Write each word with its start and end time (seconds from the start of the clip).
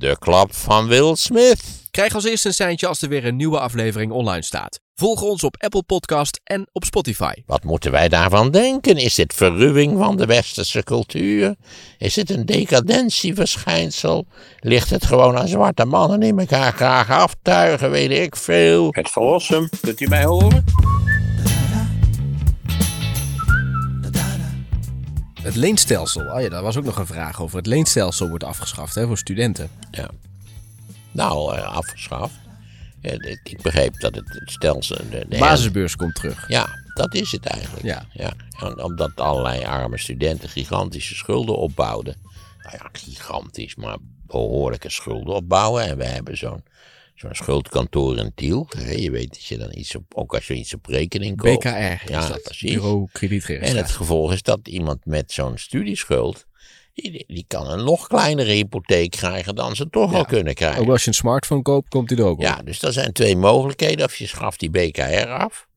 De 0.00 0.16
klap 0.18 0.54
van 0.54 0.86
Will 0.86 1.14
Smith. 1.14 1.62
Krijg 1.90 2.14
als 2.14 2.24
eerste 2.24 2.48
een 2.48 2.54
seintje 2.54 2.86
als 2.86 3.02
er 3.02 3.08
weer 3.08 3.26
een 3.26 3.36
nieuwe 3.36 3.58
aflevering 3.58 4.12
online 4.12 4.42
staat. 4.42 4.80
Volg 4.94 5.22
ons 5.22 5.44
op 5.44 5.62
Apple 5.62 5.82
Podcast 5.82 6.40
en 6.44 6.68
op 6.72 6.84
Spotify. 6.84 7.32
Wat 7.46 7.64
moeten 7.64 7.90
wij 7.90 8.08
daarvan 8.08 8.50
denken? 8.50 8.96
Is 8.96 9.14
dit 9.14 9.34
verruwing 9.34 9.98
van 9.98 10.16
de 10.16 10.26
westerse 10.26 10.82
cultuur? 10.82 11.54
Is 11.98 12.16
het 12.16 12.30
een 12.30 12.46
decadentieverschijnsel? 12.46 14.26
Ligt 14.60 14.90
het 14.90 15.04
gewoon 15.06 15.38
aan 15.38 15.48
zwarte 15.48 15.84
mannen 15.84 16.20
die 16.20 16.36
elkaar 16.36 16.72
graag 16.72 17.10
aftuigen, 17.10 17.90
weet 17.90 18.10
ik 18.10 18.36
veel? 18.36 18.88
Het 18.90 19.10
verlossen, 19.10 19.68
kunt 19.80 20.00
u 20.00 20.06
mij 20.08 20.24
horen? 20.24 20.64
Het 25.42 25.56
leenstelsel. 25.56 26.26
Oh 26.26 26.40
ja, 26.40 26.48
daar 26.48 26.62
was 26.62 26.76
ook 26.76 26.84
nog 26.84 26.98
een 26.98 27.06
vraag 27.06 27.40
over. 27.40 27.56
Het 27.56 27.66
leenstelsel 27.66 28.28
wordt 28.28 28.44
afgeschaft 28.44 28.94
hè, 28.94 29.06
voor 29.06 29.18
studenten. 29.18 29.70
Ja. 29.90 30.10
Nou, 31.10 31.56
eh, 31.56 31.62
afgeschaft. 31.76 32.34
Ik 33.42 33.58
begreep 33.62 34.00
dat 34.00 34.14
het, 34.14 34.28
het 34.28 34.50
stelsel... 34.50 34.96
De, 34.96 35.08
de 35.08 35.26
De 35.28 35.38
basisbeurs 35.38 35.96
komt 35.96 36.14
terug. 36.14 36.48
Ja, 36.48 36.68
dat 36.94 37.14
is 37.14 37.32
het 37.32 37.46
eigenlijk. 37.46 37.84
Ja. 37.84 38.04
Ja. 38.12 38.32
En 38.60 38.82
omdat 38.82 39.20
allerlei 39.20 39.64
arme 39.64 39.98
studenten 39.98 40.48
gigantische 40.48 41.14
schulden 41.14 41.56
opbouwden. 41.56 42.16
Nou 42.62 42.76
ja, 42.76 42.88
gigantisch, 42.92 43.74
maar 43.74 43.96
behoorlijke 44.26 44.90
schulden 44.90 45.34
opbouwen. 45.34 45.84
En 45.84 45.96
we 45.96 46.04
hebben 46.04 46.36
zo'n 46.36 46.62
zo'n 47.20 47.34
schuldkantoor 47.34 48.16
in 48.18 48.32
Tiel. 48.34 48.66
Hè, 48.76 48.90
Je 48.90 49.10
weet 49.10 49.28
dat 49.28 49.44
je 49.44 49.58
dan 49.58 49.70
iets 49.76 49.94
op, 49.96 50.04
ook 50.14 50.34
als 50.34 50.46
je 50.46 50.54
iets 50.54 50.74
op 50.74 50.86
rekening 50.86 51.36
koopt. 51.36 51.58
BKR 51.64 51.68
is 51.68 52.00
Ja, 52.08 52.28
dat. 52.28 52.42
precies. 52.42 52.72
Bureau 52.72 53.08
En 53.46 53.76
het 53.76 53.90
gevolg 53.90 54.32
is 54.32 54.42
dat 54.42 54.68
iemand 54.68 55.04
met 55.06 55.32
zo'n 55.32 55.58
studieschuld. 55.58 56.46
Die, 56.94 57.24
die 57.26 57.44
kan 57.48 57.70
een 57.70 57.84
nog 57.84 58.06
kleinere 58.06 58.52
hypotheek 58.52 59.10
krijgen 59.10 59.54
dan 59.54 59.76
ze 59.76 59.88
toch 59.90 60.14
al 60.14 60.24
kunnen 60.24 60.54
krijgen. 60.54 60.80
Ook 60.82 60.88
als 60.88 61.02
je 61.02 61.08
een 61.08 61.14
smartphone 61.14 61.62
koopt, 61.62 61.88
komt 61.88 62.08
die 62.08 62.18
er 62.18 62.24
ook 62.24 62.36
op. 62.38 62.42
Ja, 62.42 62.56
dus 62.64 62.82
er 62.82 62.92
zijn 62.92 63.12
twee 63.12 63.36
mogelijkheden. 63.36 64.04
Of 64.06 64.16
je 64.16 64.26
schaft 64.26 64.60
die 64.60 64.70
BKR 64.70 65.26
af. 65.28 65.68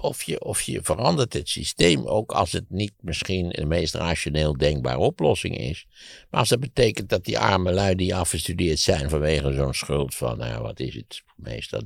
Of, 0.00 0.22
je, 0.22 0.44
of 0.44 0.62
je 0.62 0.82
verandert 0.82 1.32
het 1.32 1.48
systeem, 1.48 2.06
ook 2.06 2.32
als 2.32 2.52
het 2.52 2.64
niet 2.68 2.92
misschien 3.00 3.48
de 3.48 3.64
meest 3.64 3.94
rationeel 3.94 4.56
denkbare 4.56 4.98
oplossing 4.98 5.58
is. 5.58 5.86
Maar 6.30 6.40
als 6.40 6.48
dat 6.48 6.60
betekent 6.60 7.08
dat 7.08 7.24
die 7.24 7.38
arme 7.38 7.72
lui 7.72 7.94
die 7.94 8.14
afgestudeerd 8.14 8.78
zijn 8.78 9.10
vanwege 9.10 9.52
zo'n 9.52 9.74
schuld 9.74 10.14
van, 10.14 10.38
nou 10.38 10.62
wat 10.62 10.80
is 10.80 10.94
het, 10.94 11.22
meestal 11.36 11.82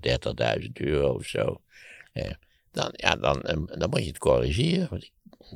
30.000 0.61 0.71
euro 0.73 1.15
of 1.15 1.27
zo. 1.27 1.61
dan, 2.73 2.91
ja, 2.93 3.17
dan, 3.17 3.43
eh, 3.43 3.79
dan 3.79 3.91
moet 3.91 4.01
je 4.01 4.07
het 4.07 4.19
corrigeren. 4.19 5.13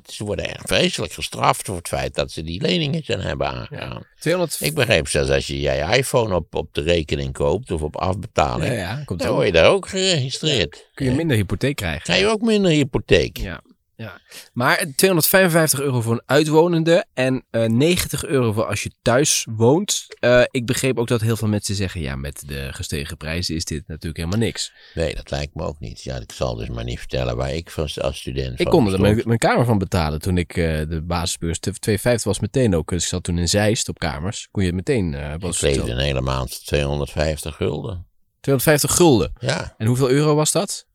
Ze 0.07 0.25
worden 0.25 0.49
echt 0.49 0.67
vreselijk 0.67 1.13
gestraft 1.13 1.67
voor 1.67 1.77
het 1.77 1.89
feit 1.89 2.15
dat 2.15 2.31
ze 2.31 2.43
die 2.43 2.63
leningen 2.63 3.05
zijn 3.05 3.21
hebben 3.21 3.49
aangegaan. 3.49 4.03
200... 4.19 4.61
Ik 4.61 4.75
begreep 4.75 5.09
zelfs 5.09 5.31
als 5.31 5.47
je 5.47 5.61
je 5.61 5.97
iPhone 5.97 6.35
op, 6.35 6.55
op 6.55 6.75
de 6.75 6.81
rekening 6.81 7.33
koopt 7.33 7.71
of 7.71 7.83
op 7.83 7.97
afbetaling, 7.97 8.73
Ja, 8.73 8.79
ja, 8.79 9.03
komt 9.05 9.21
dan 9.21 9.35
word 9.35 9.47
je 9.47 9.53
daar 9.53 9.71
ook 9.71 9.89
geregistreerd. 9.89 10.89
Kun 10.95 11.07
je 11.07 11.13
minder 11.13 11.37
hypotheek 11.37 11.77
krijgen. 11.77 12.03
Krijg 12.03 12.21
je 12.21 12.27
ook 12.27 12.43
minder 12.43 12.71
hypotheek. 12.71 13.37
Ja. 13.37 13.63
Ja. 13.99 14.21
Maar 14.53 14.85
255 14.97 15.81
euro 15.81 16.01
voor 16.01 16.13
een 16.13 16.23
uitwonende 16.27 17.05
en 17.15 17.45
eh 17.51 17.65
90 17.65 18.25
euro 18.25 18.53
voor 18.53 18.65
als 18.65 18.83
je 18.83 18.91
thuis 19.03 19.47
woont. 19.51 20.07
Eh, 20.19 20.43
ik 20.51 20.67
begreep 20.67 20.99
ook 20.99 21.09
dat 21.09 21.21
heel 21.21 21.37
veel 21.37 21.49
mensen 21.49 21.75
zeggen, 21.75 22.01
ja, 22.01 22.17
met 22.17 22.43
de 22.47 22.69
gestegen 22.73 23.17
prijzen 23.17 23.55
is 23.55 23.65
dit 23.65 23.83
natuurlijk 23.87 24.17
helemaal 24.17 24.39
niks. 24.39 24.73
Nee, 24.95 25.15
dat 25.15 25.31
lijkt 25.31 25.55
me 25.55 25.63
ook 25.63 25.81
niet. 25.81 26.03
Ja, 26.03 26.17
ik 26.17 26.33
zal 26.33 26.55
dus 26.55 26.69
maar 26.69 26.85
niet 26.85 26.99
vertellen 26.99 27.37
waar 27.37 27.55
ik 27.55 27.71
van, 27.71 27.89
als 27.95 28.19
student 28.19 28.61
Ik 28.61 28.67
kon 28.67 28.93
er 28.93 29.01
mijn, 29.01 29.23
mijn 29.25 29.39
kamer 29.39 29.65
van 29.65 29.79
betalen 29.79 30.21
toen 30.21 30.39
ik 30.39 30.57
eh, 30.57 30.65
de 30.89 31.03
basisbeurs, 31.03 31.59
250 31.59 32.25
was 32.25 32.41
meteen 32.41 32.75
ook. 32.75 32.89
Dus 32.89 33.03
ik 33.03 33.09
zat 33.09 33.23
toen 33.23 33.39
in 33.39 33.49
Zeist 33.49 33.89
op 33.89 33.99
kamers. 33.99 34.49
Kon 34.51 34.63
je 34.63 34.69
het 34.69 34.77
meteen, 34.77 35.15
Ik 35.15 35.41
was 35.41 35.61
leefde 35.61 35.91
een 35.91 35.99
hele 35.99 36.21
maand 36.21 36.67
250 36.67 37.57
gulden. 37.57 38.07
250 38.41 38.97
gulden. 38.97 39.33
Ja, 39.39 39.75
En 39.79 39.87
hoeveel 39.87 40.11
euro 40.11 40.35
was 40.35 40.53
dat? 40.53 40.88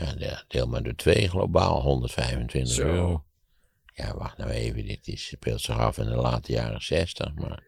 Ja 0.00 0.12
de- 0.14 0.44
deel 0.48 0.66
maar 0.66 0.82
door 0.82 0.94
twee 0.94 1.28
globaal, 1.28 1.80
125 1.80 2.74
Zo. 2.74 2.82
euro. 2.82 3.24
Ja, 3.94 4.14
wacht 4.16 4.36
nou 4.38 4.50
even, 4.50 4.86
dit 4.86 5.06
is, 5.08 5.26
speelt 5.26 5.60
zich 5.60 5.78
af 5.78 5.98
in 5.98 6.04
de 6.04 6.14
late 6.16 6.52
jaren 6.52 6.82
60. 6.82 7.34
Maar 7.34 7.62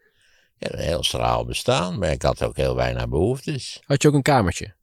ja, 0.57 0.67
een 0.73 0.79
heel 0.79 1.03
straal 1.03 1.45
bestaan, 1.45 1.99
maar 1.99 2.11
ik 2.11 2.21
had 2.21 2.43
ook 2.43 2.55
heel 2.55 2.75
weinig 2.75 3.09
behoeftes. 3.09 3.81
Had 3.85 4.01
je 4.01 4.07
ook 4.07 4.13
een 4.13 4.21
kamertje? 4.21 4.73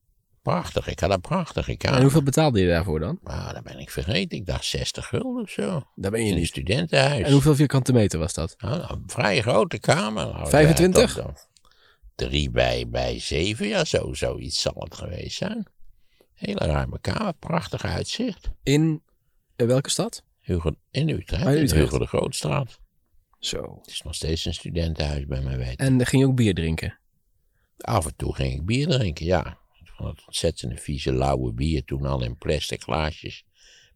Prachtig, 0.43 0.87
ik 0.89 1.01
had 1.01 1.11
een 1.11 1.21
prachtige 1.21 1.77
kamer. 1.77 1.97
En 1.97 2.03
hoeveel 2.03 2.23
betaalde 2.23 2.61
je 2.61 2.69
daarvoor 2.69 3.01
dan? 3.01 3.19
Maar 3.23 3.55
dat 3.55 3.63
ben 3.63 3.79
ik 3.79 3.91
vergeten. 3.91 4.39
Ik 4.39 4.47
dacht 4.47 4.65
60 4.65 5.07
gulden 5.07 5.43
of 5.43 5.51
zo. 5.51 5.83
Daar 5.95 6.11
ben 6.11 6.25
je 6.25 6.33
In 6.33 6.39
een 6.39 6.47
studentenhuis. 6.47 7.27
En 7.27 7.33
hoeveel 7.33 7.55
vierkante 7.55 7.93
meter 7.93 8.19
was 8.19 8.33
dat? 8.33 8.55
Nou, 8.59 8.79
nou, 8.79 8.93
een 8.93 9.03
vrij 9.07 9.41
grote 9.41 9.79
kamer. 9.79 10.27
Nou, 10.27 10.49
25? 10.49 11.17
ja, 11.17 11.23
toch, 11.23 11.27
toch. 11.35 11.49
Drie 12.15 12.51
bij, 12.51 12.89
bij 12.89 13.19
zeven, 13.21 13.67
ja, 13.69 13.85
zo, 13.85 14.13
zoiets 14.15 14.61
zal 14.61 14.75
het 14.79 14.95
geweest 14.95 15.37
zijn. 15.37 15.67
Hele 16.41 16.67
ruime 16.67 16.99
kamer, 17.01 17.35
prachtig 17.35 17.85
uitzicht. 17.85 18.51
In 18.63 19.03
eh, 19.57 19.67
welke 19.67 19.91
stad? 19.91 20.25
Hugo, 20.39 20.73
in 20.91 21.09
Utrecht, 21.09 21.47
Ah, 21.47 21.55
in 21.55 21.63
Utrecht. 21.63 21.85
Hugo 21.85 21.99
de 21.99 22.07
Grootstraat. 22.07 22.79
Zo. 23.39 23.77
Het 23.81 23.91
is 23.91 24.03
nog 24.03 24.15
steeds 24.15 24.45
een 24.45 24.55
studentenhuis 24.55 25.27
bij 25.27 25.41
mij 25.41 25.57
weten. 25.57 25.87
En 25.87 25.97
dan 25.97 26.07
ging 26.07 26.23
je 26.23 26.29
ook 26.29 26.35
bier 26.35 26.55
drinken? 26.55 26.99
Af 27.79 28.07
en 28.07 28.17
toe 28.17 28.35
ging 28.35 28.53
ik 28.55 28.65
bier 28.65 28.89
drinken, 28.89 29.27
ja. 29.27 29.59
Van 29.85 30.07
het 30.07 30.27
ontzettend 30.27 30.81
vieze, 30.81 31.13
lauwe 31.13 31.53
bier, 31.53 31.85
toen 31.85 32.07
al 32.07 32.23
in 32.25 32.37
plastic 32.37 32.83
glaasjes. 32.83 33.45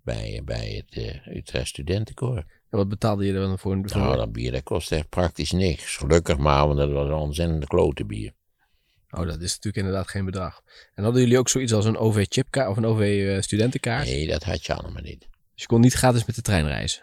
Bij, 0.03 0.41
bij 0.45 0.85
het 0.87 1.05
eh, 1.05 1.37
Utrecht 1.37 1.69
Studentenkoor. 1.69 2.37
En 2.71 2.79
wat 2.79 2.89
betaalde 2.89 3.25
je 3.27 3.33
er 3.33 3.41
dan 3.41 3.59
voor? 3.59 3.73
een 3.73 3.81
Nou, 3.83 4.17
dat 4.17 4.33
bier 4.33 4.53
dat 4.53 4.63
kost 4.63 4.93
echt 4.93 5.09
praktisch 5.09 5.53
niks. 5.53 5.97
Gelukkig 5.97 6.39
maar, 6.39 6.67
want 6.67 6.79
dat 6.79 6.91
was 6.91 7.07
een 7.07 7.15
ontzettende 7.15 7.67
klote 7.67 8.05
bier. 8.05 8.33
Oh, 9.15 9.27
dat 9.27 9.41
is 9.41 9.55
natuurlijk 9.55 9.77
inderdaad 9.77 10.09
geen 10.09 10.25
bedrag. 10.25 10.63
En 10.95 11.05
hadden 11.05 11.23
jullie 11.23 11.39
ook 11.39 11.49
zoiets 11.49 11.73
als 11.73 11.85
een 11.85 11.97
OV-chipkaart 11.97 12.69
of 12.69 12.77
een 12.77 12.87
OV-studentenkaart? 12.87 14.05
Nee, 14.05 14.27
dat 14.27 14.43
had 14.43 14.67
je 14.67 14.75
allemaal 14.75 15.03
niet. 15.03 15.21
Dus 15.21 15.63
je 15.63 15.67
kon 15.67 15.81
niet 15.81 15.95
gratis 15.95 16.25
met 16.25 16.35
de 16.35 16.43
trein 16.43 16.67
reizen? 16.67 17.03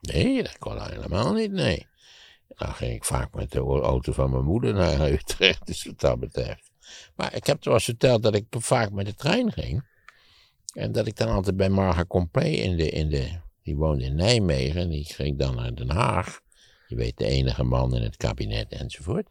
Nee, 0.00 0.42
dat 0.42 0.58
kon 0.58 0.82
helemaal 0.82 1.32
niet, 1.32 1.52
nee. 1.52 1.86
Dan 2.48 2.74
ging 2.74 2.94
ik 2.94 3.04
vaak 3.04 3.34
met 3.34 3.52
de 3.52 3.58
auto 3.58 4.12
van 4.12 4.30
mijn 4.30 4.44
moeder 4.44 4.74
naar 4.74 5.10
Utrecht, 5.12 5.66
dus 5.66 5.84
wat 5.84 6.00
dat 6.00 6.20
betreft. 6.20 6.70
Maar 7.16 7.34
ik 7.34 7.46
heb 7.46 7.56
toch 7.56 7.64
wel 7.64 7.74
eens 7.74 7.84
verteld 7.84 8.22
dat 8.22 8.34
ik 8.34 8.46
vaak 8.50 8.90
met 8.90 9.06
de 9.06 9.14
trein 9.14 9.52
ging. 9.52 9.88
En 10.72 10.92
dat 10.92 11.06
ik 11.06 11.16
dan 11.16 11.28
altijd 11.28 11.56
bij 11.56 11.68
Marga 11.68 12.04
Compré 12.04 12.48
in 12.48 12.76
de, 12.76 12.90
in 12.90 13.08
de... 13.08 13.40
Die 13.62 13.76
woonde 13.76 14.04
in 14.04 14.14
Nijmegen, 14.14 14.88
die 14.88 15.04
ging 15.04 15.38
dan 15.38 15.54
naar 15.54 15.74
Den 15.74 15.90
Haag. 15.90 16.40
Je 16.86 16.96
weet, 16.96 17.16
de 17.16 17.24
enige 17.24 17.62
man 17.62 17.96
in 17.96 18.02
het 18.02 18.16
kabinet 18.16 18.72
enzovoort. 18.72 19.28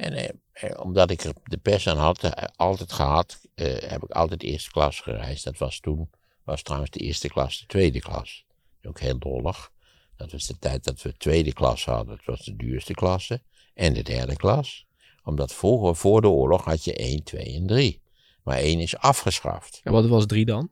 En 0.00 0.12
eh, 0.12 0.28
eh, 0.52 0.80
omdat 0.80 1.10
ik 1.10 1.24
er 1.24 1.32
de 1.44 1.56
pers 1.56 1.88
aan 1.88 1.96
had, 1.96 2.24
eh, 2.24 2.44
altijd 2.56 2.92
gehad, 2.92 3.40
eh, 3.54 3.78
heb 3.78 4.02
ik 4.02 4.10
altijd 4.10 4.42
eerste 4.42 4.70
klas 4.70 5.00
gereisd. 5.00 5.44
Dat 5.44 5.58
was 5.58 5.80
toen, 5.80 6.10
was 6.44 6.62
trouwens 6.62 6.90
de 6.90 6.98
eerste 6.98 7.28
klas, 7.28 7.58
de 7.58 7.66
tweede 7.66 7.98
klas. 8.00 8.44
Ook 8.82 9.00
heel 9.00 9.18
dollig. 9.18 9.70
Dat 10.16 10.32
was 10.32 10.46
de 10.46 10.58
tijd 10.58 10.84
dat 10.84 11.02
we 11.02 11.16
tweede 11.16 11.52
klas 11.52 11.84
hadden. 11.84 12.16
Dat 12.16 12.24
was 12.24 12.44
de 12.44 12.56
duurste 12.56 12.92
klasse. 12.92 13.42
En 13.74 13.92
de 13.92 14.02
derde 14.02 14.36
klas. 14.36 14.86
Omdat 15.22 15.52
vroeger, 15.52 15.96
voor 15.96 16.20
de 16.20 16.28
oorlog, 16.28 16.64
had 16.64 16.84
je 16.84 16.94
1, 16.94 17.22
2 17.22 17.44
en 17.44 17.66
3. 17.66 18.02
Maar 18.42 18.58
1 18.58 18.80
is 18.80 18.96
afgeschaft. 18.96 19.80
En 19.84 19.92
wat 19.92 20.06
was 20.06 20.26
drie 20.26 20.44
dan? 20.44 20.70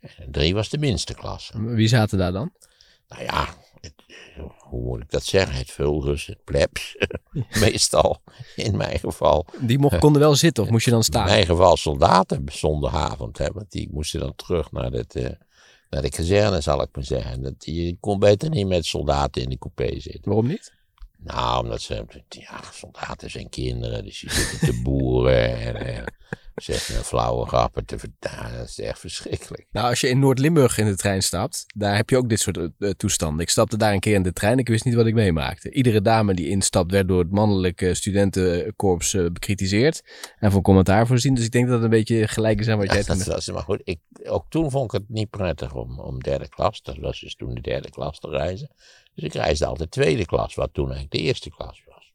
En 0.00 0.30
3 0.30 0.54
was 0.54 0.68
de 0.68 0.78
minste 0.78 1.14
klasse. 1.14 1.64
Wie 1.64 1.88
zaten 1.88 2.18
daar 2.18 2.32
dan? 2.32 2.52
Nou 3.08 3.22
ja, 3.22 3.48
het, 3.80 3.94
hoe 4.58 4.82
moet 4.82 5.00
ik 5.00 5.10
dat 5.10 5.24
zeggen? 5.24 5.56
Het 5.56 5.70
vulgus, 5.70 6.26
het 6.26 6.44
plebs. 6.44 6.96
Meestal, 7.60 8.22
in 8.56 8.76
mijn 8.76 8.98
geval. 8.98 9.46
Die 9.60 9.78
mocht, 9.78 9.98
konden 9.98 10.20
wel 10.22 10.34
zitten 10.34 10.62
of 10.64 10.70
moest 10.70 10.84
je 10.84 10.90
dan 10.90 10.98
In 10.98 11.04
staan? 11.04 11.24
mijn 11.24 11.46
geval 11.46 11.76
soldaten 11.76 12.44
zondagavond. 12.52 13.38
Want 13.38 13.70
die 13.70 13.88
moesten 13.92 14.20
dan 14.20 14.34
terug 14.34 14.72
naar, 14.72 14.90
het, 14.90 15.14
eh, 15.14 15.30
naar 15.90 16.02
de 16.02 16.10
kazerne, 16.10 16.60
zal 16.60 16.82
ik 16.82 16.88
maar 16.92 17.04
zeggen. 17.04 17.42
Dat, 17.42 17.54
je 17.58 17.96
kon 18.00 18.18
beter 18.18 18.50
niet 18.50 18.66
met 18.66 18.84
soldaten 18.86 19.42
in 19.42 19.48
de 19.48 19.58
coupé 19.58 20.00
zitten. 20.00 20.22
Waarom 20.24 20.46
niet? 20.46 20.76
Nou, 21.18 21.64
omdat 21.64 21.80
ze, 21.80 22.04
ja, 22.28 22.60
soldaten 22.72 23.30
zijn 23.30 23.48
kinderen, 23.48 24.04
dus 24.04 24.20
die 24.20 24.30
zitten 24.30 24.58
te 24.58 24.80
boeren 24.82 25.56
en 25.58 26.04
zeggen 26.62 26.96
een 26.96 27.04
flauwe 27.04 27.46
grappen 27.46 27.84
te 27.84 27.98
vertalen. 27.98 28.58
Dat 28.58 28.68
is 28.68 28.78
echt 28.78 28.98
verschrikkelijk. 28.98 29.66
Nou, 29.70 29.88
als 29.88 30.00
je 30.00 30.08
in 30.08 30.18
Noord-Limburg 30.18 30.78
in 30.78 30.86
de 30.86 30.96
trein 30.96 31.22
stapt, 31.22 31.64
daar 31.74 31.96
heb 31.96 32.10
je 32.10 32.16
ook 32.16 32.28
dit 32.28 32.40
soort 32.40 32.58
eh, 32.78 32.90
toestanden. 32.90 33.40
Ik 33.40 33.50
stapte 33.50 33.76
daar 33.76 33.92
een 33.92 34.00
keer 34.00 34.14
in 34.14 34.22
de 34.22 34.32
trein, 34.32 34.58
ik 34.58 34.68
wist 34.68 34.84
niet 34.84 34.94
wat 34.94 35.06
ik 35.06 35.14
meemaakte. 35.14 35.70
Iedere 35.70 36.02
dame 36.02 36.34
die 36.34 36.48
instapt 36.48 36.90
werd 36.90 37.08
door 37.08 37.18
het 37.18 37.30
mannelijke 37.30 37.94
studentenkorps 37.94 39.14
eh, 39.14 39.26
bekritiseerd 39.32 40.02
en 40.38 40.50
voor 40.50 40.62
commentaar 40.62 41.06
voorzien. 41.06 41.34
Dus 41.34 41.44
ik 41.44 41.50
denk 41.50 41.64
dat 41.66 41.74
het 41.74 41.84
een 41.84 41.90
beetje 41.90 42.28
gelijk 42.28 42.60
is 42.60 42.68
aan 42.68 42.78
wat 42.78 42.86
Ja, 42.86 42.94
jij 42.94 43.04
dat 43.04 43.24
was, 43.24 43.50
maar 43.50 43.62
goed, 43.62 43.80
ik, 43.84 44.00
ook 44.24 44.44
toen 44.48 44.70
vond 44.70 44.84
ik 44.84 45.00
het 45.00 45.08
niet 45.08 45.30
prettig 45.30 45.74
om, 45.74 46.00
om 46.00 46.22
derde 46.22 46.48
klas, 46.48 46.82
dat 46.82 46.96
was 46.96 47.20
dus 47.20 47.34
toen 47.34 47.54
de 47.54 47.60
derde 47.60 47.90
klas 47.90 48.18
te 48.18 48.28
reizen. 48.28 48.70
Dus 49.14 49.24
ik 49.24 49.32
reisde 49.32 49.66
altijd 49.66 49.90
tweede 49.90 50.24
klas, 50.24 50.54
wat 50.54 50.74
toen 50.74 50.84
eigenlijk 50.84 51.12
de 51.12 51.20
eerste 51.20 51.50
klas 51.50 51.82
was. 51.86 52.12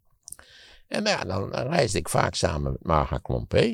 En 0.88 1.04
nou 1.04 1.18
ja, 1.18 1.24
dan, 1.24 1.52
dan 1.52 1.68
reisde 1.68 1.98
ik 1.98 2.10
vaak 2.10 2.36
samen 2.36 2.72
met 2.72 2.84
Marga 2.84 3.18
Klompé. 3.18 3.74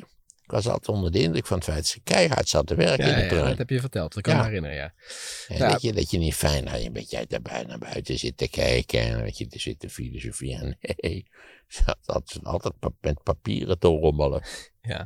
Ik 0.49 0.55
was 0.55 0.67
altijd 0.67 0.87
onder 0.95 1.11
de 1.11 1.19
indruk 1.21 1.45
van 1.47 1.55
het 1.57 1.65
feit 1.65 1.77
dat 1.77 1.87
ze 1.87 1.99
keihard 2.03 2.49
zat 2.49 2.67
te 2.67 2.75
werken 2.75 3.05
Ja, 3.05 3.11
in 3.11 3.15
de 3.17 3.21
ja, 3.23 3.27
trein. 3.29 3.45
dat 3.49 3.57
heb 3.57 3.69
je 3.69 3.79
verteld. 3.79 4.13
Dat 4.13 4.23
kan 4.23 4.33
Ja. 4.33 4.39
me 4.39 4.45
herinneren, 4.45 4.75
ja. 4.77 4.93
En 5.47 5.57
Ja. 5.57 5.71
dat, 5.71 5.81
je, 5.81 5.93
dat 5.93 6.11
je 6.11 6.17
niet 6.17 6.35
fijn 6.35 6.65
dat 6.65 6.79
je 6.81 6.85
een 6.87 6.93
beetje 6.93 7.17
uit 7.17 7.29
daarbij 7.29 7.63
naar 7.63 7.77
buiten 7.77 8.19
zit 8.19 8.37
te 8.37 8.47
kijken 8.49 8.99
en 9.01 9.23
dat 9.23 9.37
je 9.37 9.47
te 9.47 9.59
zit 9.59 9.79
te 9.79 9.89
filosoferen. 9.89 10.77
Nee, 11.01 11.25
ze 11.67 11.81
had 11.85 12.39
altijd, 12.43 12.73
met 13.01 13.23
papieren 13.23 13.79
te 13.79 13.87
rommelen. 13.87 14.41
ja. 14.81 14.97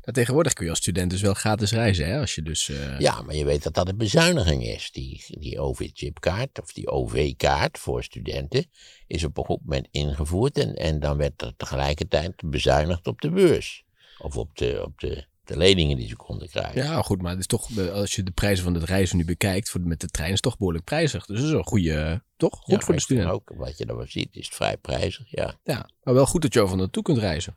Nou, 0.00 0.12
tegenwoordig 0.12 0.52
kun 0.52 0.64
je 0.64 0.70
als 0.70 0.78
student 0.80 1.10
dus 1.10 1.20
wel 1.20 1.34
gratis 1.34 1.72
reizen, 1.72 2.06
hè? 2.06 2.18
Als 2.20 2.34
je 2.34 2.42
dus... 2.42 2.68
eh, 2.68 2.98
Ja, 2.98 3.22
maar 3.22 3.34
je 3.34 3.44
weet 3.44 3.62
dat 3.62 3.74
dat 3.74 3.88
een 3.88 3.96
bezuiniging 3.96 4.64
is. 4.66 4.90
Die, 4.90 5.24
die 5.28 5.60
OV-chipkaart 5.60 6.60
of 6.62 6.72
die 6.72 6.88
OV-kaart 6.88 7.78
voor 7.78 8.02
studenten 8.04 8.70
is 9.06 9.24
op 9.24 9.38
een 9.38 9.44
goed 9.44 9.60
moment 9.62 9.88
ingevoerd 9.90 10.58
en, 10.58 10.74
en 10.74 11.00
dan 11.00 11.16
werd 11.16 11.42
er 11.42 11.52
tegelijkertijd 11.56 12.32
bezuinigd 12.50 13.06
op 13.06 13.20
de 13.20 13.30
beurs. 13.30 13.84
Of 14.18 14.36
op 14.36 14.56
de, 14.56 14.82
op 14.84 15.00
de, 15.00 15.24
de 15.44 15.56
leningen 15.56 15.96
die 15.96 16.08
ze 16.08 16.16
konden 16.16 16.48
krijgen. 16.48 16.82
Ja, 16.82 17.02
goed, 17.02 17.22
maar 17.22 17.30
het 17.30 17.40
is 17.40 17.46
toch, 17.46 17.78
als 17.92 18.14
je 18.14 18.22
de 18.22 18.30
prijzen 18.30 18.64
van 18.64 18.74
het 18.74 18.84
reizen 18.84 19.16
nu 19.16 19.24
bekijkt, 19.24 19.70
voor, 19.70 19.80
met 19.80 20.00
de 20.00 20.08
trein 20.08 20.28
is 20.28 20.34
het 20.34 20.42
toch 20.42 20.58
behoorlijk 20.58 20.84
prijzig. 20.84 21.26
Dus 21.26 21.36
dat 21.36 21.46
is 21.48 21.52
een 21.54 21.66
goede, 21.66 22.22
toch? 22.36 22.58
Goed 22.58 22.74
Ja, 22.74 22.80
voor 22.80 22.94
de 22.94 23.00
student. 23.00 23.30
Ook, 23.30 23.52
wat 23.56 23.78
je 23.78 23.86
dan 23.86 23.96
wel 23.96 24.06
ziet, 24.08 24.36
is 24.36 24.46
het 24.46 24.54
vrij 24.54 24.76
prijzig, 24.76 25.30
ja. 25.30 25.54
Ja, 25.62 25.90
maar 26.02 26.14
wel 26.14 26.26
goed 26.26 26.42
dat 26.42 26.54
je 26.54 26.60
over 26.60 26.76
naartoe 26.76 27.02
kunt 27.02 27.18
reizen. 27.18 27.56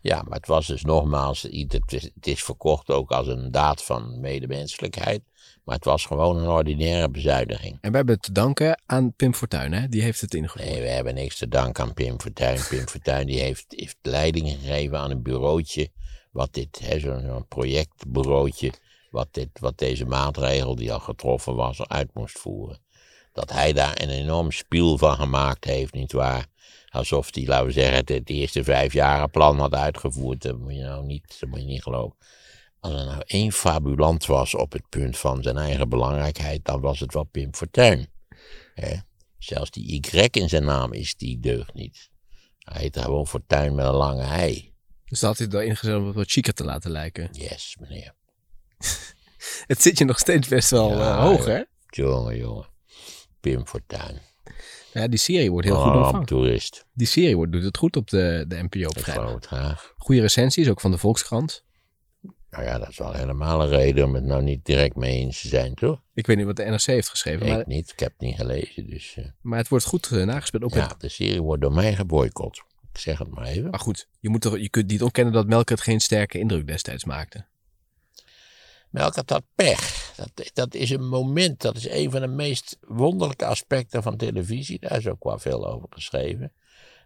Ja, 0.00 0.22
maar 0.22 0.36
het 0.38 0.46
was 0.46 0.66
dus 0.66 0.82
nogmaals, 0.82 1.42
het 1.42 1.92
is, 1.92 2.02
het 2.02 2.26
is 2.26 2.42
verkocht 2.42 2.90
ook 2.90 3.10
als 3.10 3.26
een 3.26 3.50
daad 3.50 3.84
van 3.84 4.20
medemenselijkheid. 4.20 5.22
Maar 5.64 5.76
het 5.76 5.84
was 5.84 6.06
gewoon 6.06 6.36
een 6.36 6.48
ordinaire 6.48 7.10
bezuiniging. 7.10 7.78
En 7.80 7.90
we 7.90 7.96
hebben 7.96 8.20
te 8.20 8.32
danken 8.32 8.82
aan 8.86 9.12
Pim 9.14 9.34
Fortuyn, 9.34 9.72
hè? 9.72 9.88
Die 9.88 10.02
heeft 10.02 10.20
het 10.20 10.34
ingevoerd. 10.34 10.64
Nee, 10.64 10.80
we 10.80 10.88
hebben 10.88 11.14
niks 11.14 11.36
te 11.36 11.48
danken 11.48 11.84
aan 11.84 11.94
Pim 11.94 12.20
Fortuyn. 12.20 12.60
Pim 12.68 12.88
Fortuyn 12.88 13.26
die 13.26 13.40
heeft, 13.40 13.64
heeft 13.68 13.96
leiding 14.02 14.48
gegeven 14.48 14.98
aan 14.98 15.10
een 15.10 15.22
bureautje. 15.22 15.90
Wat 16.30 16.54
dit, 16.54 16.78
hè, 16.82 16.98
zo'n 16.98 17.46
projectbureautje. 17.48 18.72
Wat, 19.10 19.28
dit, 19.30 19.48
wat 19.60 19.78
deze 19.78 20.04
maatregel 20.04 20.74
die 20.74 20.92
al 20.92 21.00
getroffen 21.00 21.54
was, 21.54 21.78
eruit 21.78 22.14
moest 22.14 22.38
voeren. 22.38 22.78
Dat 23.32 23.52
hij 23.52 23.72
daar 23.72 24.02
een 24.02 24.10
enorm 24.10 24.50
spiel 24.50 24.98
van 24.98 25.16
gemaakt 25.16 25.64
heeft, 25.64 25.94
nietwaar? 25.94 26.46
Alsof 26.98 27.34
hij, 27.34 27.46
laten 27.46 27.66
we 27.66 27.72
zeggen, 27.72 27.94
het, 27.94 28.08
het 28.08 28.28
eerste 28.28 28.64
vijfjaren 28.64 29.30
plan 29.30 29.58
had 29.58 29.74
uitgevoerd. 29.74 30.42
Dat 30.42 30.58
moet 30.58 30.74
je 30.74 30.82
nou 30.82 31.06
niet, 31.06 31.36
dat 31.40 31.48
moet 31.48 31.60
je 31.60 31.66
niet 31.66 31.82
geloven. 31.82 32.16
Als 32.80 32.92
er 32.92 33.04
nou 33.04 33.22
één 33.26 33.52
fabulant 33.52 34.26
was 34.26 34.54
op 34.54 34.72
het 34.72 34.88
punt 34.88 35.18
van 35.18 35.42
zijn 35.42 35.56
eigen 35.56 35.88
belangrijkheid, 35.88 36.64
dan 36.64 36.80
was 36.80 37.00
het 37.00 37.14
wel 37.14 37.24
Pim 37.24 37.54
Fortuyn. 37.54 38.08
Hè? 38.74 38.96
Zelfs 39.38 39.70
die 39.70 39.94
Y 39.94 40.28
in 40.30 40.48
zijn 40.48 40.64
naam 40.64 40.92
is 40.92 41.14
die 41.16 41.40
deugd 41.40 41.74
niet. 41.74 42.10
Hij 42.58 42.80
heet 42.82 42.98
gewoon 42.98 43.26
Fortuyn 43.26 43.74
met 43.74 43.86
een 43.86 43.92
lange 43.92 44.22
ei. 44.22 44.72
Dus 45.04 45.20
dat 45.20 45.38
had 45.38 45.52
hij 45.52 45.60
erin 45.60 45.76
gezet 45.76 45.96
om 45.96 46.06
het 46.06 46.14
wat 46.14 46.30
chiquer 46.30 46.54
te 46.54 46.64
laten 46.64 46.90
lijken. 46.90 47.28
Yes, 47.32 47.76
meneer. 47.80 48.14
Het 49.66 49.82
zit 49.82 49.98
je 49.98 50.04
nog 50.04 50.18
steeds 50.18 50.48
best 50.48 50.70
wel 50.70 50.90
Ja, 50.90 51.16
eh, 51.16 51.20
hoog, 51.20 51.44
hè? 51.44 51.62
Jongen, 51.86 52.36
jongen. 52.36 52.66
Pim 53.40 53.66
Fortuyn. 53.66 54.20
Ja, 54.98 55.08
die 55.08 55.18
serie 55.18 55.50
wordt 55.50 55.66
heel 55.66 55.76
goed 55.76 55.90
Oh, 55.92 55.96
ontvangen. 56.02 56.26
toerist. 56.26 56.86
Die 56.92 57.06
serie 57.06 57.36
wordt, 57.36 57.52
doet 57.52 57.62
het 57.62 57.76
goed 57.76 57.96
op 57.96 58.08
de, 58.10 58.44
de 58.48 58.62
NPO 58.62 58.86
op 58.86 58.98
vrijdag. 58.98 59.92
Goede 59.96 60.20
recensies, 60.20 60.68
ook 60.68 60.80
van 60.80 60.90
de 60.90 60.98
Volkskrant. 60.98 61.64
Nou 62.50 62.64
ja, 62.64 62.78
dat 62.78 62.88
is 62.88 62.98
wel 62.98 63.12
helemaal 63.12 63.62
een 63.62 63.68
reden 63.68 64.04
om 64.04 64.14
het 64.14 64.24
nou 64.24 64.42
niet 64.42 64.64
direct 64.64 64.96
mee 64.96 65.16
eens 65.18 65.40
te 65.40 65.48
zijn, 65.48 65.74
toch? 65.74 66.02
Ik 66.14 66.26
weet 66.26 66.36
niet 66.36 66.46
wat 66.46 66.56
de 66.56 66.64
NRC 66.64 66.84
heeft 66.86 67.08
geschreven, 67.08 67.46
Ik 67.46 67.52
maar, 67.52 67.64
niet, 67.66 67.90
ik 67.92 67.98
heb 68.00 68.12
het 68.12 68.20
niet 68.20 68.36
gelezen, 68.36 68.86
dus... 68.90 69.14
eh, 69.16 69.24
maar 69.40 69.58
het 69.58 69.68
wordt 69.68 69.84
goed 69.84 70.10
eh, 70.12 70.24
nagespeeld. 70.24 70.62
Ook 70.62 70.74
met- 70.74 70.82
ja, 70.90 70.94
de 70.98 71.08
serie 71.08 71.42
wordt 71.42 71.62
door 71.62 71.72
mij 71.72 71.94
geboycott. 71.94 72.62
Ik 72.92 72.98
zeg 73.00 73.18
het 73.18 73.28
maar 73.28 73.44
even. 73.46 73.70
Maar 73.70 73.80
goed, 73.80 74.08
je, 74.20 74.28
moet 74.28 74.40
toch, 74.40 74.58
je 74.58 74.68
kunt 74.70 74.90
niet 74.90 75.02
ontkennen 75.02 75.32
dat 75.32 75.46
Melk 75.46 75.68
het 75.68 75.80
geen 75.80 76.00
sterke 76.00 76.38
indruk 76.38 76.66
destijds 76.66 77.04
maakte. 77.04 77.44
Melk 78.98 79.14
had 79.14 79.28
dat 79.28 79.42
pech. 79.54 80.12
Dat, 80.16 80.50
dat 80.54 80.74
is 80.74 80.90
een 80.90 81.08
moment, 81.08 81.60
dat 81.60 81.76
is 81.76 81.88
een 81.88 82.10
van 82.10 82.20
de 82.20 82.26
meest 82.26 82.78
wonderlijke 82.80 83.46
aspecten 83.46 84.02
van 84.02 84.16
televisie. 84.16 84.78
Daar 84.80 84.98
is 84.98 85.06
ook 85.06 85.24
wel 85.24 85.38
veel 85.38 85.66
over 85.66 85.88
geschreven. 85.90 86.52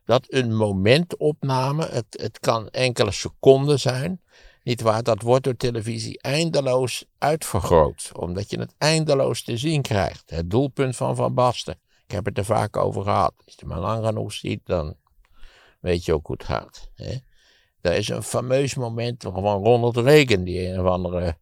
Dat 0.05 0.27
een 0.29 0.57
momentopname, 0.57 1.87
het, 1.87 2.07
het 2.11 2.41
kan 2.41 2.69
enkele 2.69 3.11
seconden 3.11 3.81
zijn, 3.81 4.21
niet 4.63 4.81
waar, 4.81 5.03
dat 5.03 5.23
wordt 5.23 5.45
door 5.45 5.57
televisie 5.57 6.21
eindeloos 6.21 7.05
uitvergroot. 7.19 8.11
Omdat 8.15 8.51
je 8.51 8.59
het 8.59 8.75
eindeloos 8.79 9.43
te 9.43 9.57
zien 9.57 9.83
krijgt. 9.83 10.31
Het 10.31 10.51
doelpunt 10.51 10.97
van 10.97 11.17
Van 11.17 11.35
Basten. 11.35 11.81
Ik 12.07 12.11
heb 12.11 12.25
het 12.25 12.39
er 12.39 12.45
vaak 12.45 12.77
over 12.77 13.03
gehad. 13.03 13.35
Als 13.37 13.55
je 13.55 13.61
het 13.61 13.69
maar 13.69 13.81
lang 13.81 14.07
genoeg 14.07 14.33
ziet, 14.33 14.61
dan 14.65 14.97
weet 15.81 16.05
je 16.05 16.15
ook 16.15 16.27
hoe 16.27 16.37
het 16.37 16.47
gaat. 16.47 16.91
Hè? 16.95 17.17
Er 17.81 17.97
is 17.97 18.09
een 18.09 18.23
fameus 18.23 18.75
moment 18.75 19.23
van 19.23 19.63
Ronald 19.65 19.97
Reagan, 19.97 20.45
die 20.45 20.69
een 20.69 20.81
of 20.81 20.87
andere 20.87 21.41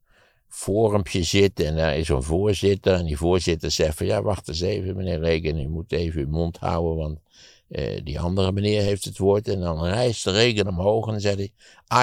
forumpje 0.51 1.23
zit 1.23 1.61
en 1.61 1.77
daar 1.77 1.97
is 1.97 2.09
een 2.09 2.23
voorzitter. 2.23 2.95
En 2.95 3.05
die 3.05 3.17
voorzitter 3.17 3.71
zegt 3.71 3.97
van 3.97 4.07
ja, 4.07 4.23
wacht 4.23 4.49
eens 4.49 4.61
even 4.61 4.97
meneer 4.97 5.21
Reagan, 5.21 5.61
u 5.61 5.69
moet 5.69 5.93
even 5.93 6.21
uw 6.21 6.29
mond 6.29 6.57
houden, 6.57 6.97
want 6.97 7.19
eh, 7.69 8.01
die 8.05 8.21
andere 8.21 8.53
meneer 8.53 8.83
heeft 8.83 9.05
het 9.05 9.19
woord. 9.19 9.49
En 9.49 9.61
dan 9.61 9.85
rijst 9.85 10.27
Reagan 10.27 10.69
omhoog 10.69 11.09
en 11.09 11.21
zegt 11.21 11.37
hij, 11.37 11.53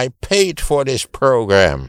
I 0.05 0.09
paid 0.27 0.61
for 0.61 0.85
this 0.85 1.05
program. 1.05 1.87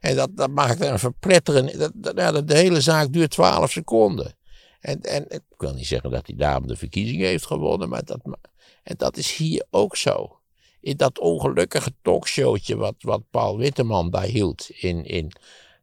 En 0.00 0.16
dat, 0.16 0.30
dat 0.36 0.50
maakt 0.50 0.80
een 0.80 0.98
verpletterend, 0.98 1.78
dat, 1.78 1.92
dat, 1.94 2.16
ja, 2.16 2.32
de 2.32 2.56
hele 2.56 2.80
zaak 2.80 3.12
duurt 3.12 3.30
12 3.30 3.70
seconden. 3.70 4.36
En, 4.80 5.00
en 5.00 5.24
ik 5.28 5.42
wil 5.56 5.74
niet 5.74 5.86
zeggen 5.86 6.10
dat 6.10 6.26
hij 6.26 6.36
daarom 6.36 6.66
de 6.66 6.76
verkiezingen 6.76 7.26
heeft 7.26 7.46
gewonnen, 7.46 7.88
maar 7.88 8.04
dat, 8.04 8.20
en 8.82 8.94
dat 8.96 9.16
is 9.16 9.36
hier 9.36 9.66
ook 9.70 9.96
zo. 9.96 10.38
In 10.80 10.96
dat 10.96 11.18
ongelukkige 11.18 11.92
talkshowtje 12.02 12.76
wat, 12.76 12.94
wat 12.98 13.22
Paul 13.30 13.56
Witteman 13.56 14.10
daar 14.10 14.22
hield 14.22 14.70
in, 14.70 15.04
in 15.04 15.32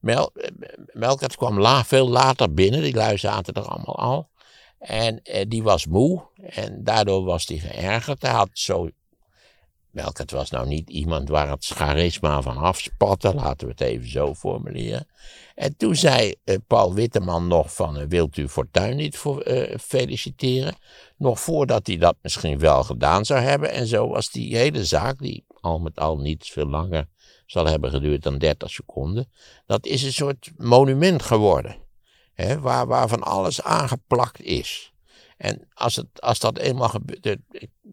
Eh, 0.06 0.24
Melkert 0.92 1.36
kwam 1.36 1.86
veel 1.86 2.10
later 2.10 2.54
binnen, 2.54 2.82
die 2.82 2.96
lui 2.96 3.18
zaten 3.18 3.54
er 3.54 3.68
allemaal 3.68 4.00
al. 4.00 4.30
En 4.80 5.22
eh, 5.24 5.46
die 5.48 5.64
was 5.64 5.86
moe 5.86 6.24
en 6.36 6.84
daardoor 6.84 7.24
was 7.24 7.48
hij 7.48 7.58
geërgerd. 7.58 8.22
Hij 8.22 8.32
had 8.32 8.50
zo. 8.54 8.90
Melkert 9.90 10.32
was 10.32 10.50
nou 10.50 10.68
niet 10.68 10.90
iemand 10.90 11.30
waar 11.30 11.50
het 11.50 11.66
charisma 11.66 12.42
van 12.42 12.58
afspatte, 12.58 13.34
laten 13.34 13.68
we 13.68 13.74
het 13.78 13.82
even 13.82 14.10
zo 14.10 14.34
formuleren. 14.34 15.08
En 15.56 15.78
toen 15.78 15.96
zei 15.96 16.36
eh, 16.44 16.56
Paul 16.68 16.94
Witteman 16.94 17.48
nog 17.48 17.74
van, 17.76 17.98
eh, 17.98 18.06
wilt 18.08 18.38
u 18.38 18.50
Fortuyn 18.50 18.96
niet 18.96 19.18
voor, 19.18 19.42
eh, 19.42 19.78
feliciteren? 19.80 20.76
Nog 21.18 21.40
voordat 21.40 21.88
hij 21.88 21.98
dat 21.98 22.16
misschien 22.22 22.60
wel 22.60 22.84
gedaan 22.84 23.26
zou 23.26 23.40
hebben. 23.40 23.72
En 23.72 23.88
zo 23.88 24.08
was 24.08 24.32
die 24.32 24.58
hele 24.58 24.86
zaak, 24.86 25.20
die 25.20 25.46
al 25.62 25.80
met 25.80 26.00
al 26.00 26.18
niet 26.18 26.46
veel 26.46 26.68
langer 26.68 27.08
zal 27.46 27.66
hebben 27.66 27.90
geduurd 27.92 28.24
dan 28.24 28.38
30 28.38 28.70
seconden. 28.70 29.32
Dat 29.66 29.86
is 29.86 30.04
een 30.04 30.14
soort 30.14 30.52
monument 30.58 31.24
geworden. 31.24 31.76
Hè, 32.34 32.60
waar, 32.60 32.88
waarvan 32.88 33.24
alles 33.24 33.62
aangeplakt 33.62 34.42
is. 34.42 34.94
En 35.38 35.68
als, 35.74 35.96
het, 35.96 36.22
als 36.22 36.40
dat 36.40 36.58
eenmaal 36.58 36.90
gebeurt. 36.90 37.26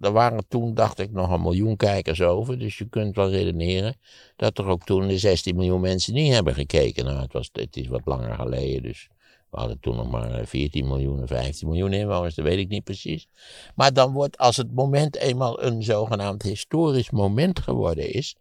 Er, 0.01 0.13
waren 0.13 0.45
toen, 0.49 0.75
dacht 0.75 0.99
ik, 0.99 1.11
nog 1.13 1.31
een 1.31 1.43
miljoen 1.43 1.77
kijkers 1.77 2.21
over. 2.21 2.59
Dus 2.59 2.79
je 2.79 2.89
kunt 2.89 3.17
wel 3.17 3.31
redeneren 3.31 3.97
dat 4.37 4.59
er 4.59 4.67
ook 4.67 4.85
toen 4.85 5.09
de 5.09 5.19
16 5.19 5.57
miljoen 5.57 5.81
mensen 5.81 6.15
niet 6.15 6.33
hebben 6.33 6.55
gekeken. 6.55 7.05
Nou, 7.05 7.19
het, 7.19 7.33
was, 7.33 7.49
het 7.53 7.77
is 7.77 7.87
wat 7.87 8.01
langer 8.05 8.35
geleden. 8.35 8.83
Dus 8.83 9.09
we 9.51 9.59
hadden 9.59 9.81
toen 9.81 9.97
nog 9.97 10.11
maar 10.11 10.31
eh, 10.31 10.47
14 10.47 10.87
miljoen 10.87 11.23
of 11.23 11.29
15 11.29 11.69
miljoen 11.69 11.93
inwoners. 11.93 12.35
Dat 12.35 12.45
weet 12.45 12.59
ik 12.59 12.69
niet 12.69 12.85
precies. 12.85 13.29
Maar 13.75 13.93
dan 13.93 14.13
wordt, 14.13 14.39
als 14.39 14.57
het 14.57 14.75
moment 14.75 15.17
eenmaal 15.17 15.63
een 15.63 15.83
zogenaamd 15.83 16.43
historisch 16.43 17.11
moment 17.11 17.61
geworden 17.61 18.13
is 18.13 18.37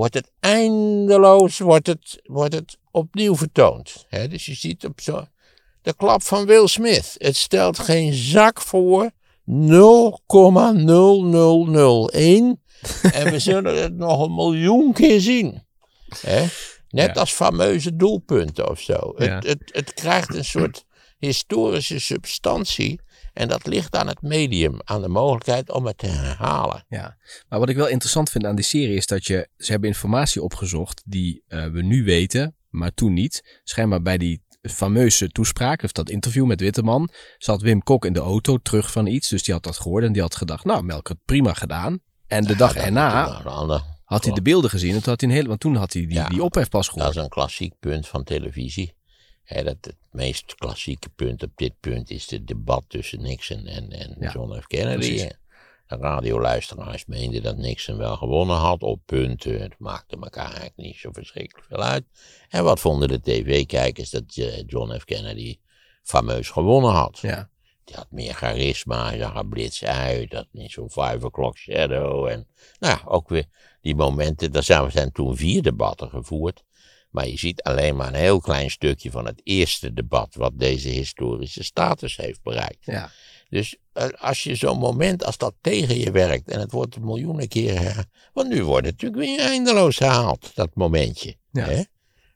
wordt 0.00 0.14
het 0.14 0.30
eindeloos 0.40 1.58
wordt 1.58 1.86
het, 1.86 2.20
wordt 2.22 2.54
het 2.54 2.78
opnieuw 2.90 3.36
vertoond. 3.36 4.06
Dus 4.10 4.46
je 4.46 4.54
ziet 4.54 4.84
op 4.84 5.00
zo 5.00 5.24
de 5.82 5.94
klap 5.94 6.22
van 6.22 6.46
Will 6.46 6.66
Smith. 6.66 7.14
Het 7.18 7.36
stelt 7.36 7.78
geen 7.78 8.12
zak 8.12 8.60
voor 8.60 9.10
0,0001. 9.10 9.12
en 13.12 13.30
we 13.30 13.38
zullen 13.38 13.82
het 13.82 13.96
nog 13.96 14.24
een 14.24 14.34
miljoen 14.34 14.92
keer 14.92 15.20
zien. 15.20 15.62
Net 16.88 17.14
Ja. 17.14 17.20
als 17.20 17.32
fameuze 17.32 17.96
doelpunten 17.96 18.70
of 18.70 18.80
zo. 18.80 19.14
Ja. 19.16 19.34
Het, 19.34 19.46
het, 19.46 19.62
het 19.72 19.94
krijgt 19.94 20.34
een 20.34 20.44
soort 20.44 20.84
historische 21.18 21.98
substantie. 21.98 23.00
En 23.40 23.48
dat 23.48 23.66
ligt 23.66 23.96
aan 23.96 24.06
het 24.08 24.22
medium, 24.22 24.76
aan 24.84 25.02
de 25.02 25.08
mogelijkheid 25.08 25.70
om 25.70 25.86
het 25.86 25.98
te 25.98 26.06
herhalen. 26.06 26.84
Ja, 26.88 27.16
maar 27.48 27.58
wat 27.58 27.68
ik 27.68 27.76
wel 27.76 27.88
interessant 27.88 28.30
vind 28.30 28.44
aan 28.46 28.54
die 28.56 28.64
serie 28.64 28.96
is 28.96 29.06
dat 29.06 29.26
je, 29.26 29.48
ze 29.56 29.70
hebben 29.70 29.88
informatie 29.88 30.42
opgezocht 30.42 31.02
die 31.06 31.42
eh, 31.46 31.64
we 31.66 31.82
nu 31.82 32.04
weten, 32.04 32.56
maar 32.68 32.94
toen 32.94 33.12
niet. 33.12 33.60
Schijnbaar 33.64 34.02
bij 34.02 34.18
die 34.18 34.42
fameuze 34.62 35.28
toespraak, 35.28 35.82
of 35.82 35.92
dat 35.92 36.10
interview 36.10 36.46
met 36.46 36.60
Witteman, 36.60 37.08
zat 37.38 37.60
Wim 37.62 37.82
Kok 37.82 38.04
in 38.04 38.12
de 38.12 38.20
auto 38.20 38.58
terug 38.58 38.92
van 38.92 39.06
iets. 39.06 39.28
Dus 39.28 39.42
die 39.42 39.54
had 39.54 39.62
dat 39.62 39.76
gehoord 39.78 40.04
en 40.04 40.12
die 40.12 40.22
had 40.22 40.34
gedacht, 40.34 40.64
nou, 40.64 40.82
Melk 40.82 41.08
het 41.08 41.18
prima 41.24 41.52
gedaan. 41.54 41.98
En 42.26 42.44
de 42.44 42.56
dag 42.56 42.74
Dat- 42.74 42.82
erna 42.84 43.24
dat- 43.24 43.42
dat- 43.44 43.68
dat- 43.68 43.84
had 44.04 44.24
hij 44.24 44.34
de 44.34 44.42
beelden 44.42 44.70
gezien 44.70 44.94
en 44.94 45.00
toen 45.02 45.10
had 45.10 45.20
hij 45.20 45.30
een 45.30 45.34
hele, 45.36 45.48
want 45.48 45.60
toen 45.60 45.74
had 45.76 45.92
hij 45.92 46.06
die, 46.06 46.14
Ja, 46.16 46.28
die 46.28 46.42
ophef 46.42 46.68
pas 46.68 46.86
Dat 46.86 46.94
gehoord. 46.94 47.16
is 47.16 47.22
een 47.22 47.28
klassiek 47.28 47.72
punt 47.80 48.08
van 48.08 48.24
televisie. 48.24 48.94
Dat 49.54 49.64
het 49.64 49.96
meest 50.10 50.54
klassieke 50.54 51.08
punt 51.08 51.42
op 51.42 51.50
dit 51.54 51.72
punt 51.80 52.10
is 52.10 52.30
het 52.30 52.46
debat 52.46 52.84
tussen 52.88 53.22
Nixon 53.22 53.66
en, 53.66 53.90
en 53.90 54.16
Ja, 54.20 54.32
John 54.32 54.60
F. 54.60 54.66
Kennedy. 54.66 55.06
precies. 55.06 55.38
De 55.86 55.96
radioluisteraars 55.96 57.06
meenden 57.06 57.42
dat 57.42 57.56
Nixon 57.56 57.96
wel 57.96 58.16
gewonnen 58.16 58.56
had 58.56 58.82
op 58.82 59.00
punten. 59.06 59.60
Het 59.60 59.74
maakte 59.78 60.16
elkaar 60.20 60.44
eigenlijk 60.44 60.76
niet 60.76 60.96
zo 60.96 61.12
verschrikkelijk 61.12 61.66
veel 61.66 61.82
uit. 61.82 62.04
En 62.48 62.64
wat 62.64 62.80
vonden 62.80 63.08
de 63.08 63.20
tv-kijkers 63.20 64.10
dat 64.10 64.22
eh, 64.34 64.62
John 64.66 64.98
F. 64.98 65.04
Kennedy 65.04 65.58
fameus 66.02 66.48
gewonnen 66.48 66.90
had. 66.90 67.18
Ja. 67.18 67.48
Die 67.84 67.96
had 67.96 68.10
meer 68.10 68.34
charisma, 68.34 69.08
hij 69.08 69.18
zag 69.18 69.34
er 69.36 69.46
blits 69.46 69.84
uit, 69.84 70.32
had 70.32 70.46
niet 70.50 70.70
zo'n 70.70 70.90
five 70.90 71.18
o'clock 71.26 71.56
shadow. 71.56 72.26
En 72.26 72.46
nou 72.78 72.98
ja, 72.98 73.02
ook 73.04 73.28
weer 73.28 73.46
die 73.80 73.94
momenten, 73.94 74.52
er 74.52 74.62
zijn, 74.62 74.90
zijn 74.90 75.12
toen 75.12 75.36
vier 75.36 75.62
debatten 75.62 76.08
gevoerd. 76.08 76.64
Maar 77.10 77.28
je 77.28 77.38
ziet 77.38 77.62
alleen 77.62 77.96
maar 77.96 78.08
een 78.08 78.14
heel 78.14 78.40
klein 78.40 78.70
stukje 78.70 79.10
van 79.10 79.26
het 79.26 79.40
eerste 79.44 79.92
debat 79.92 80.34
wat 80.34 80.52
deze 80.54 80.88
historische 80.88 81.64
status 81.64 82.16
heeft 82.16 82.42
bereikt. 82.42 82.84
Ja. 82.84 83.10
Dus 83.48 83.76
eh, 83.92 84.08
als 84.08 84.42
je 84.42 84.54
zo'n 84.54 84.78
moment 84.78 85.24
als 85.24 85.36
dat 85.36 85.54
tegen 85.60 85.98
je 85.98 86.10
werkt 86.10 86.50
en 86.50 86.60
het 86.60 86.72
wordt 86.72 87.00
miljoenen 87.00 87.48
keren 87.48 88.10
want 88.32 88.48
nu 88.48 88.64
wordt 88.64 88.86
het 88.86 89.02
natuurlijk 89.02 89.22
weer 89.22 89.40
eindeloos 89.40 89.98
herhaald, 89.98 90.50
dat 90.54 90.70
momentje. 90.74 91.36
Ja. 91.52 91.64
Hè? 91.64 91.82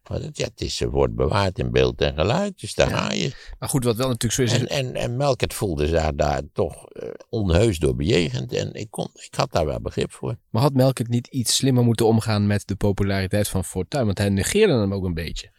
Want 0.04 0.24
het, 0.24 0.36
ja, 0.36 0.44
het 0.44 0.60
is, 0.60 0.78
het 0.78 0.90
wordt 0.90 1.14
bewaard 1.14 1.58
in 1.58 1.70
beeld 1.70 2.00
en 2.00 2.14
geluid, 2.14 2.60
dus 2.60 2.74
daar 2.74 2.90
ga 2.90 3.12
je. 3.12 3.32
Maar 3.58 3.68
goed, 3.68 3.84
wat 3.84 3.96
wel 3.96 4.08
natuurlijk 4.08 4.50
zo 4.50 4.56
is. 4.56 4.60
En, 4.60 4.68
en, 4.68 4.94
en 4.94 5.16
Melkert 5.16 5.54
voelde 5.54 5.86
zich 5.86 6.14
daar 6.14 6.42
toch 6.52 6.88
eh, 6.88 7.08
onheus 7.28 7.78
door 7.78 7.96
bejegend 7.96 8.52
en 8.52 8.74
ik, 8.74 8.90
kon, 8.90 9.08
ik 9.12 9.34
had 9.34 9.52
daar 9.52 9.66
wel 9.66 9.80
begrip 9.80 10.12
voor. 10.12 10.36
Maar 10.50 10.62
had 10.62 10.72
Melkert 10.72 11.08
niet 11.08 11.26
iets 11.26 11.56
slimmer 11.56 11.84
moeten 11.84 12.06
omgaan 12.06 12.46
met 12.46 12.66
de 12.66 12.76
populariteit 12.76 13.48
van 13.48 13.64
Fortuyn? 13.64 14.04
Want 14.04 14.18
hij 14.18 14.28
negeerde 14.28 14.72
hem 14.72 14.94
ook 14.94 15.04
een 15.04 15.14
beetje. 15.14 15.50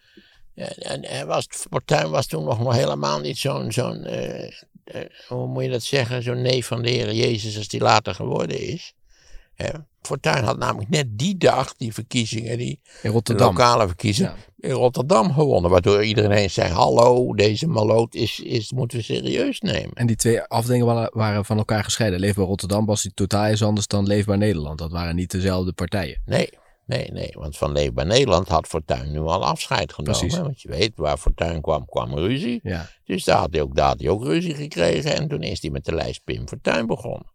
Ja, 0.53 0.67
en 0.67 1.05
hij 1.05 1.25
was, 1.25 1.47
Fortuyn 1.49 2.09
was 2.09 2.27
toen 2.27 2.43
nog 2.43 2.63
maar 2.63 2.75
helemaal 2.75 3.19
niet 3.19 3.37
zo'n, 3.37 3.71
zo'n 3.71 4.03
eh, 4.03 4.51
eh, 4.83 5.05
hoe 5.27 5.47
moet 5.47 5.63
je 5.63 5.69
dat 5.69 5.83
zeggen, 5.83 6.23
zo'n 6.23 6.41
neef 6.41 6.67
van 6.67 6.81
de 6.81 6.89
Heer 6.89 7.13
Jezus 7.13 7.57
als 7.57 7.67
die 7.67 7.81
later 7.81 8.15
geworden 8.15 8.59
is. 8.59 8.93
Hè? 9.55 9.69
Fortuyn 10.01 10.43
had 10.43 10.57
namelijk 10.57 10.89
net 10.89 11.05
die 11.17 11.37
dag 11.37 11.73
die 11.75 11.93
verkiezingen, 11.93 12.57
die 12.57 12.79
In 12.83 12.83
de 13.01 13.09
Rotterdam. 13.09 13.47
lokale 13.47 13.87
verkiezingen, 13.87 14.31
Ja. 14.57 14.67
in 14.69 14.75
Rotterdam 14.75 15.33
gewonnen. 15.33 15.71
Waardoor 15.71 16.03
iedereen 16.05 16.49
zei, 16.49 16.71
hallo, 16.71 17.33
deze 17.33 17.67
maloot 17.67 18.13
is, 18.15 18.39
is, 18.39 18.71
moeten 18.71 18.97
we 18.97 19.03
serieus 19.03 19.59
nemen. 19.59 19.93
En 19.93 20.07
die 20.07 20.15
twee 20.15 20.41
afdelingen 20.41 21.09
waren, 21.11 21.45
van 21.45 21.57
elkaar 21.57 21.83
gescheiden. 21.83 22.19
Leefbaar 22.19 22.45
Rotterdam 22.45 22.85
was 22.85 23.01
die 23.01 23.11
totaal 23.13 23.51
iets 23.51 23.63
anders 23.63 23.87
dan 23.87 24.07
Leefbaar 24.07 24.37
Nederland. 24.37 24.77
Dat 24.79 24.91
waren 24.91 25.15
niet 25.15 25.31
dezelfde 25.31 25.73
partijen. 25.73 26.21
Nee, 26.25 26.49
nee, 26.85 27.11
nee. 27.11 27.29
Want 27.33 27.57
van 27.57 27.71
Leefbaar 27.71 28.05
Nederland 28.05 28.47
had 28.47 28.67
Fortuyn 28.67 29.11
nu 29.11 29.19
al 29.19 29.45
afscheid 29.45 29.93
genomen. 29.93 30.19
Precies. 30.19 30.39
Want 30.39 30.61
je 30.61 30.69
weet, 30.69 30.91
waar 30.95 31.17
Fortuyn 31.17 31.61
kwam, 31.61 31.85
kwam 31.85 32.13
ruzie. 32.17 32.59
Ja. 32.63 32.89
Dus 33.05 33.23
daar 33.23 33.37
had, 33.37 33.51
hij 33.51 33.61
ook, 33.61 33.75
daar 33.75 33.87
had 33.87 33.99
hij 33.99 34.09
ook 34.09 34.23
ruzie 34.23 34.55
gekregen. 34.55 35.15
En 35.15 35.27
toen 35.27 35.41
is 35.41 35.61
hij 35.61 35.71
met 35.71 35.85
de 35.85 35.95
lijst 35.95 36.23
Pim 36.23 36.47
Fortuyn 36.47 36.85
begonnen. 36.87 37.33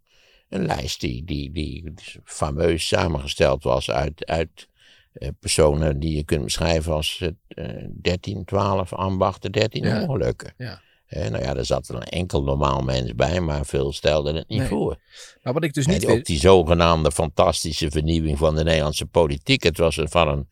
Een 0.50 0.66
lijst 0.66 1.00
die, 1.00 1.24
die, 1.24 1.50
die 1.52 1.92
fameus 2.24 2.86
samengesteld 2.86 3.62
was 3.62 3.90
uit, 3.90 4.26
uit 4.26 4.68
eh, 5.12 5.28
personen 5.40 6.00
die 6.00 6.16
je 6.16 6.24
kunt 6.24 6.44
beschrijven 6.44 6.92
als 6.92 7.24
eh, 7.48 7.66
13, 8.02 8.44
12 8.44 8.92
ambachten, 8.92 9.52
13 9.52 9.84
Ja. 9.84 10.02
ongelukken. 10.02 10.54
Ja. 10.56 10.80
Eh, 11.06 11.28
nou 11.30 11.42
ja, 11.44 11.56
er 11.56 11.64
zat 11.64 11.88
een 11.88 12.02
enkel 12.02 12.42
normaal 12.42 12.80
mens 12.80 13.14
bij, 13.14 13.40
maar 13.40 13.66
veel 13.66 13.92
stelden 13.92 14.34
het 14.34 14.48
niet 14.48 14.58
Nee. 14.58 14.68
voor. 14.68 14.96
Maar 15.42 15.52
wat 15.52 15.64
ik 15.64 15.72
dus 15.74 15.84
En 15.86 15.92
niet 15.92 16.06
ook 16.06 16.24
die 16.24 16.38
zogenaamde 16.38 17.12
fantastische 17.12 17.90
vernieuwing 17.90 18.38
van 18.38 18.54
de 18.54 18.64
Nederlandse 18.64 19.06
politiek. 19.06 19.62
Het 19.62 19.78
was 19.78 19.96
een- 19.96 20.08
van 20.08 20.28
een 20.28 20.48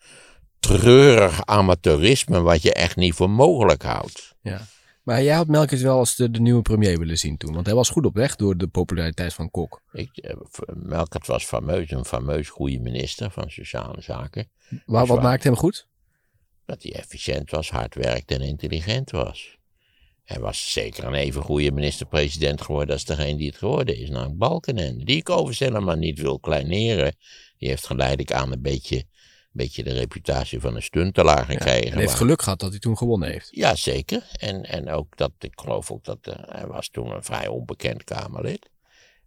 treurig 0.61 1.47
amateurisme 1.47 2.41
wat 2.41 2.63
je 2.63 2.73
echt 2.73 2.97
niet 2.97 3.15
voor 3.15 3.31
mogelijk 3.31 3.83
houdt. 3.83 4.35
Ja. 4.43 4.67
Maar 5.09 5.23
jij 5.23 5.35
had 5.35 5.47
Melkert 5.47 5.81
wel 5.81 5.99
als 5.99 6.17
de, 6.17 6.31
de 6.31 6.41
nieuwe 6.41 6.63
premier 6.63 6.99
willen 6.99 7.19
zien 7.19 7.37
toen. 7.37 7.55
Want 7.55 7.67
hij 7.67 7.75
was 7.75 7.89
goed 7.89 8.05
op 8.05 8.15
weg 8.15 8.37
door 8.37 8.57
de 8.57 8.67
populariteit 8.67 9.35
van 9.35 9.51
Kok. 9.51 9.83
Ik, 9.93 10.17
eh, 10.17 10.37
Melkert 10.75 11.27
was 11.27 11.45
fameus, 11.45 11.91
een 11.91 12.05
fameus 12.05 12.49
goede 12.49 12.79
minister 12.79 13.31
van 13.31 13.51
Sociale 13.51 14.01
Zaken. 14.03 14.51
Waar, 14.69 15.07
wat 15.07 15.17
waar. 15.17 15.27
maakte 15.27 15.49
hem 15.49 15.57
goed? 15.57 15.89
Dat 16.67 16.83
hij 16.83 16.93
efficiënt 16.93 17.51
was, 17.51 17.71
hard 17.71 17.95
werkte 17.95 18.35
en 18.35 18.41
intelligent 18.41 19.11
was. 19.11 19.57
Hij 20.25 20.41
was 20.41 20.73
zeker 20.73 21.05
een 21.05 21.15
even 21.15 21.43
goede 21.43 21.73
minister-president 21.73 22.61
geworden 22.61 22.95
als 22.95 23.05
degene 23.05 23.37
die 23.37 23.49
het 23.49 23.59
geworden 23.59 23.97
is, 23.97 24.09
namelijk 24.09 24.39
Balkenende. 24.39 25.05
Die 25.05 25.17
ik 25.17 25.31
overigens 25.31 25.59
helemaal 25.59 25.97
niet 25.97 26.19
wil 26.19 26.39
kleineren. 26.39 27.17
Die 27.59 27.69
heeft 27.69 27.87
geleidelijk 27.87 28.33
aan 28.33 28.53
een 28.53 28.63
beetje, 28.63 29.05
beetje 29.59 29.85
de 29.85 29.93
reputatie 29.93 30.61
van 30.61 30.75
een 30.75 30.83
stuntelaar 30.83 31.45
gekregen. 31.45 31.93
Hij 31.93 32.01
heeft 32.01 32.15
geluk 32.15 32.43
gehad 32.43 32.61
dat 32.61 32.71
hij 32.71 32.79
toen 32.79 32.97
gewonnen 32.97 33.31
heeft. 33.31 33.49
Ja, 33.51 33.75
zeker. 33.75 34.23
En, 34.33 34.63
en 34.63 34.91
ook 34.91 35.17
dat, 35.17 35.33
ik 35.39 35.53
geloof 35.61 35.91
ook 35.91 36.05
dat, 36.05 36.19
eh, 36.23 36.35
hij 36.39 36.67
was 36.67 36.89
toen 36.89 37.15
een 37.15 37.25
vrij 37.25 37.47
onbekend 37.49 38.05
Kamerlid. 38.05 38.71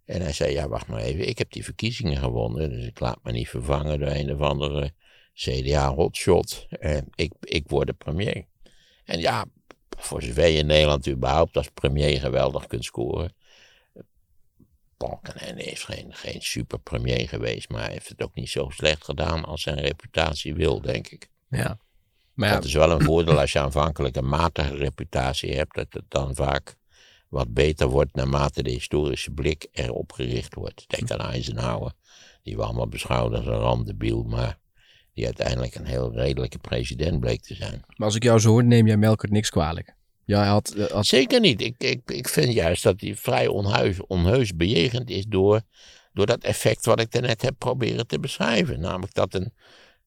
En 0.04 0.20
hij 0.20 0.32
zei, 0.32 0.52
ja, 0.52 0.68
wacht 0.68 0.86
maar 0.86 1.00
even, 1.00 1.28
ik 1.28 1.38
heb 1.38 1.52
die 1.52 1.64
verkiezingen 1.64 2.16
gewonnen, 2.16 2.70
dus 2.70 2.86
ik 2.86 3.00
laat 3.00 3.18
me 3.22 3.32
niet 3.32 3.48
vervangen 3.48 3.98
door 3.98 4.08
een 4.08 4.32
of 4.34 4.40
andere 4.40 4.92
CDA-hotshot. 5.34 6.66
En 6.68 7.08
ik, 7.14 7.32
ik 7.40 7.68
word 7.68 7.86
de 7.86 7.92
premier. 7.92 8.44
En 9.04 9.20
ja, 9.20 9.44
voor 9.98 10.22
zover 10.22 10.46
je 10.46 10.58
in 10.58 10.66
Nederland 10.66 11.08
überhaupt 11.08 11.56
als 11.56 11.68
premier 11.74 12.20
geweldig 12.20 12.66
kunt 12.66 12.84
scoren. 12.84 13.34
Balkenende 15.08 15.62
is 15.62 15.84
geen, 15.84 16.14
geen 16.14 16.42
super 16.42 16.78
premier 16.78 17.28
geweest, 17.28 17.68
maar 17.68 17.82
hij 17.82 17.92
heeft 17.92 18.08
het 18.08 18.22
ook 18.22 18.34
niet 18.34 18.48
zo 18.48 18.68
slecht 18.70 19.04
gedaan 19.04 19.44
als 19.44 19.62
zijn 19.62 19.80
reputatie 19.80 20.54
wil, 20.54 20.80
denk 20.80 21.08
ik. 21.08 21.28
Ja. 21.48 21.78
Maar 22.34 22.48
ja, 22.48 22.54
Dat 22.54 22.64
is 22.64 22.74
wel 22.74 22.90
een 22.90 23.02
voordeel 23.02 23.40
als 23.40 23.52
je 23.52 23.58
aanvankelijk 23.58 24.16
een 24.16 24.28
matige 24.28 24.76
reputatie 24.76 25.56
hebt, 25.56 25.74
dat 25.74 25.86
het 25.90 26.04
dan 26.08 26.34
vaak 26.34 26.76
wat 27.28 27.54
beter 27.54 27.88
wordt 27.88 28.14
naarmate 28.14 28.62
de 28.62 28.70
historische 28.70 29.30
blik 29.30 29.68
erop 29.72 30.12
gericht 30.12 30.54
wordt. 30.54 30.84
Denk 30.88 31.10
aan 31.10 31.30
Eisenhower, 31.30 31.92
die 32.42 32.56
we 32.56 32.62
allemaal 32.62 32.88
beschouwden 32.88 33.38
als 33.38 33.46
een 33.46 33.52
randebiel, 33.52 34.22
maar 34.22 34.58
die 35.14 35.24
uiteindelijk 35.24 35.74
een 35.74 35.86
heel 35.86 36.12
redelijke 36.12 36.58
president 36.58 37.20
bleek 37.20 37.42
te 37.42 37.54
zijn. 37.54 37.84
maar 37.96 38.06
als 38.06 38.16
ik 38.16 38.22
jou 38.22 38.38
zo 38.38 38.48
hoor, 38.48 38.64
neem 38.64 38.86
jij 38.86 38.96
Melkert 38.96 39.32
niks 39.32 39.50
kwalijk. 39.50 39.94
Ja, 40.24 40.38
hij 40.38 40.48
had, 40.48 40.70
eh, 40.70 40.86
had 40.86 41.06
Zeker 41.06 41.40
niet. 41.40 41.60
Ik, 41.60 41.74
ik, 41.78 42.00
ik 42.10 42.28
vind 42.28 42.52
juist 42.52 42.82
dat 42.82 43.00
hij 43.00 43.14
vrij 43.14 43.46
onheus, 43.46 44.06
onheus 44.06 44.54
bejegend 44.56 45.10
is 45.10 45.24
door, 45.28 45.60
door 46.12 46.26
dat 46.26 46.42
effect 46.42 46.84
wat 46.84 47.00
ik 47.00 47.10
daarnet 47.10 47.42
heb 47.42 47.54
proberen 47.58 48.06
te 48.06 48.20
beschrijven. 48.20 48.80
Namelijk 48.80 49.14
dat 49.14 49.34
een, 49.34 49.52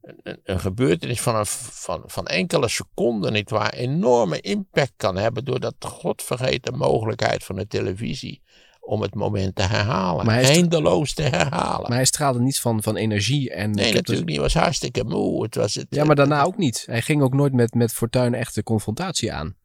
een, 0.01 0.39
een 0.43 0.59
gebeurtenis 0.59 1.21
van, 1.21 1.35
een, 1.35 1.45
van, 1.45 2.03
van 2.05 2.27
enkele 2.27 2.67
seconden, 2.67 3.33
nietwaar, 3.33 3.73
enorme 3.73 4.41
impact 4.41 4.93
kan 4.97 5.17
hebben 5.17 5.45
door 5.45 5.59
dat 5.59 5.75
godvergeten 5.79 6.77
mogelijkheid 6.77 7.43
van 7.43 7.55
de 7.55 7.67
televisie 7.67 8.41
om 8.85 9.01
het 9.01 9.15
moment 9.15 9.55
te 9.55 9.61
herhalen. 9.61 10.25
Maar 10.25 10.41
Eindeloos 10.41 11.13
te 11.13 11.21
herhalen. 11.21 11.89
maar 11.89 11.97
hij 11.97 12.05
straalde 12.05 12.39
niet 12.39 12.59
van, 12.59 12.83
van 12.83 12.95
energie. 12.95 13.51
En 13.51 13.71
nee, 13.71 13.87
ik 13.87 13.93
heb 13.93 14.05
dus- 14.05 14.15
natuurlijk 14.15 14.27
niet. 14.27 14.35
Hij 14.35 14.45
was 14.45 14.53
hartstikke 14.53 15.03
moe. 15.03 15.43
Het 15.43 15.55
was 15.55 15.75
het, 15.75 15.87
ja, 15.89 16.03
maar 16.03 16.15
daarna 16.15 16.43
ook 16.43 16.57
niet. 16.57 16.83
Hij 16.85 17.01
ging 17.01 17.21
ook 17.21 17.33
nooit 17.33 17.53
met, 17.53 17.73
met 17.73 17.93
Fortuyn 17.93 18.33
echt 18.33 18.55
de 18.55 18.63
confrontatie 18.63 19.33
aan. 19.33 19.55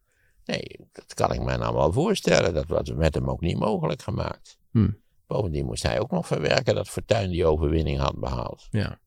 Nee, 0.51 0.89
dat 0.93 1.15
kan 1.15 1.33
ik 1.33 1.43
mij 1.43 1.57
nou 1.57 1.75
wel 1.75 1.93
voorstellen. 1.93 2.55
Dat 2.55 2.67
was 2.67 2.93
met 2.93 3.15
hem 3.15 3.31
ook 3.31 3.41
niet 3.41 3.59
mogelijk 3.59 4.03
gemaakt. 4.03 4.59
Hmm. 4.71 4.99
Bovendien 5.27 5.65
moest 5.65 5.83
hij 5.83 6.01
ook 6.01 6.11
nog 6.11 6.27
verwerken 6.27 6.75
dat 6.75 6.89
Fortuyn 6.89 7.31
die 7.31 7.47
overwinning 7.47 7.99
had 7.99 8.19
behaald. 8.19 8.67
Ja. 8.71 9.01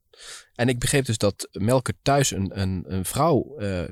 En 0.54 0.68
ik 0.68 0.78
begreep 0.78 1.04
dus 1.04 1.18
dat 1.18 1.48
Melkert 1.52 1.96
thuis 2.02 2.30
een, 2.30 2.60
een, 2.60 2.84
een 2.86 3.04
vrouw 3.04 3.56
eh, 3.58 3.82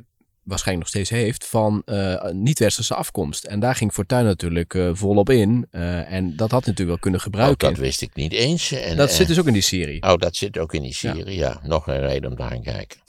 waarschijnlijk 0.42 0.78
nog 0.78 0.88
steeds 0.88 1.10
heeft 1.10 1.46
van 1.46 1.82
eh, 1.84 2.30
niet-westerse 2.30 2.94
afkomst. 2.94 3.44
En 3.44 3.60
daar 3.60 3.74
ging 3.74 3.92
Fortuyn 3.92 4.24
natuurlijk 4.24 4.74
eh, 4.74 4.90
volop 4.92 5.30
in. 5.30 5.66
en 5.70 6.36
dat 6.36 6.50
had 6.50 6.60
natuurlijk 6.60 6.88
wel 6.88 6.98
kunnen 6.98 7.20
Ook 7.20 7.26
gebruiken. 7.26 7.68
dat 7.68 7.78
wist 7.78 8.02
ik 8.02 8.14
niet 8.14 8.32
eens. 8.32 8.72
En, 8.72 8.96
dat 8.96 9.12
zit 9.12 9.26
dus 9.26 9.38
ook 9.38 9.46
in 9.46 9.52
die 9.52 9.62
serie. 9.62 10.02
Oh, 10.02 10.16
dat 10.16 10.36
zit 10.36 10.58
ook 10.58 10.74
in 10.74 10.82
die 10.82 10.94
serie, 10.94 11.36
ja. 11.36 11.60
Nog 11.62 11.86
een 11.86 12.00
reden 12.00 12.30
om 12.30 12.36
daar 12.36 12.50
aan 12.50 12.62
te 12.62 12.70
kijken. 12.70 13.00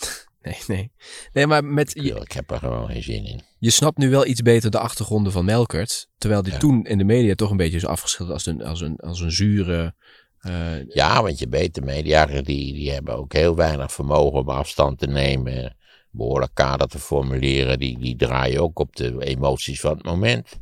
Nee, 0.44 0.58
nee. 0.68 0.92
Nee, 1.34 1.48
maar 1.48 1.66
met, 1.66 1.96
Ik, 1.96 2.04
je, 2.04 2.16
ik 2.20 2.32
heb 2.32 2.52
er 2.52 2.58
gewoon 2.60 2.88
geen 2.88 3.04
zin 3.04 3.26
in. 3.26 3.42
je 3.60 3.70
snapt 3.70 3.98
nu 3.98 4.10
wel 4.10 4.26
iets 4.26 4.42
beter 4.42 4.72
de 4.72 4.80
achtergronden 4.80 5.32
van 5.32 5.46
Melkert. 5.46 6.10
Terwijl 6.18 6.42
die 6.44 6.54
Ja. 6.54 6.60
toen 6.60 6.86
in 6.86 6.98
de 6.98 7.04
media 7.04 7.36
toch 7.36 7.52
een 7.52 7.58
beetje 7.58 7.78
is 7.78 7.86
afgeschilderd 7.86 8.38
als 8.38 8.46
een, 8.46 8.64
als 8.64 8.82
een, 8.82 8.96
als 8.96 9.20
een 9.20 9.32
zure... 9.32 9.96
eh, 10.40 10.88
Ja, 10.88 11.22
want 11.22 11.40
je 11.40 11.48
weet, 11.50 11.76
de 11.76 11.82
media 11.82 12.26
die, 12.26 12.44
die 12.74 12.92
hebben 12.92 13.16
ook 13.18 13.34
heel 13.34 13.56
weinig 13.56 13.92
vermogen 13.92 14.40
om 14.40 14.50
afstand 14.50 15.00
te 15.00 15.08
nemen. 15.08 15.76
Behoorlijk 16.12 16.52
kader 16.54 16.88
te 16.88 17.00
formuleren. 17.00 17.80
Die, 17.80 18.00
die 18.00 18.16
draaien 18.16 18.62
ook 18.62 18.80
op 18.80 18.96
de 18.96 19.16
emoties 19.26 19.80
van 19.80 19.92
het 19.92 20.04
moment. 20.06 20.60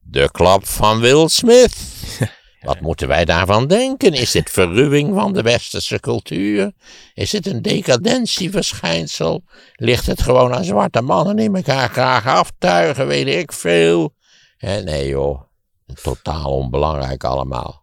De 0.00 0.28
klap 0.32 0.66
van 0.66 1.00
Will 1.00 1.28
Smith. 1.28 1.76
Wat 2.62 2.80
moeten 2.80 3.08
wij 3.08 3.24
daarvan 3.24 3.66
denken? 3.66 4.12
Is 4.12 4.30
dit 4.30 4.50
verruwing 4.50 5.14
van 5.14 5.32
de 5.32 5.42
westerse 5.42 6.00
cultuur? 6.00 6.72
Is 7.14 7.32
het 7.32 7.46
een 7.46 7.62
decadentieverschijnsel? 7.62 9.44
Ligt 9.74 10.06
het 10.06 10.22
gewoon 10.22 10.54
aan 10.54 10.64
zwarte 10.64 11.00
mannen 11.00 11.36
die 11.36 11.50
elkaar 11.52 11.88
graag 11.88 12.26
aftuigen? 12.26 13.06
Weet 13.06 13.26
ik 13.26 13.52
veel. 13.52 14.14
Nee 14.58 15.08
joh, 15.08 15.42
totaal 16.02 16.50
onbelangrijk 16.56 17.24
allemaal. 17.24 17.82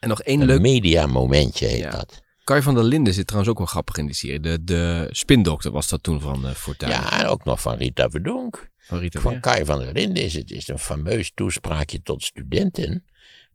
en 0.00 0.08
nog 0.08 0.22
één 0.22 0.40
Een 0.40 0.46
leuk... 0.46 0.60
mediamomentje 0.60 1.66
heet 1.66 1.78
Ja. 1.78 1.90
dat. 1.90 2.24
Kai 2.44 2.62
van 2.62 2.74
der 2.74 2.84
Linden 2.84 3.14
zit 3.14 3.26
trouwens 3.26 3.52
ook 3.52 3.58
wel 3.58 3.66
grappig 3.66 3.96
in 3.96 4.06
die 4.06 4.14
serie. 4.14 4.40
De, 4.40 4.64
de 4.64 5.08
spindokter 5.10 5.70
was 5.70 5.88
dat 5.88 6.02
toen 6.02 6.20
van 6.20 6.46
eh 6.46 6.54
Fortuyn. 6.54 6.90
Ja, 6.90 7.20
en 7.20 7.26
ook 7.26 7.44
nog 7.44 7.60
van 7.60 7.76
Rita 7.76 8.08
Verdonk. 8.10 8.68
Van 8.78 8.98
Rita 8.98 9.20
Van. 9.20 9.40
Kai 9.40 9.64
van 9.64 9.78
der 9.78 9.92
Linden 9.92 10.22
is 10.22 10.34
het 10.34 10.50
is 10.50 10.68
een 10.68 10.78
fameus 10.78 11.30
toespraakje 11.34 12.02
tot 12.02 12.22
studenten. 12.22 13.04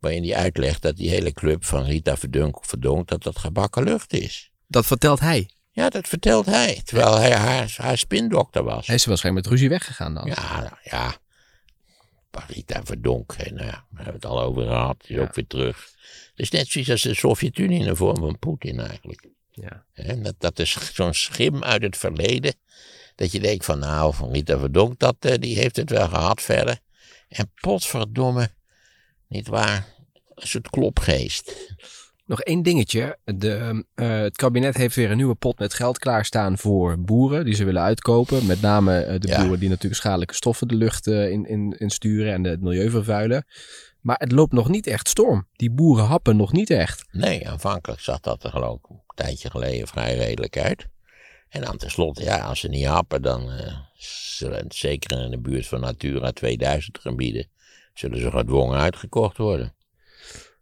Waarin 0.01 0.23
hij 0.23 0.35
uitlegt 0.35 0.81
dat 0.81 0.97
die 0.97 1.09
hele 1.09 1.33
club 1.33 1.65
van 1.65 1.83
Rita 1.83 2.17
Verdonk, 2.17 2.65
Verdonk 2.65 3.07
dat 3.07 3.23
dat 3.23 3.39
gebakken 3.39 3.83
lucht 3.83 4.13
is. 4.13 4.51
Dat 4.67 4.85
vertelt 4.85 5.19
hij. 5.19 5.49
Ja, 5.71 5.89
dat 5.89 6.07
vertelt 6.07 6.45
hij, 6.45 6.81
terwijl 6.83 7.17
hij 7.17 7.35
haar, 7.35 7.73
haar 7.77 7.97
spindokter 7.97 8.63
was. 8.63 8.87
Hij 8.87 8.95
is 8.95 9.05
waarschijnlijk 9.05 9.45
met 9.45 9.53
ruzie 9.53 9.69
weggegaan 9.69 10.13
dan. 10.13 10.27
Ja, 10.27 10.59
nou, 10.59 10.73
ja. 10.83 11.15
Rita 12.47 12.83
Verdonk, 12.83 13.33
hè, 13.37 13.51
nou 13.51 13.65
ja, 13.65 13.85
we 13.89 13.95
hebben 13.95 14.13
het 14.13 14.25
al 14.25 14.41
over 14.41 14.63
gehad, 14.63 15.03
is 15.07 15.17
ook 15.17 15.35
weer 15.35 15.47
terug. 15.47 15.89
Het 16.29 16.39
is 16.39 16.49
net 16.49 16.67
zoiets 16.67 16.91
als 16.91 17.01
de 17.01 17.13
Sovjet-Unie 17.13 17.79
in 17.79 17.85
de 17.85 17.95
vorm 17.95 18.17
van 18.17 18.39
Poetin 18.39 18.79
eigenlijk. 18.79 19.27
Ja. 19.51 19.85
Hè, 19.93 20.21
dat, 20.21 20.35
dat 20.37 20.59
is 20.59 20.93
zo'n 20.93 21.13
schim 21.13 21.63
uit 21.63 21.81
het 21.81 21.97
verleden. 21.97 22.53
Dat 23.15 23.31
je 23.31 23.39
denkt 23.39 23.65
van 23.65 23.79
nou, 23.79 24.13
van 24.13 24.31
Rita 24.31 24.59
Verdonk, 24.59 24.99
dat, 24.99 25.15
eh, 25.19 25.37
die 25.39 25.57
heeft 25.57 25.75
het 25.75 25.89
wel 25.89 26.07
gehad 26.07 26.41
verder. 26.41 26.79
En 27.27 27.51
potverdomme, 27.61 28.49
niet 29.31 29.47
waar, 29.47 29.87
een 30.35 30.47
soort 30.47 30.69
klopgeest. 30.69 31.73
Nog 32.25 32.41
één 32.41 32.63
dingetje. 32.63 33.17
De, 33.23 33.85
eh, 33.95 34.19
het 34.19 34.35
kabinet 34.35 34.77
heeft 34.77 34.95
weer 34.95 35.11
een 35.11 35.17
nieuwe 35.17 35.35
pot 35.35 35.59
met 35.59 35.73
geld 35.73 35.99
klaarstaan 35.99 36.57
voor 36.57 36.99
boeren 36.99 37.45
die 37.45 37.53
ze 37.53 37.63
willen 37.63 37.81
uitkopen. 37.81 38.45
Met 38.45 38.61
name 38.61 38.99
eh, 38.99 39.19
de 39.19 39.27
Ja. 39.27 39.39
boeren 39.41 39.59
die 39.59 39.69
natuurlijk 39.69 40.01
schadelijke 40.01 40.33
stoffen 40.33 40.67
de 40.67 40.75
lucht 40.75 41.07
eh, 41.07 41.29
in, 41.29 41.45
in, 41.45 41.75
in 41.77 41.89
sturen 41.89 42.33
en 42.33 42.43
het 42.43 42.61
milieu 42.61 42.89
vervuilen. 42.89 43.45
Maar 44.01 44.15
het 44.19 44.31
loopt 44.31 44.53
nog 44.53 44.69
niet 44.69 44.87
echt 44.87 45.07
storm. 45.07 45.47
Die 45.55 45.71
boeren 45.71 46.05
happen 46.05 46.35
nog 46.37 46.51
niet 46.51 46.69
echt. 46.69 47.05
Nee, 47.11 47.49
aanvankelijk 47.49 48.01
zag 48.01 48.19
dat 48.19 48.43
er 48.43 48.49
geloof 48.49 48.77
ik 48.77 48.89
een 48.89 49.01
tijdje 49.15 49.49
geleden 49.49 49.87
vrij 49.87 50.15
redelijk 50.15 50.57
uit. 50.57 50.87
En 51.49 51.61
dan 51.61 51.77
tenslotte, 51.77 52.23
ja, 52.23 52.37
als 52.39 52.59
ze 52.59 52.67
niet 52.67 52.85
happen, 52.85 53.21
dan 53.21 53.49
zullen 53.97 54.57
het 54.57 54.75
zeker 54.75 55.23
in 55.23 55.31
de 55.31 55.39
buurt 55.39 55.67
van 55.67 55.79
Natura 55.79 56.31
2000 56.31 56.99
gebieden, 56.99 57.47
zullen 57.93 58.19
ze 58.19 58.31
gedwongen 58.31 58.79
uitgekocht 58.79 59.37
worden. 59.37 59.73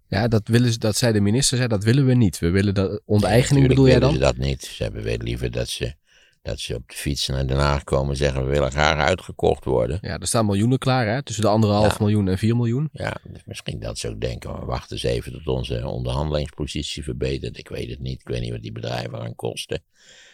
Ja, 0.07 0.27
dat, 0.27 0.48
willen 0.48 0.71
ze, 0.71 0.77
dat 0.79 0.95
zei 0.95 1.13
de 1.13 1.19
minister, 1.21 1.57
zei, 1.57 1.69
dat 1.69 1.83
willen 1.83 2.05
we 2.05 2.13
niet. 2.13 2.39
We 2.39 2.50
willen 2.50 2.74
dat 2.74 3.01
onteigening, 3.05 3.67
Natuurlijk 3.67 3.67
bedoel 3.69 3.88
jij 3.88 4.00
dan? 4.00 4.13
ze 4.13 4.19
dat 4.19 4.38
niet. 4.38 4.63
Ze 4.63 4.83
hebben 4.83 5.03
wel 5.03 5.17
liever 5.17 5.51
dat 5.51 5.67
ze, 5.69 5.93
dat 6.41 6.59
ze 6.59 6.75
op 6.75 6.89
de 6.89 6.95
fiets 6.95 7.27
naar 7.27 7.48
Den 7.48 7.57
Haag 7.57 7.83
komen 7.83 8.09
en 8.09 8.17
zeggen, 8.17 8.45
we 8.45 8.50
willen 8.51 8.71
graag 8.71 8.98
uitgekocht 8.98 9.65
worden. 9.65 9.98
Ja, 10.01 10.17
er 10.19 10.27
staan 10.27 10.45
miljoenen 10.45 10.77
klaar, 10.77 11.07
hè? 11.07 11.24
Tussen 11.24 11.43
de 11.43 11.50
anderhalf 11.50 11.91
Ja. 11.91 11.98
miljoen 12.00 12.27
en 12.27 12.38
4 12.38 12.55
miljoen. 12.55 12.89
Ja, 12.91 13.17
dus 13.24 13.41
misschien 13.45 13.79
dat 13.79 13.98
ze 13.98 14.09
ook 14.09 14.19
denken, 14.21 14.59
we 14.59 14.65
wachten 14.65 14.91
eens 14.91 15.03
even 15.03 15.31
tot 15.31 15.48
onze 15.48 15.88
onderhandelingspositie 15.88 17.03
verbetert. 17.03 17.57
Ik 17.57 17.67
weet 17.69 17.89
het 17.89 18.00
niet, 18.00 18.19
ik 18.19 18.27
weet 18.27 18.41
niet 18.41 18.51
wat 18.51 18.62
die 18.62 18.71
bedrijven 18.71 19.17
gaan 19.19 19.36
kosten. 19.36 19.83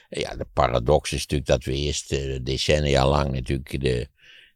Ja, 0.09 0.35
de 0.35 0.47
paradox 0.53 1.11
is 1.11 1.21
natuurlijk 1.21 1.49
dat 1.49 1.63
we 1.63 1.73
eerst 1.73 2.09
decennia 2.45 3.07
lang 3.07 3.31
natuurlijk 3.31 3.81
de, 3.81 4.07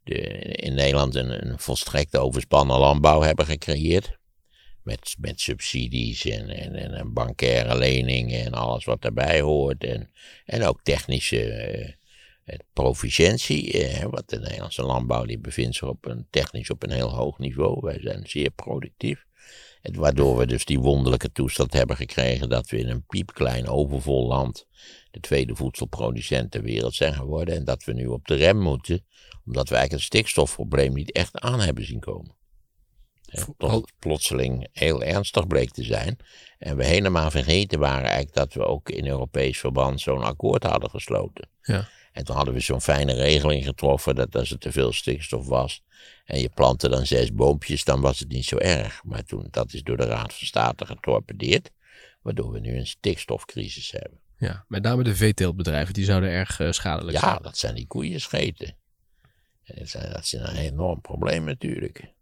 in 0.03 0.73
Nederland 0.73 1.15
een, 1.15 1.47
een 1.47 1.59
volstrekt 1.59 2.17
overspannen 2.17 2.79
landbouw 2.79 3.21
hebben 3.21 3.45
gecreëerd. 3.45 4.17
Met, 4.83 5.15
met 5.19 5.39
subsidies 5.39 6.25
en, 6.25 6.49
en, 6.49 6.93
en, 6.93 7.13
bankaire 7.13 7.77
leningen 7.77 8.45
en 8.45 8.53
alles 8.53 8.85
wat 8.85 9.01
daarbij 9.01 9.41
hoort. 9.41 9.83
En, 9.83 10.11
en 10.45 10.63
ook 10.63 10.79
technische 10.83 11.51
eh, 12.43 12.59
proficiëntie. 12.73 13.71
Eh, 13.71 14.05
wat 14.05 14.29
de 14.29 14.39
Nederlandse 14.39 14.83
landbouw 14.83 15.25
die 15.25 15.39
bevindt 15.39 15.75
zich 15.75 15.87
op 15.87 16.05
een, 16.05 16.27
technisch 16.29 16.69
op 16.69 16.83
een 16.83 16.91
heel 16.91 17.15
hoog 17.15 17.37
niveau. 17.37 17.79
Wij 17.81 17.99
zijn 18.01 18.27
zeer 18.27 18.49
productief. 18.49 19.25
En 19.81 19.95
waardoor 19.95 20.37
we 20.37 20.45
dus 20.45 20.65
die 20.65 20.79
wonderlijke 20.79 21.31
toestand 21.31 21.73
hebben 21.73 21.95
gekregen 21.95 22.49
dat 22.49 22.69
we 22.69 22.77
in 22.77 22.89
een 22.89 23.05
piepklein 23.05 23.67
overvol 23.67 24.27
land 24.27 24.65
de 25.11 25.19
tweede 25.19 25.55
voedselproducent 25.55 26.51
ter 26.51 26.61
wereld 26.61 26.95
zijn 26.95 27.13
geworden. 27.13 27.55
En 27.55 27.63
dat 27.63 27.83
we 27.83 27.93
nu 27.93 28.05
op 28.05 28.27
de 28.27 28.35
rem 28.35 28.59
moeten, 28.59 29.05
omdat 29.49 29.69
we 29.69 29.75
eigenlijk 29.75 30.03
het 30.03 30.13
stikstofprobleem 30.13 30.93
niet 30.93 31.11
echt 31.11 31.39
aan 31.39 31.59
hebben 31.59 31.85
zien 31.85 31.99
komen. 31.99 32.37
Tot 33.57 33.71
het 33.71 33.93
plotseling 33.99 34.67
heel 34.71 35.03
ernstig 35.03 35.47
bleek 35.47 35.71
te 35.71 35.83
zijn. 35.83 36.17
En 36.57 36.77
we 36.77 36.85
helemaal 36.85 37.31
vergeten 37.31 37.79
waren 37.79 38.03
eigenlijk 38.03 38.35
dat 38.35 38.53
we 38.53 38.65
ook 38.65 38.89
in 38.89 39.07
Europees 39.07 39.59
verband 39.59 40.01
zo'n 40.01 40.23
akkoord 40.23 40.63
hadden 40.63 40.89
gesloten. 40.89 41.49
Ja. 41.61 41.87
En 42.11 42.25
toen 42.25 42.35
hadden 42.35 42.53
we 42.53 42.59
zo'n 42.59 42.81
fijne 42.81 43.13
regeling 43.13 43.63
getroffen 43.65 44.15
dat 44.15 44.35
als 44.35 44.51
er 44.51 44.57
te 44.57 44.71
veel 44.71 44.91
stikstof 44.91 45.47
was 45.47 45.83
en 46.25 46.39
je 46.39 46.49
plantte 46.49 46.89
dan 46.89 47.05
zes 47.05 47.33
boompjes, 47.33 47.83
dan 47.83 48.01
was 48.01 48.19
het 48.19 48.29
niet 48.29 48.45
zo 48.45 48.57
erg. 48.57 49.03
Maar 49.03 49.23
toen, 49.23 49.47
dat 49.51 49.73
is 49.73 49.83
door 49.83 49.97
de 49.97 50.05
Raad 50.05 50.33
van 50.33 50.47
State 50.47 50.85
getorpedeerd, 50.85 51.71
waardoor 52.21 52.51
we 52.51 52.59
nu 52.59 52.77
een 52.77 52.87
stikstofcrisis 52.87 53.91
hebben. 53.91 54.19
Ja, 54.37 54.65
met 54.67 54.83
name 54.83 55.03
de 55.03 55.15
veeteeltbedrijven, 55.15 55.93
die 55.93 56.05
zouden 56.05 56.29
erg 56.29 56.59
eh, 56.59 56.71
schadelijk 56.71 57.17
Ja, 57.17 57.23
zijn. 57.23 57.41
dat 57.41 57.57
zijn 57.57 57.75
die 57.75 57.87
koeien 57.87 58.21
scheten. 58.21 58.77
Dat, 59.75 60.23
is 60.23 60.33
een 60.33 60.55
enorm 60.55 61.01
probleem 61.01 61.43
natuurlijk. 61.43 62.13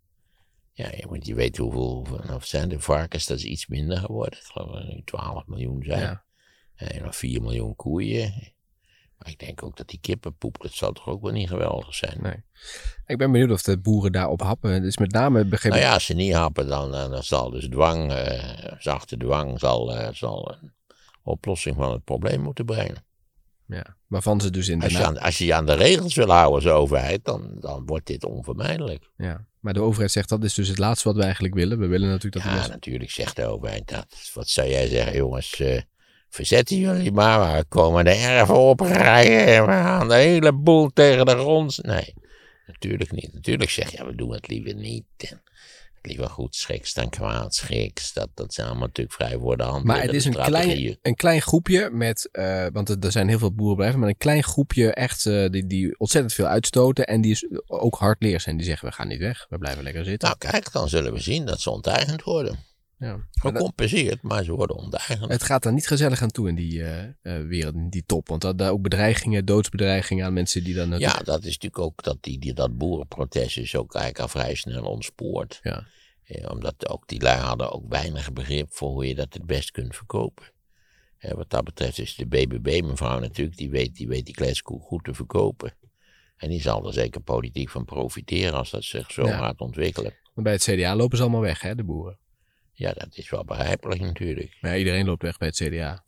Ja, 0.73 0.89
je 0.95 1.05
moet 1.07 1.25
je 1.25 1.35
weet 1.35 1.57
hoeveel, 1.57 2.07
of 2.33 2.45
zijn 2.45 2.69
de 2.69 2.79
varkens, 2.79 3.25
dat 3.25 3.37
is 3.37 3.43
iets 3.43 3.67
minder 3.67 3.97
geworden. 3.97 4.39
Ik 4.39 4.45
geloof 4.45 4.71
dat 4.71 4.81
er 4.81 4.93
nu 4.93 5.01
12 5.05 5.47
miljoen 5.47 5.83
zijn. 5.83 6.01
Ja. 6.01 6.25
En 6.75 7.03
nog 7.03 7.15
4 7.15 7.41
miljoen 7.41 7.75
koeien. 7.75 8.55
Maar 9.17 9.29
ik 9.29 9.39
denk 9.39 9.63
ook 9.63 9.77
dat 9.77 9.87
die 9.87 9.99
kippenpoep, 9.99 10.57
dat 10.61 10.71
zal 10.71 10.91
toch 10.91 11.07
ook 11.07 11.21
wel 11.21 11.31
niet 11.31 11.47
geweldig 11.47 11.95
zijn. 11.95 12.17
Nee. 12.21 12.43
Ik 13.05 13.17
ben 13.17 13.31
benieuwd 13.31 13.51
of 13.51 13.61
de 13.61 13.77
boeren 13.77 14.11
daarop 14.11 14.41
happen. 14.41 14.83
Is 14.83 14.97
met 14.97 15.11
name 15.11 15.45
begrepen. 15.45 15.77
Nou 15.77 15.89
ja, 15.89 15.93
als 15.93 16.05
ze 16.05 16.13
niet 16.13 16.33
happen, 16.33 16.67
dan, 16.67 16.95
eh, 16.95 17.09
dan 17.09 17.23
zal 17.23 17.49
dus 17.49 17.67
dwang, 17.67 18.11
eh, 18.11 18.71
zachte 18.79 19.17
dwang, 19.17 19.59
zal, 19.59 19.95
eh, 19.95 20.13
zal 20.13 20.51
een 20.51 20.73
oplossing 21.23 21.75
van 21.75 21.91
het 21.91 22.03
probleem 22.03 22.41
moeten 22.41 22.65
brengen. 22.65 23.05
Ja, 23.67 23.95
waarvan 24.07 24.41
ze 24.41 24.49
dus 24.49 24.67
in 24.67 24.79
de 24.79 24.85
Als 24.85 24.93
je, 24.93 25.05
aan, 25.05 25.17
als 25.19 25.37
je 25.37 25.45
je 25.45 25.53
aan 25.53 25.65
de 25.65 25.73
regels 25.73 26.15
wil 26.15 26.29
houden 26.29 26.53
als 26.53 26.73
overheid, 26.81 27.25
dan, 27.25 27.51
dan 27.59 27.85
wordt 27.85 28.05
dit 28.07 28.23
onvermijdelijk. 28.25 29.09
ja. 29.17 29.45
Maar 29.59 29.73
de 29.75 29.81
overheid 29.81 30.11
zegt 30.11 30.29
dat 30.29 30.43
is 30.43 30.53
dus 30.53 30.67
het 30.67 30.77
laatste 30.77 31.07
wat 31.07 31.17
we 31.17 31.23
eigenlijk 31.23 31.53
willen. 31.53 31.79
We 31.79 31.87
willen 31.87 32.07
natuurlijk 32.09 32.35
dat 32.35 32.43
Ja, 32.43 32.57
mensen- 32.57 32.71
natuurlijk 32.73 33.11
zegt 33.11 33.35
de 33.35 33.45
overheid 33.45 33.87
dat. 33.87 34.31
Wat 34.33 34.49
zou 34.49 34.67
jij 34.69 34.87
zeggen, 34.87 35.15
jongens? 35.15 35.59
eh, 35.59 35.81
verzetten 36.29 36.77
jullie 36.77 37.11
maar, 37.11 37.57
we 37.57 37.65
komen 37.65 38.05
de 38.05 38.11
erven 38.11 38.55
oprijden 38.55 39.45
en 39.45 39.65
we 39.65 39.71
gaan 39.71 40.07
de 40.07 40.13
hele 40.15 40.53
boel 40.53 40.89
tegen 40.93 41.25
de 41.25 41.31
grond. 41.37 41.83
Nee, 41.83 42.13
natuurlijk 42.67 43.11
niet. 43.11 43.33
Natuurlijk 43.33 43.69
zeg 43.69 43.91
je, 43.91 43.97
ja, 43.97 44.05
we 44.05 44.15
doen 44.15 44.33
het 44.33 44.47
liever 44.47 44.75
niet. 44.75 45.05
En 45.17 45.41
liever 46.07 46.29
goed 46.29 46.55
schiks 46.55 46.93
dan 46.93 47.09
kwaad 47.09 47.55
schiks. 47.55 48.13
Dat, 48.13 48.29
dat 48.33 48.53
zijn 48.53 48.67
allemaal 48.67 48.87
natuurlijk 48.87 49.15
vrij 49.15 49.37
voor 49.37 49.57
de 49.57 49.63
hand. 49.63 49.83
Maar 49.83 50.01
het 50.01 50.13
is 50.13 50.25
een 50.25 50.33
klein, 50.33 50.97
een 51.01 51.15
klein 51.15 51.41
groepje 51.41 51.89
met, 51.89 52.29
eh, 52.31 52.65
want 52.73 53.03
er 53.03 53.11
zijn 53.11 53.27
heel 53.27 53.39
veel 53.39 53.53
boerenbedrijven, 53.53 53.99
maar 53.99 54.09
een 54.09 54.17
klein 54.17 54.43
groepje 54.43 54.93
echt 54.93 55.25
eh, 55.25 55.49
die, 55.49 55.67
die 55.67 55.99
ontzettend 55.99 56.33
veel 56.33 56.45
uitstoten 56.45 57.07
en 57.07 57.21
die 57.21 57.31
is 57.31 57.47
ook 57.67 57.95
hardleers 57.95 58.43
zijn. 58.43 58.57
Die 58.57 58.65
zeggen 58.65 58.87
we 58.87 58.93
gaan 58.93 59.07
niet 59.07 59.19
weg, 59.19 59.45
we 59.49 59.57
blijven 59.57 59.83
lekker 59.83 60.05
zitten. 60.05 60.27
Nou 60.27 60.51
kijk, 60.51 60.71
dan 60.71 60.89
zullen 60.89 61.13
we 61.13 61.19
zien 61.19 61.45
dat 61.45 61.59
ze 61.59 61.69
onteigend 61.69 62.23
worden. 62.23 62.66
Ja. 62.97 63.27
Gecompenseerd, 63.31 64.21
maar 64.21 64.43
ze 64.43 64.51
worden 64.51 64.75
onteigend. 64.75 65.31
het 65.31 65.43
gaat 65.43 65.63
daar 65.63 65.73
niet 65.73 65.87
gezellig 65.87 66.21
aan 66.21 66.31
toe 66.31 66.47
in 66.47 66.55
die 66.55 66.83
eh, 66.83 67.03
eh, 67.03 67.47
wereld, 67.47 67.75
in 67.75 67.89
die 67.89 68.03
top. 68.05 68.27
Want 68.27 68.41
dat, 68.41 68.57
daar 68.57 68.71
ook 68.71 68.81
bedreigingen, 68.81 69.45
doodsbedreigingen 69.45 70.25
aan 70.25 70.33
mensen 70.33 70.63
die 70.63 70.73
dan... 70.75 70.99
Ja, 70.99 71.13
dat 71.13 71.39
is 71.39 71.53
natuurlijk 71.53 71.79
ook 71.79 72.03
dat, 72.03 72.17
die, 72.21 72.39
die, 72.39 72.53
dat 72.53 72.77
boerenprotest 72.77 73.57
is 73.57 73.75
ook 73.75 73.95
eigenlijk 73.95 74.23
al 74.23 74.41
vrij 74.41 74.55
snel 74.55 74.83
ontspoord. 74.83 75.59
Ja. 75.63 75.85
Omdat 76.49 76.89
ook 76.89 77.07
die 77.07 77.21
lui 77.21 77.39
hadden 77.39 77.71
ook 77.71 77.83
weinig 77.89 78.33
begrip 78.33 78.73
voor 78.73 78.89
hoe 78.89 79.07
je 79.07 79.15
dat 79.15 79.33
het 79.33 79.45
best 79.45 79.71
kunt 79.71 79.95
verkopen. 79.95 80.45
Wat 81.19 81.49
dat 81.49 81.63
betreft 81.63 81.99
is 81.99 82.15
de 82.15 82.25
BBB 82.25 82.81
mevrouw 82.83 83.19
natuurlijk, 83.19 83.57
die 83.57 83.69
weet 83.69 83.95
die, 83.95 84.07
weet 84.07 84.25
die 84.25 84.35
kletskoek 84.35 84.83
goed 84.83 85.03
te 85.03 85.13
verkopen. 85.13 85.73
En 86.37 86.49
die 86.49 86.61
zal 86.61 86.87
er 86.87 86.93
zeker 86.93 87.21
politiek 87.21 87.69
van 87.69 87.85
profiteren 87.85 88.53
als 88.53 88.69
dat 88.69 88.83
zich 88.83 89.11
zo 89.11 89.27
Ja. 89.27 89.37
gaat 89.37 89.59
ontwikkelen. 89.59 90.13
Maar 90.33 90.43
bij 90.43 90.53
het 90.53 90.63
CDA 90.63 90.95
lopen 90.95 91.17
ze 91.17 91.23
allemaal 91.23 91.41
weg, 91.41 91.61
hè, 91.61 91.75
de 91.75 91.83
boeren. 91.83 92.17
Ja, 92.77 92.91
dat 92.93 93.07
is 93.11 93.29
wel 93.29 93.43
begrijpelijk 93.45 94.01
natuurlijk. 94.01 94.57
Maar 94.61 94.71
ja, 94.71 94.77
iedereen 94.77 95.05
loopt 95.05 95.21
weg 95.21 95.37
bij 95.37 95.47
het 95.47 95.57
CDA. 95.57 96.03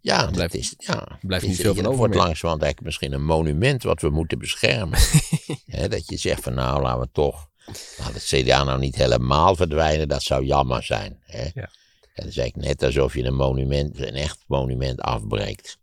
Ja, 0.00 0.22
dat 0.22 0.32
blijft- 0.32 0.54
is, 0.54 0.74
ja, 0.78 1.18
blijft 1.20 1.44
het 1.44 1.54
niet 1.54 1.60
veel 1.60 1.74
van 1.74 1.86
over 1.86 1.98
wordt 1.98 2.14
langzamerhand 2.14 2.62
eigenlijk 2.62 2.80
misschien 2.82 3.12
een 3.12 3.24
monument 3.24 3.82
wat 3.82 4.00
we 4.00 4.10
moeten 4.10 4.38
beschermen. 4.38 4.98
Dat 5.88 6.08
je 6.08 6.16
zegt 6.16 6.42
van 6.42 6.54
nou, 6.54 6.82
laten 6.82 7.00
we 7.00 7.08
toch, 7.12 7.48
laat 7.98 8.12
het 8.14 8.24
CDA 8.24 8.64
nou 8.64 8.78
niet 8.78 8.94
helemaal 8.96 9.56
verdwijnen, 9.56 10.08
dat 10.08 10.22
zou 10.22 10.44
jammer 10.44 10.82
zijn. 10.82 11.18
Hè? 11.24 11.42
Ja. 11.54 11.70
Het 12.12 12.26
is 12.26 12.36
eigenlijk 12.36 12.68
net 12.68 12.82
alsof 12.82 13.14
je 13.14 13.24
een 13.24 13.34
monument, 13.34 13.98
een 13.98 14.14
echt 14.14 14.38
monument 14.46 15.00
afbreekt. 15.00 15.78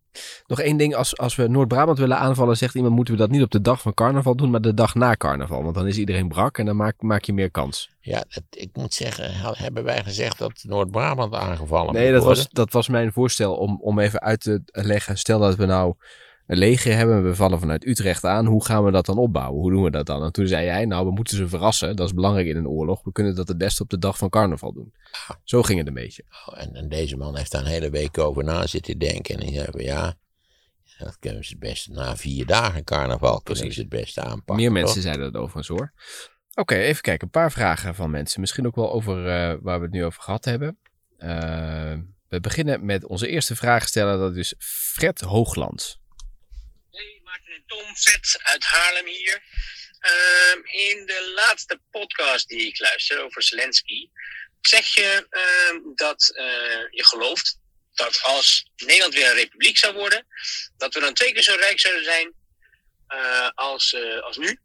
Nog 0.48 0.60
één 0.62 0.78
ding, 0.78 0.96
als, 0.96 1.18
als 1.18 1.36
we 1.36 1.48
Noord-Brabant 1.48 1.98
willen 1.98 2.18
aanvallen, 2.18 2.58
zegt 2.58 2.76
iemand, 2.76 2.96
moeten 2.96 3.14
we 3.14 3.20
dat 3.20 3.30
niet 3.30 3.42
op 3.42 3.52
de 3.52 3.62
dag 3.62 3.82
van 3.82 3.94
carnaval 3.94 4.36
doen, 4.36 4.50
maar 4.50 4.62
de 4.62 4.74
dag 4.74 4.96
na 4.96 5.16
carnaval. 5.16 5.64
Want 5.64 5.76
dan 5.76 5.88
is 5.88 5.98
iedereen 5.98 6.28
brak 6.28 6.58
en 6.58 6.66
dan 6.66 6.76
maak, 6.76 7.02
maak 7.02 7.24
je 7.24 7.34
meer 7.34 7.52
kans. 7.52 7.90
Ja, 8.00 8.24
dat, 8.30 8.44
ik 8.50 8.70
moet 8.74 8.94
zeggen, 8.94 9.32
hebben 9.58 9.84
wij 9.84 10.04
gezegd 10.04 10.38
dat 10.38 10.64
Noord-Brabant 10.68 11.34
aangevallen 11.34 11.94
Nee, 11.94 12.12
dat 12.12 12.24
worden? 12.24 12.44
was, 12.44 12.50
dat 12.52 12.72
was 12.72 12.88
mijn 12.88 13.12
voorstel 13.12 13.56
om, 13.56 13.80
om 13.82 14.00
even 14.00 14.20
uit 14.22 14.42
te 14.42 14.62
leggen. 14.72 15.18
Stel 15.18 15.40
dat 15.40 15.56
we 15.56 15.66
nou 15.66 15.96
een 16.48 16.58
leger 16.58 16.96
hebben, 16.96 17.24
we 17.24 17.36
vallen 17.36 17.60
vanuit 17.60 17.86
Utrecht 17.86 18.24
aan. 18.24 18.46
Hoe 18.46 18.66
gaan 18.66 18.84
we 18.84 18.92
dat 18.92 19.06
dan 19.06 19.18
opbouwen? 19.18 19.62
Hoe 19.62 19.72
doen 19.72 19.84
we 19.84 19.92
dat 19.92 20.06
dan? 20.06 20.24
En 20.24 20.32
toen 20.32 20.48
zei 20.48 20.66
jij, 20.66 20.86
nou, 20.86 21.06
we 21.06 21.12
moeten 21.12 21.38
ze 21.38 21.48
verrassen. 21.48 21.96
Dat 21.96 22.08
is 22.08 22.14
belangrijk 22.14 22.48
in 22.48 22.56
een 22.58 22.68
oorlog. 22.68 23.04
We 23.04 23.12
kunnen 23.12 23.36
dat 23.36 23.48
het 23.48 23.58
beste 23.58 23.84
op 23.84 23.90
de 23.90 23.98
dag 23.98 24.18
van 24.18 24.30
carnaval 24.30 24.74
doen. 24.74 24.94
Zo 25.44 25.64
ging 25.64 25.78
het 25.80 25.88
een 25.88 25.94
beetje. 25.94 26.24
Oh, 26.46 26.62
En, 26.62 26.74
en 26.74 26.90
deze 26.90 27.18
man 27.18 27.38
heeft 27.38 27.52
daar 27.52 27.62
een 27.62 27.68
hele 27.68 27.90
week 27.90 28.18
over 28.18 28.44
na 28.44 28.68
zitten 28.68 28.98
denken. 28.98 29.36
En 29.36 29.46
die 29.46 29.56
zei 29.56 29.68
van 29.72 29.84
ja, 29.84 30.16
dat 30.98 31.18
kunnen 31.20 31.44
ze 31.44 31.50
het 31.50 31.60
beste 31.60 31.92
na 31.92 32.18
vier 32.18 32.46
dagen 32.46 32.84
carnaval 32.84 33.42
kunnen 33.42 33.64
Precies. 33.64 33.74
ze 33.76 33.82
het 33.82 33.90
beste 33.90 34.22
aanpakken. 34.22 34.56
Meer 34.56 34.70
toch? 34.70 34.74
mensen 34.74 35.02
zeiden 35.02 35.32
dat 35.32 35.42
overigens 35.42 35.68
hoor. 35.68 35.94
Oké, 36.54 36.76
even 36.76 37.02
kijken. 37.02 37.26
Een 37.26 37.42
paar 37.42 37.52
vragen 37.52 37.96
van 37.96 38.10
mensen. 38.10 38.40
Misschien 38.40 38.66
ook 38.66 38.76
wel 38.76 38.92
over 38.92 39.18
uh, 39.18 39.58
waar 39.62 39.78
we 39.80 39.86
het 39.86 39.92
nu 39.92 40.06
over 40.06 40.22
gehad 40.22 40.46
hebben. 40.46 40.78
Uh, 41.20 41.94
we 42.28 42.40
beginnen 42.40 42.86
met 42.86 43.06
onze 43.06 43.28
eerste 43.28 43.56
vraagsteller. 43.56 44.18
Dat 44.18 44.36
is 44.36 44.56
Fred 44.58 45.22
Hoogland. 45.22 46.04
Tom, 47.68 47.96
Fred 47.96 48.40
uit 48.44 48.64
Haarlem 48.64 49.06
hier. 49.06 49.44
Uh, 50.02 50.90
in 50.90 51.06
de 51.06 51.32
laatste 51.36 51.80
podcast 51.92 52.48
die 52.48 52.68
ik 52.68 52.80
luister 52.80 53.24
over 53.24 53.44
Zelensky... 53.44 54.10
zeg 54.62 54.96
je 54.96 55.28
dat 55.96 56.32
je 56.92 57.06
gelooft 57.06 57.60
dat 57.94 58.22
als 58.22 58.72
Nederland 58.76 59.14
weer 59.14 59.30
een 59.30 59.36
republiek 59.36 59.78
zou 59.78 59.94
worden... 59.94 60.28
dat 60.78 60.94
we 60.94 61.00
dan 61.00 61.14
twee 61.14 61.34
keer 61.34 61.44
zo 61.44 61.56
rijk 61.56 61.80
zouden 61.80 62.04
zijn 62.04 62.34
als, 63.56 63.96
als 64.22 64.38
nu... 64.38 64.60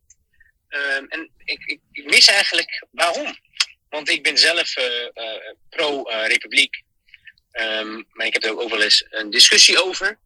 Ehm, 0.68 1.04
en 1.04 1.30
ik, 1.44 1.80
ik, 1.92 2.04
mis 2.04 2.26
eigenlijk 2.26 2.86
waarom. 2.90 3.38
Want 3.88 4.08
ik 4.08 4.22
ben 4.22 4.38
zelf 4.38 4.74
pro-republiek. 5.68 6.82
Maar 8.12 8.26
ik 8.26 8.32
heb 8.32 8.44
er 8.44 8.58
ook 8.58 8.70
wel 8.70 8.82
eens 8.82 9.06
een 9.10 9.30
discussie 9.30 9.82
over. 9.82 10.18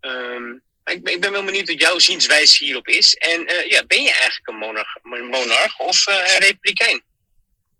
Um, 0.00 0.62
ik, 0.84 1.08
ik 1.08 1.20
ben 1.20 1.32
wel 1.32 1.44
benieuwd 1.44 1.68
wat 1.68 1.80
jouw 1.80 1.98
zienswijze 1.98 2.64
hierop 2.64 2.88
is. 2.88 3.14
En 3.14 3.40
uh, 3.40 3.70
ja, 3.70 3.84
ben 3.86 4.02
je 4.02 4.12
eigenlijk 4.12 4.48
een 4.48 4.56
monarch, 4.56 4.98
monarch 5.02 5.78
of 5.78 6.06
een 6.06 6.38
republikein? 6.38 7.02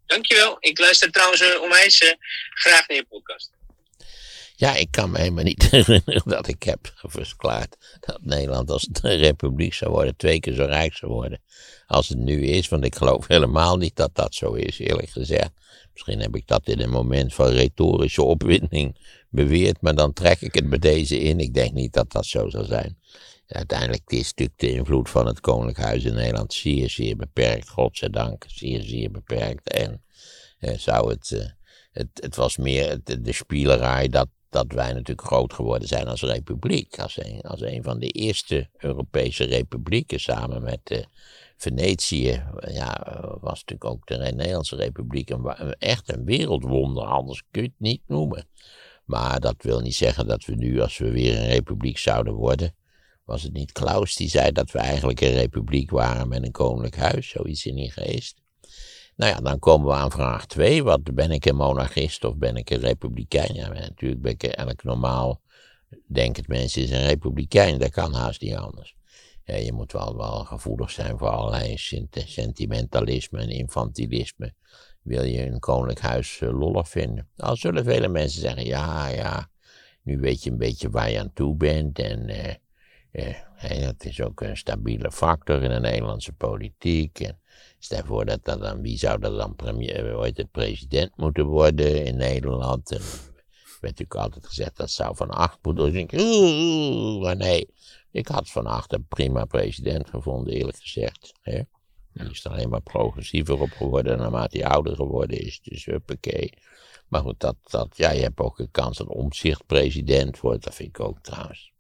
Dankjewel. 0.06 0.56
Ik 0.58 0.78
luister 0.78 1.10
trouwens 1.10 1.58
onwijs 1.58 2.14
graag 2.54 2.88
naar 2.88 2.96
je 2.96 3.04
podcast. 3.04 3.50
Ja, 4.56 4.74
ik 4.74 4.88
kan 4.90 5.10
me 5.10 5.18
helemaal 5.18 5.44
niet 5.44 5.62
herinneren 5.70 6.22
dat 6.24 6.48
ik 6.48 6.62
heb 6.62 6.92
verklaard 6.96 7.76
dat 8.00 8.18
Nederland 8.22 8.70
als 8.70 8.88
een 9.02 9.16
republiek 9.16 9.74
zou 9.74 9.90
worden, 9.90 10.16
twee 10.16 10.40
keer 10.40 10.54
zo 10.54 10.64
rijk 10.64 10.96
zou 10.96 11.12
worden 11.12 11.42
als 11.86 12.08
het 12.08 12.18
nu 12.18 12.46
is. 12.46 12.68
Want 12.68 12.84
ik 12.84 12.94
geloof 12.94 13.26
helemaal 13.26 13.76
niet 13.76 13.96
dat 13.96 14.14
dat 14.14 14.34
zo 14.34 14.52
is, 14.52 14.78
eerlijk 14.78 15.10
gezegd. 15.10 15.50
Misschien 15.92 16.20
heb 16.20 16.36
ik 16.36 16.46
dat 16.46 16.68
in 16.68 16.80
een 16.80 16.90
moment 16.90 17.34
van 17.34 17.46
retorische 17.46 18.22
opwinding 18.22 18.96
beweerd, 19.28 19.80
maar 19.80 19.94
dan 19.94 20.12
trek 20.12 20.40
ik 20.40 20.54
het 20.54 20.68
bij 20.68 20.78
deze 20.78 21.20
in. 21.20 21.40
Ik 21.40 21.54
denk 21.54 21.72
niet 21.72 21.92
dat 21.92 22.12
dat 22.12 22.26
zo 22.26 22.48
zal 22.48 22.64
zijn. 22.64 22.98
Uiteindelijk 23.46 24.02
is 24.06 24.28
natuurlijk 24.28 24.58
de 24.58 24.70
invloed 24.70 25.10
van 25.10 25.26
het 25.26 25.40
Koninklijk 25.40 26.02
in 26.02 26.14
Nederland 26.14 26.52
zeer, 26.52 26.90
zeer 26.90 27.16
beperkt. 27.16 27.68
Godzijdank, 27.68 28.44
zeer, 28.48 28.82
zeer 28.82 29.10
beperkt. 29.10 29.70
En 29.70 30.02
eh, 30.58 30.78
zou 30.78 31.10
het, 31.10 31.32
eh, 31.32 31.46
het, 31.92 32.08
het 32.12 32.36
was 32.36 32.56
meer 32.56 33.00
de, 33.04 33.20
de 33.20 33.32
spielerij 33.32 34.08
dat 34.08 34.28
dat 34.52 34.72
wij 34.72 34.92
natuurlijk 34.92 35.26
groot 35.26 35.52
geworden 35.52 35.88
zijn 35.88 36.08
als 36.08 36.22
republiek. 36.22 36.98
Als 36.98 37.16
een, 37.16 37.40
als 37.40 37.60
een 37.60 37.82
van 37.82 37.98
de 37.98 38.08
eerste 38.08 38.68
Europese 38.76 39.44
republieken 39.44 40.20
samen 40.20 40.62
met 40.62 40.90
uh, 40.90 40.98
Venetië. 41.62 42.44
Ja, 42.72 43.18
was 43.40 43.64
natuurlijk 43.64 43.84
ook 43.84 44.06
de 44.06 44.16
Nederlandse 44.16 44.76
republiek 44.76 45.30
echt 45.78 46.12
een 46.12 46.24
wereldwonder. 46.24 47.04
Anders 47.04 47.42
kun 47.50 47.62
je 47.62 47.68
het 47.68 47.76
niet 47.78 48.02
noemen. 48.06 48.48
Maar 49.04 49.40
dat 49.40 49.54
wil 49.58 49.80
niet 49.80 49.94
zeggen 49.94 50.26
dat 50.26 50.44
we 50.44 50.54
nu, 50.54 50.80
als 50.80 50.98
we 50.98 51.10
weer 51.10 51.36
een 51.36 51.46
republiek 51.46 51.98
zouden 51.98 52.32
worden. 52.32 52.74
Was 53.24 53.42
het 53.42 53.52
niet 53.52 53.72
Klaus 53.72 54.16
die 54.16 54.28
zei 54.28 54.52
dat 54.52 54.70
we 54.70 54.78
eigenlijk 54.78 55.20
een 55.20 55.32
republiek 55.32 55.90
waren 55.90 56.28
met 56.28 56.44
een 56.44 56.52
koninklijk 56.52 56.96
huis? 56.96 57.28
Zoiets 57.28 57.66
in 57.66 57.74
die 57.74 57.90
geest. 57.90 58.40
Nou 59.16 59.32
ja, 59.32 59.40
dan 59.40 59.58
komen 59.58 59.86
we 59.86 59.94
aan 59.94 60.10
vraag 60.10 60.46
2. 60.46 60.82
Wat 60.82 61.14
ben 61.14 61.30
ik 61.30 61.44
een 61.44 61.56
monarchist 61.56 62.24
of 62.24 62.36
ben 62.36 62.56
ik 62.56 62.70
een 62.70 62.80
republikein? 62.80 63.54
Ja, 63.54 63.68
natuurlijk 63.68 64.22
ben 64.22 64.32
ik 64.32 64.42
elk 64.42 64.82
normaal 64.82 65.40
denkend 66.06 66.48
mens 66.48 66.76
is 66.76 66.90
een 66.90 67.06
republikein. 67.06 67.78
Dat 67.78 67.90
kan 67.90 68.14
haast 68.14 68.40
niet 68.40 68.56
anders. 68.56 68.96
Je 69.56 69.72
moet 69.72 69.92
wel, 69.92 70.16
wel 70.16 70.44
gevoelig 70.44 70.90
zijn 70.90 71.18
voor 71.18 71.28
allerlei 71.28 71.76
sentimentalisme 72.26 73.40
en 73.40 73.48
infantilisme. 73.48 74.54
Wil 75.02 75.24
je 75.24 75.46
een 75.46 75.58
koninklijk 75.58 76.00
huis 76.00 76.40
uh, 76.40 76.58
lollig 76.58 76.88
vinden? 76.88 77.28
Al 77.36 77.56
zullen 77.56 77.84
vele 77.84 78.08
mensen 78.08 78.40
zeggen, 78.40 78.64
ja, 78.64 79.08
ja, 79.08 79.50
nu 80.02 80.18
weet 80.18 80.42
je 80.42 80.50
een 80.50 80.56
beetje 80.56 80.90
waar 80.90 81.10
je 81.10 81.18
aan 81.18 81.32
toe 81.32 81.56
bent. 81.56 81.98
En 81.98 82.28
uh, 82.28 83.34
uh, 83.70 83.84
dat 83.84 84.04
is 84.04 84.20
ook 84.20 84.40
een 84.40 84.56
stabiele 84.56 85.12
factor 85.12 85.62
in 85.62 85.70
de 85.70 85.80
Nederlandse 85.80 86.32
politiek. 86.32 87.20
En 87.20 87.40
Stel 87.78 88.04
voor 88.04 88.24
dat 88.24 88.44
dat 88.44 88.60
dan, 88.60 88.82
wie 88.82 88.98
zou 88.98 89.18
dat 89.18 89.36
dan 89.36 89.56
premier, 89.56 90.16
ooit 90.16 90.36
het, 90.36 90.50
president 90.50 91.16
moeten 91.16 91.46
worden 91.46 92.04
in 92.04 92.16
Nederland? 92.16 92.90
En 92.90 93.00
werd 93.80 93.98
natuurlijk 93.98 94.14
altijd 94.14 94.46
gezegd 94.46 94.76
dat 94.76 94.90
zou 94.90 95.16
Van 95.16 95.30
Acht 95.30 95.58
moeten 95.62 95.84
worden. 95.84 97.20
Maar 97.20 97.36
nee, 97.36 97.68
ik 98.12 98.28
had 98.28 98.50
Van 98.50 98.66
Acht 98.66 98.92
een 98.92 99.06
prima 99.08 99.44
president 99.44 100.08
gevonden, 100.08 100.54
eerlijk 100.54 100.78
gezegd. 100.78 101.32
Hè? 101.40 101.60
Die 102.12 102.30
is 102.30 102.44
er 102.44 102.50
alleen 102.50 102.68
maar 102.68 102.80
progressiever 102.80 103.60
op 103.60 103.70
geworden 103.70 104.18
naarmate 104.18 104.58
hij 104.58 104.66
ouder 104.66 104.96
geworden 104.96 105.38
is. 105.40 105.60
Dus 105.62 105.84
huppakee. 105.84 106.52
Maar 107.08 107.20
goed, 107.20 107.40
dat, 107.40 107.56
dat, 107.62 107.96
ja, 107.96 108.10
je 108.10 108.22
hebt 108.22 108.40
ook 108.40 108.58
een 108.58 108.70
kans 108.70 108.98
dat 108.98 109.06
omzicht 109.06 109.66
president 109.66 110.40
wordt. 110.40 110.64
Dat 110.64 110.74
vind 110.74 110.88
ik 110.88 111.00
ook 111.00 111.18
trouwens. 111.22 111.72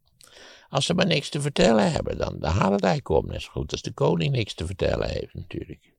Als 0.68 0.86
ze 0.86 0.94
maar 0.94 1.06
niks 1.06 1.28
te 1.28 1.40
vertellen 1.40 1.92
hebben, 1.92 2.18
dan, 2.18 2.38
dan 2.38 2.50
haalt 2.50 2.72
het 2.72 2.84
eigenlijk 2.84 3.08
op. 3.08 3.30
Net 3.30 3.42
zo 3.42 3.50
goed 3.50 3.72
als 3.72 3.82
de 3.82 3.92
koning 3.92 4.32
niks 4.32 4.54
te 4.54 4.66
vertellen 4.66 5.08
heeft 5.08 5.34
natuurlijk. 5.34 5.92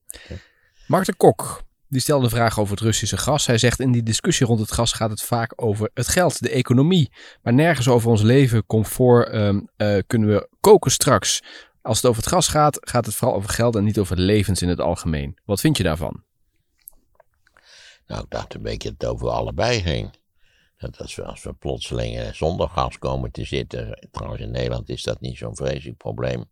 Mark 0.88 1.06
de 1.06 1.16
Kok, 1.16 1.64
die 1.94 2.02
stelde 2.02 2.24
een 2.24 2.30
vraag 2.30 2.60
over 2.60 2.74
het 2.74 2.84
Russische 2.84 3.18
gas. 3.18 3.46
Hij 3.46 3.58
zegt 3.58 3.80
in 3.80 3.92
die 3.92 4.04
discussie 4.04 4.46
rond 4.46 4.60
het 4.60 4.72
gas 4.72 4.94
gaat 4.94 5.10
het 5.10 5.22
vaak 5.22 5.54
over 5.56 5.90
het 5.94 6.08
geld, 6.08 6.42
de 6.42 6.50
economie. 6.50 7.12
Maar 7.42 7.54
nergens 7.54 7.88
over 7.88 8.10
ons 8.10 8.22
leven, 8.22 8.66
comfort, 8.66 9.34
um, 9.34 9.70
uh, 9.78 9.98
kunnen 10.08 10.30
we 10.30 10.50
koken 10.60 10.92
straks. 10.92 11.42
Als 11.82 11.98
het 11.98 12.06
over 12.06 12.24
het 12.24 12.32
gas 12.32 12.48
gaat, 12.48 12.78
gaat 12.82 13.06
het 13.06 13.16
vooral 13.16 13.38
over 13.38 13.50
geld 13.50 13.76
en 13.76 13.84
niet 13.84 14.00
over 14.00 14.18
levens 14.18 14.62
in 14.62 14.70
het 14.70 14.80
algemeen. 14.80 15.38
Wat 15.46 15.60
vind 15.60 15.78
je 15.78 15.84
daarvan? 15.84 16.24
Nou, 18.08 18.22
ik 18.24 18.30
dacht 18.30 18.54
een 18.54 18.62
beetje 18.62 18.90
dat 18.90 19.02
het 19.02 19.10
over 19.10 19.30
allebei 19.30 19.82
ging. 19.82 20.22
Dat 20.78 20.98
als 20.98 21.16
we, 21.16 21.24
als 21.24 21.44
we 21.44 21.54
plotseling 21.54 22.36
zonder 22.36 22.70
gas 22.70 22.98
komen 22.98 23.32
te 23.32 23.44
zitten, 23.44 24.08
trouwens 24.12 24.42
in 24.42 24.52
Nederland 24.52 24.90
is 24.90 25.04
dat 25.04 25.22
niet 25.22 25.38
zo'n 25.38 25.56
vreselijk 25.56 25.98
probleem 25.98 26.46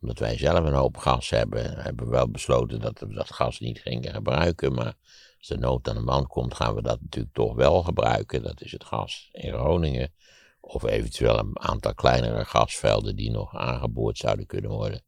omdat 0.00 0.18
wij 0.18 0.38
zelf 0.38 0.64
een 0.64 0.72
hoop 0.72 0.96
gas 0.96 1.30
hebben, 1.30 1.82
hebben 1.82 2.04
we 2.04 2.10
wel 2.10 2.30
besloten 2.30 2.80
dat 2.80 2.98
we 2.98 3.14
dat 3.14 3.32
gas 3.32 3.60
niet 3.60 3.80
gingen 3.80 4.14
gebruiken. 4.14 4.74
Maar 4.74 4.94
als 5.38 5.48
de 5.48 5.58
nood 5.58 5.88
aan 5.88 5.94
de 5.94 6.00
man 6.00 6.26
komt, 6.26 6.54
gaan 6.54 6.74
we 6.74 6.82
dat 6.82 7.00
natuurlijk 7.00 7.34
toch 7.34 7.54
wel 7.54 7.82
gebruiken. 7.82 8.42
Dat 8.42 8.60
is 8.60 8.72
het 8.72 8.84
gas 8.84 9.28
in 9.32 9.52
Groningen. 9.52 10.12
Of 10.60 10.82
eventueel 10.82 11.38
een 11.38 11.60
aantal 11.60 11.94
kleinere 11.94 12.44
gasvelden 12.44 13.16
die 13.16 13.30
nog 13.30 13.54
aangeboord 13.54 14.16
zouden 14.16 14.46
kunnen 14.46 14.70
worden 14.70 15.02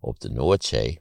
op 0.00 0.20
de 0.20 0.30
Noordzee. 0.30 1.00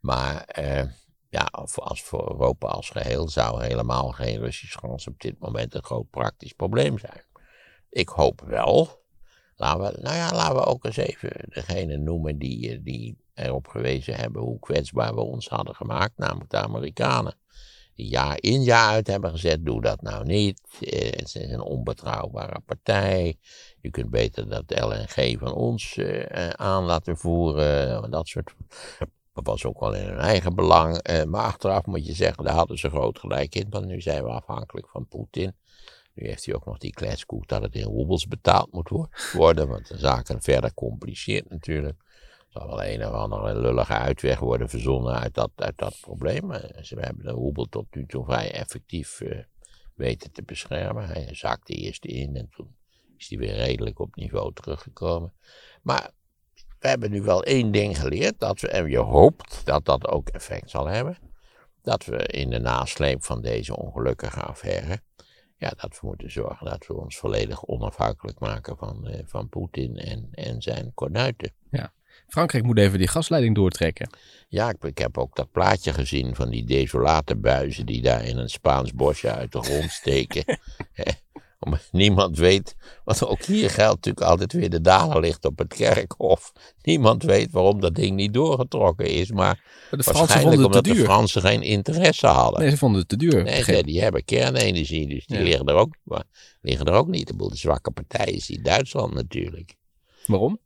Maar 0.00 0.44
eh, 0.44 0.84
ja, 1.28 1.48
als 1.52 2.02
voor 2.02 2.30
Europa 2.30 2.68
als 2.68 2.90
geheel 2.90 3.28
zou 3.28 3.62
helemaal 3.62 4.10
geen 4.10 4.38
Russisch 4.38 4.78
gas 4.78 5.06
op 5.06 5.20
dit 5.20 5.38
moment 5.38 5.74
een 5.74 5.84
groot 5.84 6.10
praktisch 6.10 6.52
probleem 6.52 6.98
zijn. 6.98 7.24
Ik 7.90 8.08
hoop 8.08 8.40
wel 8.40 8.99
Laten 9.60 9.80
we, 9.80 10.00
nou 10.02 10.16
ja, 10.16 10.32
laten 10.32 10.54
we 10.54 10.64
ook 10.64 10.84
eens 10.84 10.96
even 10.96 11.30
degene 11.48 11.96
noemen 11.96 12.38
die, 12.38 12.70
eh, 12.70 12.78
die 12.82 13.16
erop 13.34 13.68
gewezen 13.68 14.14
hebben 14.14 14.42
hoe 14.42 14.58
kwetsbaar 14.58 15.14
we 15.14 15.20
ons 15.20 15.48
hadden 15.48 15.74
gemaakt, 15.74 16.12
namelijk 16.16 16.50
de 16.50 16.56
Amerikanen. 16.56 17.34
Die 17.94 18.08
jaar 18.08 18.36
in 18.40 18.62
jaar 18.62 18.90
uit 18.90 19.06
hebben 19.06 19.30
gezet, 19.30 19.64
doe 19.64 19.80
dat 19.80 20.02
nou 20.02 20.24
niet. 20.24 20.60
Eh, 20.80 21.10
het 21.10 21.22
is 21.22 21.34
een 21.34 21.60
onbetrouwbare 21.60 22.60
partij. 22.60 23.38
Je 23.80 23.90
kunt 23.90 24.10
beter 24.10 24.48
dat 24.48 24.80
LNG 24.84 25.38
van 25.38 25.54
ons 25.54 25.96
uh, 25.96 26.48
aan 26.48 26.84
laten 26.84 27.16
voeren. 27.16 28.10
Dat 28.10 28.28
soort. 28.28 28.54
Dat 29.32 29.46
was 29.46 29.64
ook 29.64 29.80
wel 29.80 29.94
in 29.94 30.06
hun 30.06 30.18
eigen 30.18 30.54
belang. 30.54 31.00
Maar 31.26 31.44
achteraf 31.44 31.86
moet 31.86 32.06
je 32.06 32.12
zeggen, 32.12 32.44
daar 32.44 32.54
hadden 32.54 32.78
ze 32.78 32.88
groot 32.88 33.18
gelijk 33.18 33.54
in. 33.54 33.66
Want 33.70 33.86
nu 33.86 34.00
zijn 34.00 34.24
we 34.24 34.30
afhankelijk 34.30 34.88
van 34.88 35.06
Poetin. 35.06 35.54
Nu 36.20 36.26
heeft 36.26 36.44
hij 36.44 36.54
ook 36.54 36.64
nog 36.64 36.78
die 36.78 36.92
kletskoek 36.92 37.48
dat 37.48 37.62
het 37.62 37.74
in 37.74 37.82
roebels 37.82 38.26
betaald 38.26 38.72
moet 38.72 39.08
worden, 39.32 39.68
want 39.68 39.88
de 39.88 39.98
zaken 39.98 40.42
verder 40.42 40.74
compliceert 40.74 41.50
natuurlijk. 41.50 41.98
Er 41.98 42.46
zal 42.48 42.66
wel 42.66 42.84
een 42.84 43.06
of 43.06 43.12
andere 43.12 43.60
lullige 43.60 43.92
uitweg 43.92 44.38
worden 44.38 44.68
verzonnen 44.68 45.14
uit 45.14 45.34
dat, 45.34 45.50
dat 45.76 45.98
probleem. 46.00 46.46
Maar 46.46 46.78
ze 46.80 46.98
hebben 46.98 47.24
de 47.24 47.30
roebel 47.30 47.66
tot 47.68 47.94
nu 47.94 48.06
toe 48.06 48.24
vrij 48.24 48.52
effectief 48.52 49.20
uh, 49.20 49.38
weten 49.94 50.32
te 50.32 50.42
beschermen. 50.42 51.06
Hij 51.06 51.28
zakte 51.30 51.72
eerst 51.72 52.04
in 52.04 52.36
en 52.36 52.48
toen 52.56 52.76
is 53.16 53.28
hij 53.28 53.38
weer 53.38 53.54
redelijk 53.54 53.98
op 53.98 54.14
niveau 54.14 54.52
teruggekomen. 54.52 55.32
Maar 55.82 56.10
we 56.78 56.88
hebben 56.88 57.10
nu 57.10 57.22
wel 57.22 57.42
één 57.44 57.70
ding 57.72 57.98
geleerd, 57.98 58.38
dat 58.38 58.60
we, 58.60 58.68
en 58.68 58.90
je 58.90 58.98
hoopt 58.98 59.60
dat 59.64 59.84
dat 59.84 60.08
ook 60.08 60.28
effect 60.28 60.70
zal 60.70 60.86
hebben, 60.86 61.18
dat 61.82 62.04
we 62.04 62.26
in 62.26 62.50
de 62.50 62.58
nasleep 62.58 63.24
van 63.24 63.40
deze 63.40 63.76
ongelukkige 63.76 64.40
affaire 64.40 65.02
ja, 65.60 65.72
dat 65.76 66.00
we 66.00 66.06
moeten 66.06 66.30
zorgen 66.30 66.66
dat 66.66 66.86
we 66.86 66.94
ons 66.94 67.18
volledig 67.18 67.64
onafhankelijk 67.64 68.38
maken 68.38 68.76
van, 68.76 69.08
uh, 69.08 69.14
van 69.24 69.48
Poetin 69.48 69.96
en, 69.96 70.28
en 70.30 70.62
zijn 70.62 70.92
kornuiten. 70.94 71.52
Ja. 71.70 71.92
Frankrijk 72.28 72.64
moet 72.64 72.78
even 72.78 72.98
die 72.98 73.08
gasleiding 73.08 73.54
doortrekken. 73.54 74.10
Ja, 74.48 74.68
ik, 74.68 74.84
ik, 74.84 74.98
heb 74.98 75.18
ook 75.18 75.36
dat 75.36 75.52
plaatje 75.52 75.92
gezien 75.92 76.34
van 76.34 76.50
die 76.50 76.64
desolate 76.64 77.36
buizen 77.36 77.86
die 77.86 78.02
daar 78.02 78.24
in 78.24 78.38
een 78.38 78.48
Spaans 78.48 78.94
bosje 78.94 79.32
uit 79.32 79.52
de 79.52 79.62
grond 79.62 79.90
steken. 79.90 80.44
Omdat 81.62 81.88
niemand 81.92 82.38
weet, 82.38 82.76
want 83.04 83.26
ook 83.26 83.42
hier 83.42 83.70
geldt 83.70 83.94
natuurlijk 83.94 84.26
altijd 84.26 84.52
weer 84.52 84.70
de 84.70 84.80
dader 84.80 85.20
ligt 85.20 85.44
op 85.44 85.58
het 85.58 85.74
kerkhof. 85.74 86.52
Niemand 86.82 87.22
weet 87.22 87.50
waarom 87.50 87.80
dat 87.80 87.94
ding 87.94 88.16
niet 88.16 88.34
doorgetrokken 88.34 89.06
is, 89.06 89.30
maar 89.30 89.64
De 89.90 90.02
waarschijnlijk 90.12 90.64
omdat 90.64 90.84
de. 90.84 90.94
Fransen 90.94 91.42
geen 91.42 91.62
interesse 91.62 92.26
hadden. 92.26 92.60
Nee, 92.60 92.70
ze 92.70 92.76
vonden 92.76 92.98
het 93.00 93.08
te 93.08 93.16
duur. 93.16 93.42
Nee, 93.42 93.82
die 93.82 94.02
hebben 94.02 94.24
kernenergie, 94.24 95.08
dus 95.08 95.26
die 95.26 95.38
Ja. 95.38 95.42
liggen, 95.42 95.66
er 95.66 95.74
ook, 95.74 95.96
maar 96.02 96.24
liggen 96.60 96.86
er 96.86 96.92
ook 96.92 97.08
niet. 97.08 97.26
De 97.26 97.34
boel 97.36 97.48
de 97.48 97.56
zwakke 97.56 97.90
partij 97.90 98.26
is 98.26 98.46
die 98.46 98.62
Duitsland 98.62 99.14
natuurlijk. 99.14 99.74
Waarom? 100.26 100.58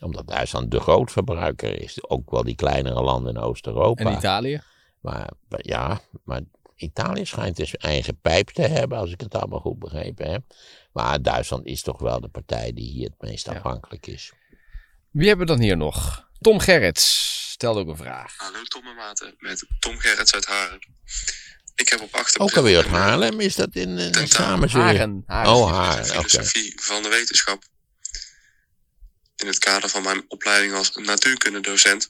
Omdat 0.00 0.26
Duitsland 0.26 0.70
de 0.70 0.80
grootverbruiker 0.80 1.82
is. 1.82 2.08
Ook 2.10 2.30
wel 2.30 2.44
die 2.44 2.54
kleinere 2.54 3.02
landen 3.02 3.34
in 3.34 3.40
Oost-Europa. 3.40 4.04
En 4.04 4.16
Italië? 4.16 4.60
Maar 5.00 5.30
ja, 5.48 6.00
maar 6.24 6.40
Italië 6.78 7.24
schijnt 7.26 7.56
dus 7.56 7.76
eigen 7.76 8.20
pijp 8.20 8.48
te 8.50 8.62
hebben, 8.62 8.98
als 8.98 9.10
ik 9.12 9.20
het 9.20 9.34
allemaal 9.34 9.60
goed 9.60 9.78
begrepen 9.78 10.30
heb. 10.30 10.42
Maar 10.92 11.22
Duitsland 11.22 11.66
is 11.66 11.82
toch 11.82 11.98
wel 12.00 12.20
de 12.20 12.28
partij 12.28 12.72
die 12.72 12.90
hier 12.90 13.08
het 13.18 13.30
meest 13.30 13.46
Ja. 13.46 13.52
afhankelijk 13.52 14.06
is. 14.06 14.32
Wie 15.10 15.28
hebben 15.28 15.46
we 15.46 15.52
dan 15.52 15.62
hier 15.62 15.76
nog? 15.76 16.26
Tom 16.40 16.58
Gerrits 16.60 17.26
stelde 17.52 17.80
ook 17.80 17.88
een 17.88 17.96
vraag. 17.96 18.34
Hallo 18.36 18.62
Tom 18.62 18.86
en 18.86 18.94
Maarten, 18.94 19.34
met 19.38 19.64
Tom 19.78 19.98
Gerrits 19.98 20.34
uit 20.34 20.46
Haren. 20.46 20.78
Ik 21.74 21.88
heb 21.88 22.00
op 22.00 22.14
8 22.14 22.38
Ook 22.38 22.56
alweer 22.56 22.76
uit 22.76 22.86
een, 22.86 22.92
Haarlem 22.92 23.40
is 23.40 23.54
dat 23.54 23.74
in, 23.74 23.88
in 23.98 24.12
Tentamen. 24.12 24.28
Samenzweer. 24.28 24.82
Haren. 24.82 25.22
Haren. 25.26 25.52
Oh, 25.52 25.68
eh, 25.70 25.76
Haren, 25.76 26.18
oké. 26.18 26.28
filosofie 26.28 26.72
van 26.80 27.02
de 27.02 27.08
wetenschap. 27.08 27.62
In 29.36 29.46
het 29.46 29.58
kader 29.58 29.88
van 29.88 30.02
mijn 30.02 30.24
opleiding 30.28 30.72
als 30.74 30.90
natuurkundedocent. 30.94 32.08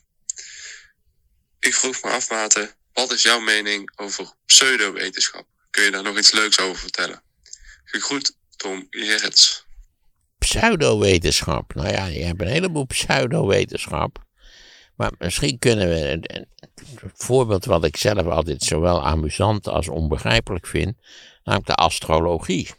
Ik 1.60 1.74
vroeg 1.74 2.02
me 2.02 2.10
af, 2.10 2.30
Maarten, 2.30 2.70
wat 2.98 3.12
is 3.12 3.22
jouw 3.22 3.40
mening 3.40 3.92
over 3.96 4.32
pseudowetenschap? 4.46 5.46
Kun 5.70 5.82
je 5.84 5.90
daar 5.90 6.02
nog 6.02 6.18
iets 6.18 6.32
leuks 6.32 6.58
over 6.60 6.76
vertellen? 6.76 7.22
Gegroet, 7.84 8.36
Tom 8.56 8.86
Gerrits. 8.90 9.64
Pseudowetenschap. 10.38 11.74
Nou 11.74 11.88
ja, 11.88 12.06
je 12.06 12.24
hebt 12.24 12.40
een 12.40 12.46
heleboel 12.48 12.86
pseudowetenschap. 12.86 14.26
Maar 14.96 15.12
misschien 15.18 15.58
kunnen 15.58 15.88
we. 15.88 16.10
een- 16.10 16.36
een- 16.36 16.46
Het 17.00 17.12
voorbeeld 17.14 17.64
wat 17.64 17.84
ik 17.84 17.96
zelf 17.96 18.26
altijd 18.26 18.62
zowel 18.62 19.06
amusant 19.06 19.68
als 19.68 19.88
onbegrijpelijk 19.88 20.66
vind, 20.66 20.94
namelijk 21.44 21.68
de 21.68 21.74
astrologie. 21.74 22.70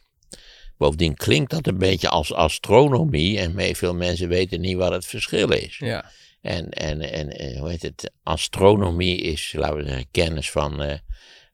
Bovendien 0.78 1.16
klinkt 1.16 1.52
dat 1.52 1.68
een 1.68 1.78
beetje 1.78 2.10
als 2.10 2.34
astronomie 2.34 3.40
en 3.40 3.76
veel 3.76 3.94
mensen 3.94 4.28
weten 4.28 4.62
niet 4.62 4.78
wat 4.78 4.92
het 4.92 5.06
verschil 5.06 5.52
is. 5.52 5.78
Ja. 5.78 6.12
En, 6.42 6.70
en, 6.70 7.02
en 7.02 7.58
hoe 7.58 7.70
heet 7.70 7.82
het? 7.82 8.12
Astronomie 8.24 9.18
is, 9.18 9.54
laten 9.58 9.78
we 9.78 9.84
zeggen, 9.84 10.08
kennis 10.12 10.52
van, 10.52 10.82
eh, 10.82 10.98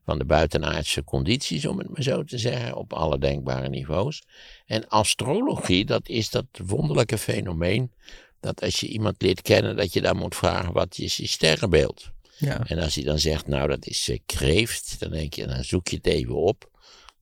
van 0.04 0.18
de 0.18 0.24
buitenaardse 0.24 1.04
condities, 1.04 1.66
om 1.66 1.78
het 1.78 1.88
maar 1.88 2.02
zo 2.02 2.24
te 2.24 2.38
zeggen, 2.38 2.76
op 2.76 2.92
alle 2.92 3.18
denkbare 3.18 3.68
niveaus. 3.68 4.22
En 4.66 4.88
astrologie, 4.88 5.84
dat 5.84 6.08
is 6.08 6.30
dat 6.30 6.46
wonderlijke 6.66 7.18
fenomeen 7.18 7.92
dat 8.40 8.62
als 8.62 8.80
je 8.80 8.86
iemand 8.86 9.22
leert 9.22 9.42
kennen, 9.42 9.76
dat 9.76 9.92
je 9.92 10.00
dan 10.00 10.16
moet 10.16 10.34
vragen 10.34 10.72
wat 10.72 10.98
is 10.98 11.16
je 11.16 11.26
sterrenbeeld. 11.26 12.10
ja. 12.38 12.66
En 12.66 12.78
als 12.78 12.94
hij 12.94 13.04
dan 13.04 13.18
zegt, 13.18 13.46
nou 13.46 13.68
dat 13.68 13.86
is 13.86 14.08
eh, 14.08 14.18
kreeft, 14.26 14.96
dan 14.98 15.10
denk 15.10 15.34
je, 15.34 15.46
dan 15.46 15.64
zoek 15.64 15.88
je 15.88 15.96
het 15.96 16.06
even 16.06 16.34
op. 16.34 16.70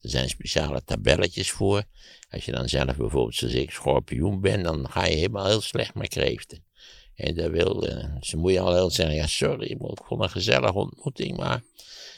Er 0.00 0.10
zijn 0.10 0.28
speciale 0.28 0.82
tabelletjes 0.84 1.50
voor. 1.50 1.82
Als 2.30 2.44
je 2.44 2.52
dan 2.52 2.68
zelf 2.68 2.96
bijvoorbeeld 2.96 3.34
zoals 3.34 3.54
ik 3.54 3.70
schorpioen 3.70 4.40
ben, 4.40 4.62
dan 4.62 4.90
ga 4.90 5.06
je 5.06 5.16
helemaal 5.16 5.46
heel 5.46 5.60
slecht 5.60 5.94
met 5.94 6.08
kreeften. 6.08 6.63
En 7.14 7.34
dat 7.34 7.50
wil, 7.50 7.86
eh, 7.86 8.04
ze 8.20 8.36
moet 8.36 8.52
je 8.52 8.60
al 8.60 8.74
heel 8.74 8.90
zeggen, 8.90 9.14
ja 9.14 9.26
sorry, 9.26 9.66
ik 9.66 9.76
vond 10.06 10.22
een 10.22 10.30
gezellige 10.30 10.72
ontmoeting, 10.78 11.36
maar 11.36 11.62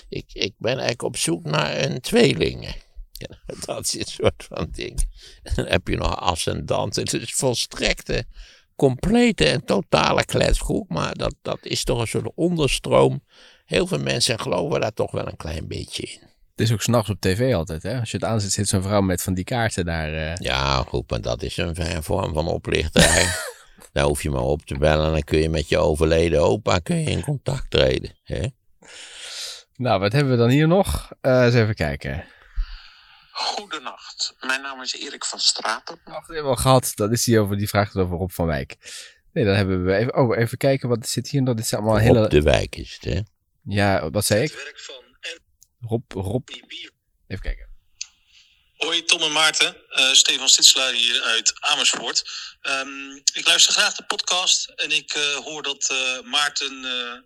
ik, 0.08 0.24
ik 0.32 0.54
ben 0.58 0.72
eigenlijk 0.72 1.02
op 1.02 1.16
zoek 1.16 1.44
naar 1.44 1.78
een 1.82 2.00
tweeling. 2.00 2.84
Dat 3.66 3.84
is 3.84 3.94
een 3.94 4.04
soort 4.06 4.46
van 4.48 4.68
ding. 4.70 5.04
En 5.42 5.52
dan 5.54 5.66
heb 5.66 5.88
je 5.88 5.96
nog 5.96 6.20
ascendant. 6.20 6.96
Het 6.96 7.12
is 7.12 7.34
volstrekte, 7.34 8.24
complete 8.74 9.44
en 9.48 9.64
totale 9.64 10.24
kletsgroep, 10.24 10.88
maar 10.88 11.14
dat, 11.14 11.34
dat 11.42 11.58
is 11.62 11.84
toch 11.84 12.00
een 12.00 12.06
soort 12.06 12.32
onderstroom. 12.34 13.24
Heel 13.64 13.86
veel 13.86 13.98
mensen 13.98 14.40
geloven 14.40 14.80
daar 14.80 14.92
toch 14.92 15.10
wel 15.10 15.26
een 15.26 15.36
klein 15.36 15.68
beetje 15.68 16.02
in. 16.02 16.20
Het 16.54 16.66
is 16.66 16.72
ook 16.72 16.82
s'nachts 16.82 17.10
op 17.10 17.20
tv 17.20 17.54
altijd, 17.54 17.82
hè? 17.82 18.00
Als 18.00 18.10
je 18.10 18.16
het 18.16 18.26
aanzet, 18.26 18.52
zit 18.52 18.68
zo'n 18.68 18.82
vrouw 18.82 19.00
met 19.00 19.22
van 19.22 19.34
die 19.34 19.44
kaarten 19.44 19.84
daar. 19.84 20.14
eh. 20.14 20.36
Ja, 20.36 20.82
goed, 20.82 21.10
maar 21.10 21.20
dat 21.20 21.42
is 21.42 21.56
een 21.56 22.02
vorm 22.02 22.32
van 22.32 22.48
oplichterij. 22.48 23.26
Daar 23.96 24.04
hoef 24.04 24.22
je 24.22 24.30
maar 24.30 24.42
op 24.42 24.62
te 24.64 24.78
bellen 24.78 25.06
en 25.06 25.12
dan 25.12 25.22
kun 25.22 25.38
je 25.38 25.48
met 25.48 25.68
je 25.68 25.78
overleden 25.78 26.40
opa 26.40 26.78
kun 26.78 26.96
je 26.96 27.10
in 27.10 27.22
contact 27.22 27.70
treden. 27.70 28.10
Hè? 28.22 28.46
Nou, 29.76 30.00
wat 30.00 30.12
hebben 30.12 30.32
we 30.32 30.38
dan 30.38 30.48
hier 30.48 30.68
nog? 30.68 31.12
Eh 31.20 31.44
eens 31.44 31.54
even 31.54 31.74
kijken. 31.74 32.24
Goedenacht, 33.30 34.34
mijn 34.40 34.62
naam 34.62 34.82
is 34.82 34.94
Erik 34.94 35.24
van 35.24 35.38
Straten. 35.38 36.00
Ach, 36.04 36.26
die 36.26 36.34
hebben 36.34 36.42
we 36.42 36.48
al 36.48 36.56
gehad. 36.56 36.92
Dat 36.94 37.12
is 37.12 37.24
die 37.24 37.40
over 37.40 37.56
die 37.56 37.68
vraagt 37.68 37.96
over 37.96 38.16
Rob 38.16 38.30
van 38.30 38.46
Wijk. 38.46 38.76
Nee, 39.32 39.44
dan 39.44 39.54
hebben 39.54 39.84
we 39.84 39.94
even. 39.96 40.16
Oh, 40.16 40.36
even 40.36 40.58
kijken 40.58 40.88
wat 40.88 41.08
zit 41.08 41.28
hier 41.28 41.42
nog. 41.42 41.54
Dit 41.54 41.66
zijn 41.66 41.80
allemaal 41.80 42.00
hele. 42.00 42.24
Op 42.24 42.30
de 42.30 42.42
wijk 42.42 42.76
is 42.76 42.98
het, 43.00 43.14
hè? 43.14 43.20
Ja, 43.62 44.10
wat 44.10 44.24
zei 44.24 44.42
ik? 44.42 44.52
werk 44.52 44.80
van 44.80 45.04
Rob, 45.80 46.12
Rob. 46.12 46.48
Even 47.26 47.42
kijken. 47.42 47.65
Hoi 48.76 49.04
Tom 49.04 49.22
en 49.22 49.32
Maarten, 49.32 49.76
Eh, 49.88 50.12
Stefan 50.12 50.48
Stitselaar 50.48 50.92
hier 50.92 51.22
uit 51.22 51.52
Amersfoort. 51.60 52.30
Ehm, 52.60 53.10
ik 53.10 53.46
luister 53.46 53.72
graag 53.72 53.94
de 53.94 54.04
podcast 54.04 54.68
en 54.68 54.90
ik 54.90 55.12
eh, 55.12 55.34
hoor 55.34 55.62
dat 55.62 55.90
eh, 55.90 56.20
Maarten 56.20 56.82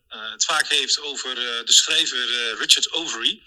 het 0.08 0.44
vaak 0.44 0.68
heeft 0.68 1.00
over 1.00 1.34
de 1.34 1.72
schrijver 1.72 2.54
Richard 2.58 2.92
Overy. 2.92 3.42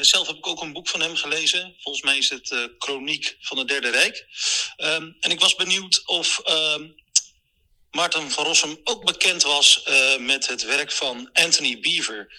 Zelf 0.00 0.26
heb 0.26 0.36
ik 0.36 0.46
ook 0.46 0.62
een 0.62 0.72
boek 0.72 0.88
van 0.88 1.00
hem 1.00 1.16
gelezen. 1.16 1.76
Volgens 1.80 2.04
mij 2.04 2.18
is 2.18 2.28
het 2.28 2.70
Chroniek 2.78 3.36
van 3.40 3.58
het 3.58 3.68
Derde 3.68 3.90
Rijk. 3.90 4.26
Ehm, 4.76 5.12
en 5.20 5.30
ik 5.30 5.40
was 5.40 5.54
benieuwd 5.54 6.02
of 6.06 6.38
ehm, 6.38 6.88
Maarten 7.90 8.30
van 8.30 8.44
Rossum 8.44 8.80
ook 8.84 9.04
bekend 9.04 9.42
was 9.42 9.82
met 10.18 10.46
het 10.46 10.62
werk 10.62 10.92
van 10.92 11.30
Anthony 11.32 11.80
Beaver. 11.80 12.32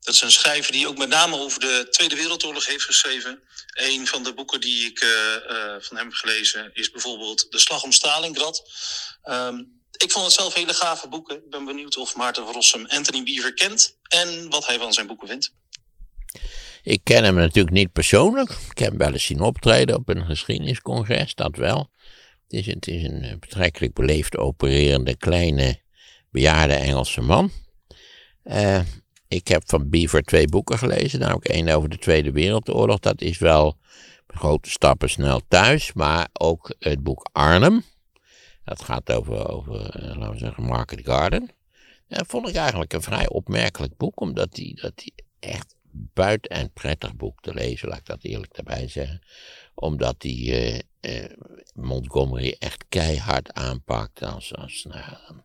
Dat 0.00 0.14
is 0.14 0.20
een 0.20 0.32
schrijver 0.32 0.72
die 0.72 0.88
ook 0.88 0.98
met 0.98 1.08
name 1.08 1.36
over 1.36 1.60
de 1.60 1.86
Tweede 1.90 2.16
Wereldoorlog 2.16 2.66
heeft 2.66 2.84
geschreven. 2.84 3.42
Een 3.74 4.06
van 4.06 4.22
de 4.22 4.34
boeken 4.34 4.60
die 4.60 4.86
ik 4.86 5.00
eh, 5.00 5.34
eh, 5.34 5.82
van 5.82 5.96
hem 5.96 6.06
heb 6.06 6.14
gelezen 6.14 6.70
is 6.72 6.90
bijvoorbeeld 6.90 7.46
De 7.50 7.58
Slag 7.58 7.82
om 7.82 7.92
Stalingrad. 7.92 8.70
Ehm, 9.22 9.58
ik 9.96 10.12
vond 10.12 10.24
het 10.24 10.34
zelf 10.34 10.54
hele 10.54 10.74
gave 10.74 11.08
boeken. 11.08 11.36
Ik 11.36 11.50
ben 11.50 11.64
benieuwd 11.64 11.96
of 11.96 12.16
Maarten 12.16 12.44
van 12.44 12.52
Rossum 12.52 12.86
Anthony 12.86 13.22
Beaver 13.22 13.54
kent 13.54 13.96
en 14.08 14.50
wat 14.50 14.66
hij 14.66 14.78
van 14.78 14.92
zijn 14.92 15.06
boeken 15.06 15.28
vindt. 15.28 15.52
Ik 16.82 17.00
ken 17.04 17.24
hem 17.24 17.34
natuurlijk 17.34 17.74
niet 17.74 17.92
persoonlijk. 17.92 18.50
Ik 18.50 18.78
heb 18.78 18.88
hem 18.88 18.98
wel 18.98 19.12
eens 19.12 19.24
zien 19.24 19.40
optreden 19.40 19.96
op 19.96 20.08
een 20.08 20.24
geschiedeniscongres, 20.24 21.34
dat 21.34 21.56
wel. 21.56 21.90
Het 22.48 22.52
is, 22.60 22.66
het 22.66 22.86
is 22.86 23.02
een 23.02 23.22
eh, 23.22 23.38
betrekkelijk 23.38 23.94
beleefd 23.94 24.36
opererende 24.36 25.16
kleine 25.16 25.80
bejaarde 26.30 26.74
Engelse 26.74 27.20
man. 27.20 27.52
Eh, 28.42 28.80
ik 29.30 29.48
heb 29.48 29.62
van 29.66 29.88
Beaver 29.90 30.22
twee 30.22 30.48
boeken 30.48 30.78
gelezen, 30.78 31.20
namelijk 31.20 31.48
één 31.48 31.68
over 31.68 31.88
de 31.88 31.98
Tweede 31.98 32.32
Wereldoorlog. 32.32 32.98
Dat 32.98 33.20
is 33.20 33.38
wel 33.38 33.76
grote 34.26 34.70
stappen 34.70 35.10
snel 35.10 35.40
thuis, 35.48 35.92
maar 35.92 36.28
ook 36.32 36.74
het 36.78 37.02
boek 37.02 37.28
Arnhem. 37.32 37.82
Dat 38.64 38.82
gaat 38.82 39.12
over, 39.12 39.48
over 39.48 39.74
eh, 39.74 40.16
laten 40.16 40.32
we 40.32 40.38
zeggen, 40.38 40.62
Market 40.62 41.00
Garden. 41.04 41.50
Dat 42.08 42.26
vond 42.26 42.48
ik 42.48 42.54
eigenlijk 42.54 42.92
een 42.92 43.02
vrij 43.02 43.28
opmerkelijk 43.28 43.96
boek, 43.96 44.20
omdat 44.20 44.52
die, 44.52 44.80
dat 44.80 44.92
die 44.96 45.14
echt 45.38 45.74
buiten 45.92 46.50
en 46.50 46.72
prettig 46.72 47.16
boek 47.16 47.40
te 47.40 47.54
lezen, 47.54 47.88
laat 47.88 47.98
ik 47.98 48.06
dat 48.06 48.24
eerlijk 48.24 48.54
daarbij 48.54 48.88
zeggen. 48.88 49.22
Omdat 49.74 50.20
die 50.20 50.54
eh, 50.54 50.80
eh, 51.00 51.30
Montgomery 51.74 52.56
echt 52.58 52.84
keihard 52.88 53.52
aanpakt 53.52 54.22
als, 54.22 54.54
als 54.54 54.84
nou, 54.88 55.42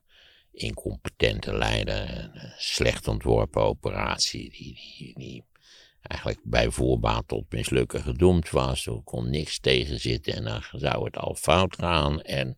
incompetente 0.56 1.58
leider, 1.58 2.18
een 2.18 2.32
eh, 2.34 2.52
slecht 2.58 3.08
ontworpen 3.08 3.62
operatie, 3.62 4.50
die, 4.50 5.44
eigenlijk 6.02 6.40
bij 6.44 6.70
voorbaat 6.70 7.28
tot 7.28 7.52
mislukken 7.52 8.02
gedoemd 8.02 8.50
was. 8.50 8.86
Er 8.86 9.02
kon 9.04 9.30
niks 9.30 9.60
tegen 9.60 10.00
zitten 10.00 10.34
en 10.34 10.44
dan 10.44 10.64
zou 10.72 11.06
het 11.06 11.18
al 11.18 11.36
fout 11.36 11.76
gaan. 11.76 12.22
En 12.22 12.56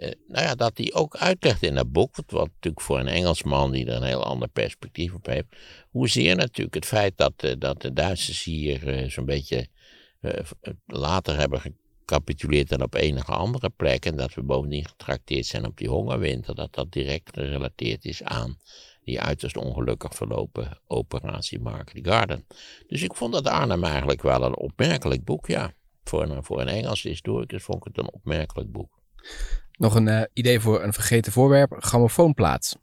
eh, 0.00 0.10
nou 0.28 0.44
ja, 0.44 0.54
dat 0.54 0.78
hij 0.78 0.92
ook 0.92 1.16
uitlegt 1.16 1.62
in 1.62 1.74
dat 1.74 1.92
boek, 1.92 2.16
wat, 2.26 2.48
natuurlijk 2.48 2.80
voor 2.82 2.98
een 2.98 3.08
Engelsman 3.08 3.70
die 3.70 3.86
er 3.86 3.96
een 3.96 4.02
heel 4.02 4.24
ander 4.24 4.48
perspectief 4.48 5.14
op 5.14 5.26
heeft, 5.26 5.46
hoezeer 5.90 6.36
natuurlijk 6.36 6.74
het 6.74 6.86
feit 6.86 7.16
dat, 7.16 7.32
eh, 7.36 7.52
dat 7.58 7.82
de 7.82 7.92
Duitsers 7.92 8.44
hier 8.44 8.88
eh, 8.88 9.10
zo'n 9.10 9.24
beetje 9.24 9.66
later 10.86 11.38
hebben 11.38 11.60
gecapituleerd 12.10 12.68
dan 12.68 12.82
op 12.82 12.94
enige 12.94 13.32
andere 13.32 13.70
plek 13.70 14.06
en 14.06 14.16
dat 14.16 14.34
we 14.34 14.42
bovendien 14.42 14.86
getrakteerd 14.86 15.46
zijn 15.46 15.66
op 15.66 15.76
die 15.76 15.88
hongerwinter, 15.88 16.54
dat 16.54 16.74
dat 16.74 16.92
direct 16.92 17.30
gerelateerd 17.32 18.04
is 18.04 18.22
aan 18.22 18.58
die 19.04 19.20
uiterst 19.20 19.56
ongelukkig 19.56 20.14
verlopen 20.14 20.80
operatie 20.86 21.60
Market 21.60 22.06
Garden. 22.06 22.46
Dus 22.86 23.02
ik 23.02 23.14
vond 23.14 23.32
dat 23.32 23.46
Arnhem 23.46 23.84
eigenlijk 23.84 24.22
wel 24.22 24.42
een 24.42 24.56
opmerkelijk 24.56 25.24
boek, 25.24 25.46
ja. 25.46 25.72
Voor 26.04 26.22
een, 26.22 26.44
voor 26.44 26.60
een 26.60 26.68
Engelse 26.68 27.08
historicus 27.08 27.62
vond 27.62 27.78
ik 27.78 27.84
het 27.84 27.98
een 27.98 28.12
opmerkelijk 28.12 28.72
boek. 28.72 29.00
Nog 29.72 29.94
een 29.94 30.08
eh, 30.08 30.22
idee 30.32 30.60
voor 30.60 30.82
een 30.82 30.92
vergeten 30.92 31.32
voorwerp: 31.32 31.76
grammofoonplaat. 31.78 32.78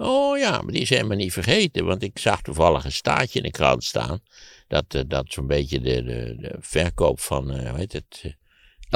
Oh 0.00 0.38
ja, 0.38 0.62
maar 0.62 0.72
die 0.72 0.86
zijn 0.86 1.06
me 1.06 1.14
niet 1.14 1.32
vergeten. 1.32 1.84
Want 1.84 2.02
ik 2.02 2.18
zag 2.18 2.42
toevallig 2.42 2.84
een 2.84 2.92
staatje 2.92 3.38
in 3.38 3.44
de 3.44 3.50
krant 3.50 3.84
staan. 3.84 4.20
Dat, 4.68 4.84
eh, 4.94 5.02
dat 5.06 5.24
zo'n 5.28 5.46
beetje 5.46 5.80
de, 5.80 6.02
de, 6.02 6.34
de 6.38 6.56
verkoop 6.60 7.20
van, 7.20 7.50
eh, 7.50 7.68
hoe 7.70 7.78
heet 7.78 7.92
het? 7.92 8.20
eh, 8.22 8.32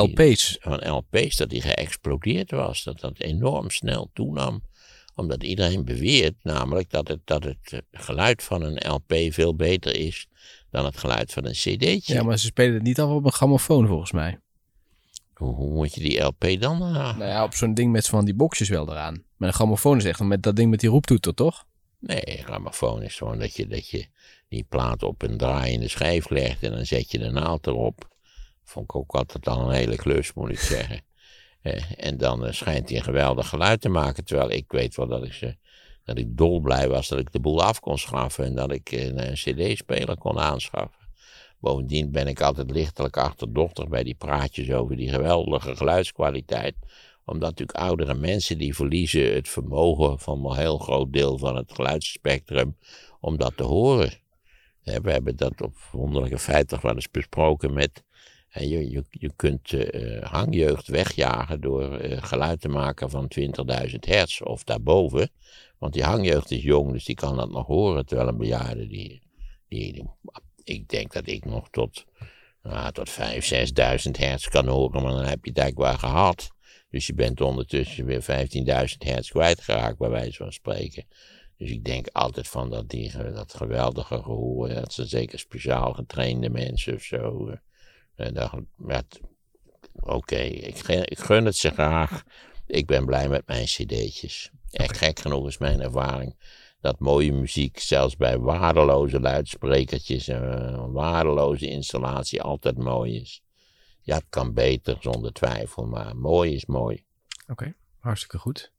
die- 0.05 0.11
LP's. 0.25 0.57
Van 0.61 0.89
LP's, 0.91 1.37
dat 1.37 1.51
die 1.51 1.61
geëxplodeerd 1.63 2.51
was. 2.51 2.83
Dat 2.83 3.01
dat 3.01 3.19
enorm 3.21 3.71
snel 3.71 4.11
toenam. 4.13 4.63
Omdat 5.15 5.43
iedereen 5.43 5.85
beweert 5.85 6.35
namelijk 6.43 6.91
dat 6.91 7.09
het, 7.09 7.21
dat 7.25 7.45
het 7.45 7.83
geluid 7.93 8.43
van 8.43 8.63
een 8.63 8.91
LP 8.93 9.15
veel 9.33 9.55
beter 9.55 9.97
is 9.97 10.27
dan 10.71 10.85
het 10.85 10.97
geluid 10.97 11.33
van 11.33 11.45
een 11.47 11.53
cd'tje. 11.53 12.15
Ja, 12.15 12.23
maar 12.23 12.39
ze 12.39 12.47
spelen 12.47 12.75
het 12.75 12.83
niet 12.83 13.01
af 13.01 13.11
op 13.11 13.25
een 13.25 13.33
grammofoon 13.33 13.87
volgens 13.87 14.13
mij. 14.13 14.39
Hoe, 15.35 15.55
hoe 15.55 15.73
moet 15.73 15.95
je 15.95 16.01
die 16.01 16.21
LP 16.21 16.61
dan? 16.61 16.79
Nou 16.79 17.25
ja, 17.25 17.45
op 17.45 17.55
zo'n 17.55 17.75
ding 17.75 17.93
met 17.93 18.07
van 18.07 18.25
die 18.25 18.35
boxjes 18.35 18.69
wel 18.69 18.91
eraan. 18.91 19.25
Maar 19.43 19.51
een 19.51 19.57
grammofoon 19.57 19.97
is 19.97 20.05
echt 20.05 20.21
met 20.21 20.43
dat 20.43 20.57
ding 20.57 20.71
met 20.71 20.81
die 20.81 20.91
roeptoeter, 20.91 21.35
toch? 21.35 21.65
Nee, 21.99 22.39
een 22.39 22.45
grammofoon 22.45 23.03
is 23.03 23.17
gewoon 23.17 23.39
dat 23.39 23.57
je, 23.57 23.67
dat 23.67 23.89
je 23.89 24.07
die 24.49 24.65
plaat 24.69 25.03
op 25.03 25.23
een 25.23 25.37
draaiende 25.37 25.89
schijf 25.89 26.31
legt 26.31 26.63
en 26.63 26.71
dan 26.71 26.87
zet 26.87 27.11
je 27.11 27.19
de 27.19 27.31
naald 27.31 27.67
erop. 27.67 28.09
Vond 28.65 28.85
ik 28.85 28.97
ook 28.97 29.15
altijd 29.15 29.49
al 29.49 29.61
een 29.61 29.75
hele 29.75 29.97
klus, 29.97 30.33
moet 30.33 30.51
ik 30.51 30.59
zeggen. 30.59 31.01
Eh, 31.63 31.83
en 31.97 32.17
dan 32.17 32.47
eh, 32.47 32.53
schijnt 32.53 32.89
hij 32.89 32.99
een 32.99 33.05
geweldig 33.05 33.49
geluid 33.49 33.81
te 33.81 33.89
maken. 33.89 34.25
Terwijl 34.25 34.51
ik 34.51 34.73
weet 34.73 34.97
wel 34.97 35.07
dat 35.07 35.25
ik, 35.25 35.33
ze, 35.33 35.57
dat 36.05 36.19
ik 36.19 36.37
dolblij 36.37 36.89
was 36.89 37.09
dat 37.09 37.19
ik 37.19 37.33
de 37.33 37.41
boel 37.41 37.63
af 37.63 37.81
kon 37.81 37.99
schaffen 37.99 38.45
en 38.45 38.55
dat 38.55 38.73
ik 38.73 38.93
eh, 38.93 39.07
een 39.07 39.35
cd-speler 39.35 40.19
kon 40.19 40.39
aanschaffen. 40.39 41.09
Bovendien 41.61 42.11
ben 42.11 42.27
ik 42.27 42.41
altijd 42.41 42.71
lichtelijk 42.71 43.17
achterdochtig 43.17 43.89
bij 43.89 44.03
die 44.03 44.15
praatjes 44.15 44.71
over 44.71 44.97
die 44.97 45.09
geweldige 45.09 45.77
geluidskwaliteit. 45.77 46.75
Omdat 47.25 47.49
natuurlijk 47.51 47.79
oudere 47.79 48.15
mensen 48.15 48.59
die 48.59 48.75
verliezen 48.75 49.35
het 49.35 49.49
vermogen 49.49 50.19
van 50.19 50.45
een 50.47 50.57
heel 50.57 50.79
groot 50.79 51.13
deel 51.13 51.39
van 51.39 51.57
het 51.57 51.73
geluidsspectrum 51.73 52.77
om 53.21 53.37
dat 53.37 53.57
te 53.57 53.63
horen. 53.63 54.13
We 54.83 55.11
hebben 55.11 55.37
dat 55.37 55.61
op 55.63 55.77
wonderlijke 55.93 56.39
feiten 56.39 56.79
wel 56.83 56.95
eens 56.95 57.11
besproken 57.11 57.73
met. 57.73 58.05
hè, 58.49 58.63
Je, 58.63 58.91
je, 58.91 59.05
je 59.11 59.33
kunt 59.37 59.73
eh, 59.73 60.23
hangjeugd 60.23 60.87
wegjagen 60.87 61.61
door 61.61 61.97
eh, 61.97 62.23
geluid 62.23 62.61
te 62.61 62.69
maken 62.69 63.11
van 63.11 63.31
20.000 63.89 63.95
hertz 64.01 64.41
of 64.41 64.65
daarboven. 64.65 65.31
Want 65.79 65.93
die 65.93 66.03
hangjeugd 66.05 66.51
is 66.51 66.63
jong, 66.63 66.93
dus 66.93 67.05
die 67.05 67.15
kan 67.15 67.37
dat 67.37 67.51
nog 67.51 67.67
horen. 67.67 68.07
Terwijl 68.07 68.29
een 68.29 68.37
bejaarde 68.39 68.87
die. 68.87 69.23
die, 69.69 69.93
die- 69.93 70.11
ik 70.65 70.89
denk 70.89 71.13
dat 71.13 71.27
ik 71.27 71.45
nog 71.45 71.69
tot, 71.71 72.05
nou, 72.63 72.93
tot 72.93 73.11
5.000, 73.11 73.73
6.000 74.07 74.11
hertz 74.19 74.49
kan 74.49 74.67
horen, 74.69 75.03
maar 75.03 75.13
dan 75.13 75.25
heb 75.25 75.45
je 75.45 75.51
het 75.51 75.59
eigenlijk 75.59 75.91
wel 76.01 76.11
gehad. 76.11 76.51
Dus 76.93 77.07
je 77.07 77.15
bent 77.15 77.41
ondertussen 77.41 78.05
weer 78.05 78.23
15.000 78.23 78.99
hertz 78.99 79.31
kwijtgeraakt, 79.31 79.99
bij 79.99 80.09
wijze 80.11 80.37
van 80.37 80.53
spreken. 80.53 81.05
Dus 81.57 81.71
ik 81.71 81.85
denk 81.85 82.07
altijd 82.13 82.49
van 82.49 82.71
dat, 82.71 82.89
die, 82.89 83.13
dat 83.33 83.55
geweldige 83.55 84.23
gehoor, 84.23 84.69
dat 84.69 84.93
zijn 84.93 85.07
zeker 85.07 85.39
speciaal 85.39 85.93
getrainde 85.93 86.51
mensen 86.51 86.95
of 86.95 87.03
zo. 87.03 87.49
eh, 87.49 87.57
En 88.27 88.35
dat, 88.35 88.53
met, 88.77 89.21
oké, 90.01 90.37
ik, 90.41 90.77
gun- 90.79 91.11
ik 91.11 91.19
gun 91.19 91.45
het 91.45 91.57
ze 91.57 91.71
graag. 91.71 92.23
Ik 92.67 92.87
ben 92.87 93.07
blij 93.07 93.29
met 93.29 93.47
mijn 93.47 93.65
cd'tjes. 93.65 94.51
Echt 94.71 94.97
gek 94.97 95.19
genoeg 95.19 95.47
is 95.47 95.59
mijn 95.59 95.81
ervaring 95.81 96.37
dat 96.83 96.99
mooie 96.99 97.33
muziek, 97.33 97.79
zelfs 97.79 98.17
bij 98.17 98.39
waardeloze 98.39 99.21
luidsprekertjes 99.21 100.29
en 100.29 100.43
een 100.43 100.93
waardeloze 100.93 101.69
installatie, 101.69 102.43
altijd 102.43 102.79
mooi 102.79 103.21
is. 103.21 103.43
Ja, 104.03 104.17
het 104.17 104.27
kan 104.29 104.53
beter, 104.55 104.97
zonder 105.01 105.33
twijfel, 105.33 105.87
maar 105.87 106.17
mooi 106.17 106.55
is 106.55 106.67
mooi. 106.67 107.05
Oké, 107.49 107.75
hartstikke 107.99 108.39
goed. 108.39 108.73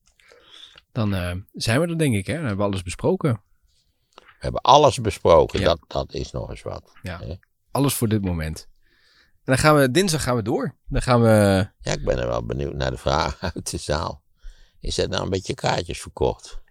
Dan 0.92 1.16
eh, 1.16 1.36
zijn 1.54 1.80
we 1.82 1.88
er 1.88 1.98
denk 1.98 2.16
ik, 2.16 2.26
hè? 2.28 2.34
Dan 2.34 2.42
hebben 2.46 2.66
we 2.66 2.72
alles 2.72 2.84
besproken. 2.84 3.42
We 4.16 4.50
hebben 4.50 4.62
alles 4.62 5.02
besproken, 5.02 5.60
Ja. 5.60 5.66
dat, 5.66 5.80
dat 5.88 6.14
is 6.14 6.32
nog 6.32 6.50
eens 6.50 6.62
wat. 6.62 6.92
Ja. 7.02 7.20
hè. 7.20 7.36
Alles 7.72 7.94
voor 7.94 8.08
dit 8.08 8.22
moment. 8.26 8.68
En 9.34 9.54
dan 9.54 9.58
gaan 9.58 9.76
we, 9.76 9.92
dinsdag 9.92 10.24
gaan 10.24 10.36
we 10.36 10.42
door. 10.42 10.76
Dan 10.88 11.02
gaan 11.02 11.22
we, 11.22 11.68
Ja, 11.80 11.92
ik 11.92 12.06
ben 12.06 12.18
er 12.20 12.28
wel 12.28 12.46
benieuwd 12.46 12.74
naar 12.74 12.92
de 12.92 12.98
vraag 12.98 13.42
uit 13.56 13.72
de 13.72 13.78
zaal. 13.78 14.24
Is 14.80 14.98
er 14.98 15.10
nou 15.10 15.24
een 15.24 15.30
beetje 15.30 15.54
kaartjes 15.54 16.02
verkocht? 16.02 16.62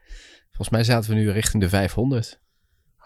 volgens 0.46 0.68
mij 0.68 0.84
zaten 0.84 1.10
we 1.10 1.16
nu 1.16 1.30
richting 1.30 1.62
de 1.62 1.68
500. 1.68 2.40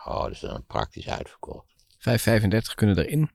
Oh, 0.04 0.22
dat 0.22 0.30
is 0.30 0.40
dan 0.40 0.64
praktisch 0.66 1.08
uitverkocht. 1.08 1.74
535 1.98 2.74
kunnen 2.74 2.98
erin. 2.98 3.30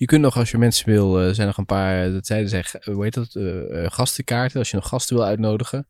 Je 0.00 0.06
kunt 0.06 0.22
nog, 0.22 0.36
als 0.36 0.50
je 0.50 0.58
mensen 0.58 0.88
wil, 0.88 1.18
er 1.18 1.34
zijn 1.34 1.46
nog 1.46 1.56
een 1.56 1.64
paar, 1.64 2.06
eh, 2.06 2.12
dat 2.12 2.26
zeiden 2.26 2.48
zij, 2.48 2.64
hoe 2.84 3.04
heet 3.04 3.14
dat, 3.14 3.34
eh, 3.34 3.86
gastenkaarten. 3.90 4.58
Als 4.58 4.70
je 4.70 4.76
nog 4.76 4.88
gasten 4.88 5.16
wil 5.16 5.24
uitnodigen, 5.24 5.86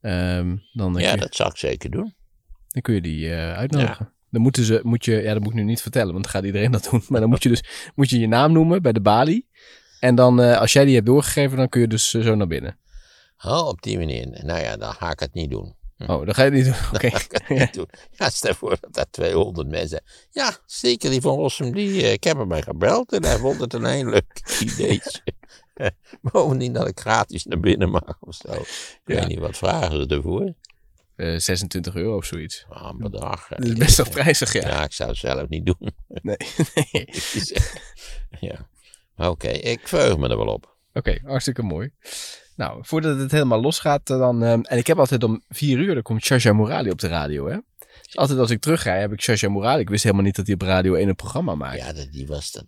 ehm, 0.00 0.56
dan, 0.72 0.94
Ja, 0.94 1.10
je, 1.10 1.16
dat 1.16 1.34
zal 1.34 1.46
ik 1.46 1.56
zeker 1.56 1.90
doen. 1.90 2.14
dan 2.68 2.82
kun 2.82 2.94
je 2.94 3.00
die 3.00 3.32
uitnodigen. 3.32 4.12
Dan 4.30 4.42
moeten 4.42 4.64
ze, 4.64 4.80
moet 4.82 5.04
je, 5.04 5.22
ja, 5.22 5.32
dat 5.32 5.42
moet 5.42 5.52
ik 5.52 5.58
nu 5.58 5.64
niet 5.64 5.82
vertellen, 5.82 6.12
want 6.12 6.22
dan 6.22 6.32
gaat 6.32 6.44
iedereen 6.44 6.70
dat 6.70 6.88
doen. 6.90 7.02
Maar 7.08 7.20
dan 7.20 7.28
moet 7.28 7.42
je 7.42 7.48
dus 7.48 7.92
moet 7.94 8.10
je, 8.10 8.18
je 8.18 8.28
naam 8.28 8.52
noemen 8.52 8.82
bij 8.82 8.92
de 8.92 9.00
balie. 9.00 9.48
En 10.00 10.14
dan, 10.14 10.38
als 10.38 10.72
jij 10.72 10.84
die 10.84 10.94
hebt 10.94 11.06
doorgegeven, 11.06 11.56
dan 11.56 11.68
kun 11.68 11.80
je 11.80 11.88
dus 11.88 12.10
zo 12.10 12.34
naar 12.34 12.46
binnen. 12.46 12.78
Oh, 13.44 13.66
op 13.68 13.82
die 13.82 13.98
manier. 13.98 14.44
Nou 14.44 14.60
ja, 14.60 14.76
dan 14.76 14.92
ga 14.92 15.10
ik 15.10 15.20
het 15.20 15.34
niet 15.34 15.50
doen. 15.50 15.74
Oh, 15.98 16.26
dan 16.26 16.34
ga 16.34 16.42
je 16.44 16.50
niet 16.50 16.64
doen. 16.64 16.74
Oké. 16.92 17.10
Ja, 18.18 18.30
stel 18.30 18.54
voor 18.54 18.76
dat 18.80 18.94
daar 18.94 19.10
200 19.10 19.68
mensen. 19.68 20.02
Ja, 20.30 20.56
zeker 20.66 21.10
die 21.10 21.20
van 21.20 21.34
Rossum, 21.36 21.72
die, 21.72 22.02
eh, 22.02 22.12
ik 22.12 22.24
heb 22.24 22.36
hem 22.36 22.48
mij 22.48 22.62
gebeld 22.62 23.12
en 23.12 23.24
hij 23.24 23.38
vond 23.38 23.60
het 23.60 23.72
een 23.72 23.84
heel 23.84 24.04
leuk 24.04 24.58
idee. 24.60 25.00
Bovendien 26.22 26.72
dat 26.72 26.88
ik 26.88 27.00
gratis 27.00 27.44
naar 27.44 27.60
binnen 27.60 27.90
mag 27.90 28.16
of 28.20 28.34
zo. 28.34 28.52
Ik 28.52 29.00
Ja. 29.04 29.14
weet 29.14 29.26
niet, 29.26 29.38
wat 29.38 29.56
vragen 29.56 30.00
ze 30.00 30.06
ervoor? 30.16 30.54
Eh, 31.16 31.38
26 31.38 31.94
euro 31.94 32.16
of 32.16 32.24
zoiets. 32.24 32.66
Ah, 32.68 32.88
een 32.92 32.98
bedrag. 32.98 33.48
Dat 33.48 33.64
is 33.64 33.72
best 33.72 33.96
wel 33.96 34.08
prijzig, 34.08 34.52
ja. 34.52 34.68
Ja, 34.68 34.84
ik 34.84 34.92
zou 34.92 35.10
het 35.10 35.18
zelf 35.18 35.48
niet 35.48 35.66
doen. 35.66 35.90
Nee. 36.08 36.36
nee. 36.92 37.08
Ja. 38.40 38.68
Oké, 39.16 39.48
ik 39.48 39.88
verheug 39.88 40.16
me 40.16 40.28
er 40.28 40.36
wel 40.36 40.46
op. 40.46 40.76
Oké, 40.92 41.18
hartstikke 41.24 41.62
mooi. 41.62 41.90
Nou, 42.56 42.78
voordat 42.82 43.18
het 43.18 43.30
helemaal 43.30 43.60
losgaat, 43.60 44.10
eh, 44.10 44.18
dan. 44.18 44.42
ehm, 44.42 44.60
en 44.60 44.78
ik 44.78 44.86
heb 44.86 44.98
altijd 44.98 45.24
om 45.24 45.42
vier 45.48 45.78
uur, 45.78 45.94
dan 45.94 46.02
komt 46.02 46.24
Shasha 46.24 46.52
Morali 46.52 46.90
op 46.90 46.98
de 46.98 47.08
radio, 47.08 47.48
hè? 47.48 47.56
Dus 48.02 48.16
altijd 48.16 48.38
als 48.38 48.50
ik 48.50 48.60
terugrij, 48.60 49.00
heb 49.00 49.12
ik 49.12 49.20
Shasha 49.22 49.48
Morali. 49.48 49.80
Ik 49.80 49.88
wist 49.88 50.02
helemaal 50.02 50.24
niet 50.24 50.36
dat 50.36 50.46
hij 50.46 50.54
op 50.54 50.62
Radio 50.62 50.94
1 50.94 51.08
een 51.08 51.14
programma 51.14 51.54
maakt. 51.54 51.78
Ja, 51.78 51.92
dat, 51.92 52.12
die, 52.12 52.26
was, 52.26 52.52
dat, 52.52 52.64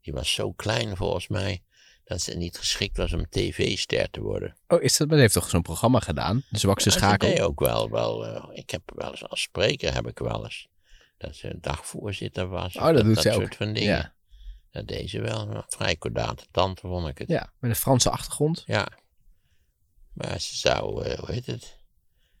die 0.00 0.12
was 0.12 0.32
zo 0.32 0.52
klein 0.52 0.96
volgens 0.96 1.28
mij. 1.28 1.62
Dat 2.04 2.20
ze 2.20 2.34
niet 2.36 2.58
geschikt 2.58 2.96
was 2.96 3.12
om 3.12 3.28
tv-ster 3.28 4.10
te 4.10 4.20
worden. 4.20 4.56
Oh, 4.68 4.82
is 4.82 4.96
dat? 4.96 5.08
Maar 5.08 5.18
heeft 5.18 5.34
toch 5.34 5.48
zo'n 5.48 5.62
programma 5.62 5.98
gedaan? 6.00 6.42
De 6.50 6.58
zwakste 6.58 6.88
Ja, 6.90 6.96
schakel. 6.96 7.28
Deed 7.28 7.40
ook 7.40 7.60
wel, 7.60 7.90
wel 7.90 8.26
eh, 8.26 8.58
ik 8.58 8.70
heb 8.70 8.82
wel 8.94 9.10
eens 9.10 9.28
als 9.28 9.40
spreker 9.40 9.94
heb 9.94 10.06
ik 10.08 10.18
wel 10.18 10.44
eens. 10.44 10.68
Dat 11.18 11.34
ze 11.34 11.50
een 11.50 11.58
dagvoorzitter 11.60 12.48
was. 12.48 12.76
Oh, 12.76 12.92
dat 12.92 13.04
doet 13.04 13.18
ze 13.20 13.28
ook. 13.30 13.40
soort 13.40 13.56
van 13.56 13.72
dingen. 13.72 13.96
Ja. 13.96 14.12
Dat 14.74 14.86
deed 14.88 15.10
ze 15.10 15.20
wel. 15.20 15.40
Een 15.50 15.62
vrij 15.68 15.96
kordate 15.96 16.44
tante 16.50 16.80
vond 16.80 17.08
ik 17.08 17.18
het. 17.18 17.28
ja, 17.28 17.52
met 17.58 17.70
een 17.70 17.76
Franse 17.76 18.10
achtergrond. 18.10 18.62
Ja. 18.66 18.88
Maar 20.12 20.40
ze 20.40 20.56
zou, 20.56 21.04
eh, 21.04 21.18
hoe 21.18 21.32
heet 21.32 21.46
het? 21.46 21.76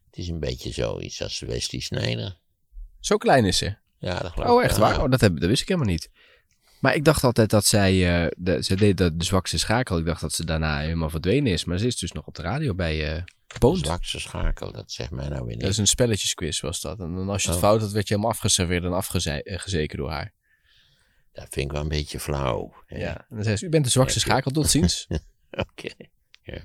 Het 0.06 0.16
is 0.18 0.28
een 0.28 0.40
beetje 0.40 0.72
zoiets 0.72 1.22
als 1.22 1.38
Wesley 1.40 1.80
Snijder. 1.80 2.38
Zo 3.00 3.16
klein 3.16 3.44
is 3.44 3.56
ze. 3.56 3.76
Ja, 3.98 4.18
dat 4.18 4.32
geloof 4.32 4.48
ik 4.48 4.54
Oh, 4.54 4.62
echt 4.64 4.76
waar? 4.76 4.94
ja. 4.94 5.02
Oh, 5.04 5.10
dat, 5.10 5.20
heb, 5.20 5.40
dat 5.40 5.48
wist 5.48 5.62
ik 5.62 5.68
helemaal 5.68 5.90
niet. 5.90 6.10
Maar 6.80 6.94
ik 6.94 7.04
dacht 7.04 7.24
altijd 7.24 7.50
dat 7.50 7.64
zij, 7.66 8.22
eh, 8.24 8.30
de, 8.36 8.62
ze 8.62 8.74
deed 8.76 8.96
dat 8.96 9.18
de 9.18 9.24
zwakste 9.24 9.58
schakel. 9.58 9.98
Ik 9.98 10.04
dacht 10.04 10.20
dat 10.20 10.32
ze 10.32 10.44
daarna 10.44 10.78
helemaal 10.78 11.10
verdwenen 11.10 11.52
is. 11.52 11.64
Maar 11.64 11.78
ze 11.78 11.86
is 11.86 11.96
dus 11.98 12.12
nog 12.12 12.26
op 12.26 12.34
de 12.34 12.42
radio 12.42 12.74
bij 12.74 13.14
eh 13.16 13.22
Poont. 13.58 13.78
Zwakste 13.78 14.20
schakel, 14.20 14.72
dat 14.72 14.92
zegt 14.92 15.10
mij 15.10 15.28
nou 15.28 15.44
weer 15.44 15.54
Dat 15.58 15.62
is 15.62 15.68
niet. 15.68 15.78
een 15.78 15.86
spelletjesquiz 15.86 16.60
was 16.60 16.80
dat. 16.80 16.98
En 17.00 17.14
dan 17.14 17.28
als 17.28 17.42
je 17.42 17.48
het 17.48 17.56
Oh. 17.56 17.62
fout 17.64 17.80
had, 17.80 17.92
werd 17.92 18.08
je 18.08 18.14
helemaal 18.14 18.34
afgeserveerd 18.34 18.84
en 18.84 18.92
afgezeken 18.92 19.98
door 19.98 20.10
haar. 20.10 20.32
Dat 21.34 21.46
vind 21.50 21.66
ik 21.66 21.72
wel 21.72 21.80
een 21.80 21.88
beetje 21.88 22.20
flauw. 22.20 22.74
hè. 22.86 22.98
Ja. 22.98 23.16
En 23.16 23.34
dan 23.34 23.44
zei 23.44 23.56
ze, 23.56 23.66
u 23.66 23.68
bent 23.68 23.84
de 23.84 23.90
zwakste 23.90 24.20
schakel, 24.20 24.50
tot 24.50 24.70
ziens. 24.70 25.06
Oké. 25.50 25.88
Ja. 26.42 26.58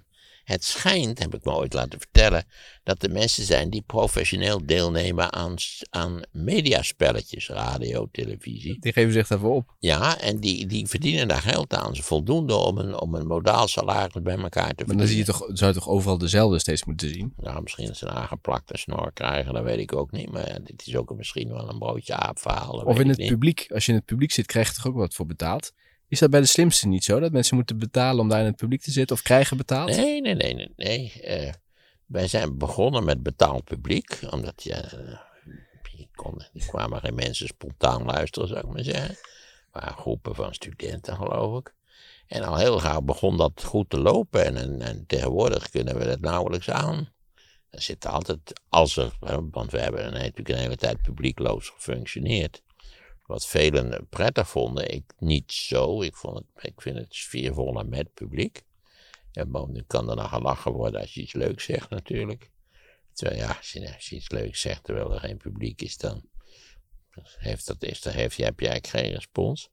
Het 0.49 0.63
schijnt, 0.63 1.19
heb 1.19 1.35
ik 1.35 1.43
me 1.43 1.51
ooit 1.51 1.73
laten 1.73 1.99
vertellen, 1.99 2.45
dat 2.83 3.03
er 3.03 3.11
mensen 3.11 3.43
zijn 3.43 3.69
die 3.69 3.81
professioneel 3.81 4.65
deelnemen 4.65 5.33
aan, 5.33 5.55
aan 5.89 6.21
mediaspelletjes, 6.31 7.47
radio, 7.49 8.07
televisie. 8.11 8.77
Die 8.79 8.93
geven 8.93 9.13
zich 9.13 9.27
daarvoor 9.27 9.55
op. 9.55 9.75
Ja, 9.79 10.19
en 10.19 10.39
die, 10.39 10.65
die 10.65 10.87
verdienen 10.87 11.27
daar 11.27 11.41
geld 11.41 11.73
aan. 11.73 11.95
Ze 11.95 12.03
voldoende 12.03 12.55
om 12.55 12.77
een, 12.77 12.99
om 12.99 13.15
een 13.15 13.27
modaal 13.27 13.67
salaris 13.67 14.21
bij 14.21 14.37
elkaar 14.37 14.49
te 14.49 14.59
Maar 14.59 14.75
verdienen. 14.75 14.97
dan 14.97 15.07
zie 15.07 15.17
je 15.17 15.23
toch, 15.23 15.45
zou 15.53 15.71
je 15.73 15.77
toch 15.79 15.89
overal 15.89 16.17
dezelfde 16.17 16.59
steeds 16.59 16.85
moeten 16.85 17.09
zien. 17.09 17.33
Nou, 17.37 17.61
misschien 17.61 17.85
dat 17.87 17.97
ze 17.97 18.05
een 18.05 18.11
aangeplakte 18.11 18.77
snor 18.77 19.11
krijgen, 19.13 19.53
dat 19.53 19.63
weet 19.63 19.79
ik 19.79 19.95
ook 19.95 20.11
niet. 20.11 20.31
Maar 20.31 20.47
ja, 20.47 20.59
dit 20.63 20.87
is 20.87 20.95
ook 20.95 21.15
misschien 21.15 21.49
wel 21.49 21.69
een 21.69 21.79
broodje 21.79 22.15
dat 22.15 22.83
Of 22.85 22.99
in 22.99 23.09
het 23.09 23.17
niet. 23.17 23.29
publiek. 23.29 23.65
Als 23.73 23.85
je 23.85 23.91
in 23.91 23.97
het 23.97 24.07
publiek 24.07 24.31
zit, 24.31 24.45
krijg 24.45 24.67
je 24.67 24.73
toch 24.73 24.87
ook 24.87 24.95
wat 24.95 25.13
voor 25.13 25.25
betaald. 25.25 25.71
Is 26.09 26.19
dat 26.19 26.29
bij 26.29 26.39
de 26.39 26.45
slimste 26.45 26.87
niet 26.87 27.03
zo? 27.03 27.19
Dat 27.19 27.31
mensen 27.31 27.55
moeten 27.55 27.77
betalen 27.77 28.19
om 28.19 28.29
daar 28.29 28.39
in 28.39 28.45
het 28.45 28.55
publiek 28.55 28.81
te 28.81 28.91
zitten? 28.91 29.15
Of 29.15 29.21
krijgen 29.21 29.57
betaald? 29.57 29.89
Nee, 29.89 30.21
nee, 30.21 30.35
nee, 30.35 30.53
nee. 30.53 30.73
nee. 30.75 31.21
Eh, 31.21 31.53
wij 32.05 32.27
zijn 32.27 32.57
begonnen 32.57 33.03
met 33.03 33.23
betaald 33.23 33.63
publiek, 33.63 34.19
omdat 34.29 34.65
eh, 34.65 34.93
die, 35.95 36.09
kon, 36.15 36.41
die 36.53 36.65
kwamen 36.65 36.99
geen 36.99 37.15
mensen 37.15 37.47
spontaan 37.47 38.03
luisteren, 38.03 38.47
zou 38.47 38.59
ik 38.59 38.73
maar 38.73 38.83
zeggen. 38.83 39.17
Maar 39.71 39.93
groepen 39.97 40.35
van 40.35 40.53
studenten, 40.53 41.15
geloof 41.15 41.59
ik. 41.59 41.73
En 42.27 42.43
al 42.43 42.57
heel 42.57 42.79
gauw 42.79 43.01
begon 43.01 43.37
dat 43.37 43.63
goed 43.63 43.89
te 43.89 43.99
lopen 43.99 44.45
en, 44.45 44.57
en, 44.57 44.81
en 44.81 45.03
tegenwoordig 45.07 45.69
kunnen 45.69 45.97
we 45.97 46.05
dat 46.05 46.19
nauwelijks 46.19 46.69
aan. 46.69 47.09
Er 47.69 47.81
zit 47.81 48.05
altijd, 48.05 48.61
als 48.69 48.97
er, 48.97 49.11
want 49.51 49.71
we 49.71 49.79
hebben 49.79 50.13
natuurlijk 50.13 50.49
een 50.49 50.57
hele 50.57 50.75
tijd 50.75 51.01
publiekloos 51.01 51.69
gefunctioneerd. 51.69 52.61
Wat 53.29 53.47
velen 53.47 54.07
prettig 54.09 54.49
vonden, 54.49 54.93
ik 54.93 55.03
niet 55.19 55.51
zo. 55.51 56.01
Ik, 56.01 56.15
vond 56.15 56.35
het, 56.35 56.63
ik 56.65 56.81
vind 56.81 56.97
het 56.97 57.15
sfeervoller 57.15 57.85
met 57.85 58.13
publiek. 58.13 58.63
En 59.31 59.51
bovendien 59.51 59.87
kan 59.87 60.09
er 60.09 60.15
dan 60.15 60.29
gelachen 60.29 60.71
worden 60.71 61.01
als 61.01 61.13
je 61.13 61.21
iets 61.21 61.33
leuks 61.33 61.63
zegt 61.63 61.89
natuurlijk. 61.89 62.51
Terwijl 63.13 63.39
ja, 63.39 63.47
als 63.57 63.71
je, 63.71 63.93
als 63.93 64.09
je 64.09 64.15
iets 64.15 64.29
leuks 64.29 64.61
zegt 64.61 64.83
terwijl 64.83 65.13
er 65.13 65.19
geen 65.19 65.37
publiek 65.37 65.81
is, 65.81 65.97
dan 65.97 66.21
heeft, 67.37 67.67
dat, 67.67 67.83
is, 67.83 68.01
dan 68.01 68.13
heeft, 68.13 68.37
heb 68.37 68.59
je 68.59 68.67
eigenlijk 68.67 69.05
geen 69.05 69.13
respons. 69.13 69.69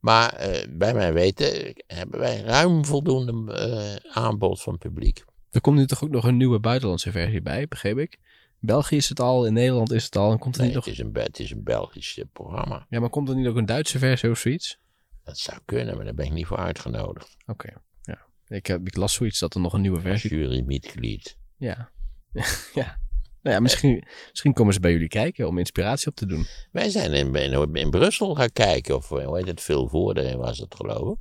Maar 0.00 0.32
eh, 0.32 0.68
bij 0.70 0.94
mijn 0.94 1.12
weten 1.12 1.74
hebben 1.86 2.20
wij 2.20 2.40
ruim 2.40 2.84
voldoende 2.84 3.52
eh, 3.52 4.12
aanbod 4.16 4.62
van 4.62 4.78
publiek. 4.78 5.24
Er 5.50 5.60
komt 5.60 5.76
nu 5.76 5.86
toch 5.86 6.04
ook 6.04 6.10
nog 6.10 6.24
een 6.24 6.36
nieuwe 6.36 6.60
buitenlandse 6.60 7.10
versie 7.10 7.42
bij, 7.42 7.68
begreep 7.68 7.98
ik. 7.98 8.18
België 8.60 8.96
is 8.96 9.08
het 9.08 9.20
al, 9.20 9.46
in 9.46 9.52
Nederland 9.52 9.92
is 9.92 10.04
het 10.04 10.16
al. 10.16 10.30
En 10.30 10.38
komt 10.38 10.54
er 10.54 10.60
Nee, 10.60 10.70
niet 10.70 10.84
het, 10.84 10.86
nog... 10.86 10.94
is 10.94 11.14
een, 11.14 11.22
het 11.22 11.38
is 11.38 11.50
een 11.50 11.62
Belgisch 11.62 12.18
eh, 12.18 12.24
programma. 12.32 12.86
Ja, 12.88 13.00
maar 13.00 13.10
komt 13.10 13.28
er 13.28 13.34
niet 13.34 13.46
ook 13.46 13.56
een 13.56 13.66
Duitse 13.66 13.98
versie 13.98 14.30
of 14.30 14.38
zoiets? 14.38 14.78
Dat 15.24 15.38
zou 15.38 15.58
kunnen, 15.64 15.96
maar 15.96 16.04
daar 16.04 16.14
ben 16.14 16.26
ik 16.26 16.32
niet 16.32 16.46
voor 16.46 16.56
uitgenodigd. 16.56 17.36
Oké, 17.46 17.72
ja. 18.02 18.26
Ik, 18.46 18.66
heb, 18.66 18.86
ik 18.86 18.96
las 18.96 19.12
zoiets 19.12 19.38
dat 19.38 19.54
er 19.54 19.60
nog 19.60 19.72
een 19.72 19.80
nieuwe 19.80 20.00
versie... 20.00 20.30
jurymitglied. 20.30 21.36
Ja. 21.56 21.90
ja. 22.74 22.98
Nou 23.42 23.54
ja, 23.56 23.60
misschien, 23.60 24.04
misschien 24.30 24.52
komen 24.52 24.74
ze 24.74 24.80
bij 24.80 24.92
jullie 24.92 25.08
kijken 25.08 25.48
om 25.48 25.58
inspiratie 25.58 26.08
op 26.08 26.14
te 26.14 26.26
doen. 26.26 26.46
Wij 26.72 26.88
zijn 26.88 27.12
in, 27.12 27.34
in, 27.34 27.74
in 27.74 27.90
Brussel 27.90 28.34
gaan 28.34 28.52
kijken, 28.52 28.96
of 28.96 29.10
eh, 29.10 29.26
hoe 29.26 29.36
heet 29.36 29.46
het, 29.46 29.60
veel 29.60 29.88
voordelen 29.88 30.38
was 30.38 30.58
het 30.58 30.74
geloof 30.74 31.10
ik. 31.10 31.18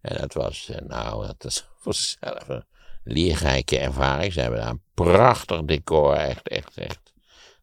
En 0.00 0.16
dat 0.16 0.34
was, 0.34 0.68
eh, 0.68 0.86
nou, 0.86 1.26
dat 1.26 1.44
is 1.44 1.68
voor 1.78 1.94
zichzelf 1.94 2.48
een 2.48 2.64
leerrijke 3.04 3.78
ervaring. 3.78 4.32
Ze 4.32 4.40
hebben 4.40 4.60
daar 4.60 4.70
een 4.70 4.82
prachtig 4.94 5.64
decor, 5.64 6.14
echt, 6.14 6.48
echt, 6.48 6.76
echt. 6.76 7.12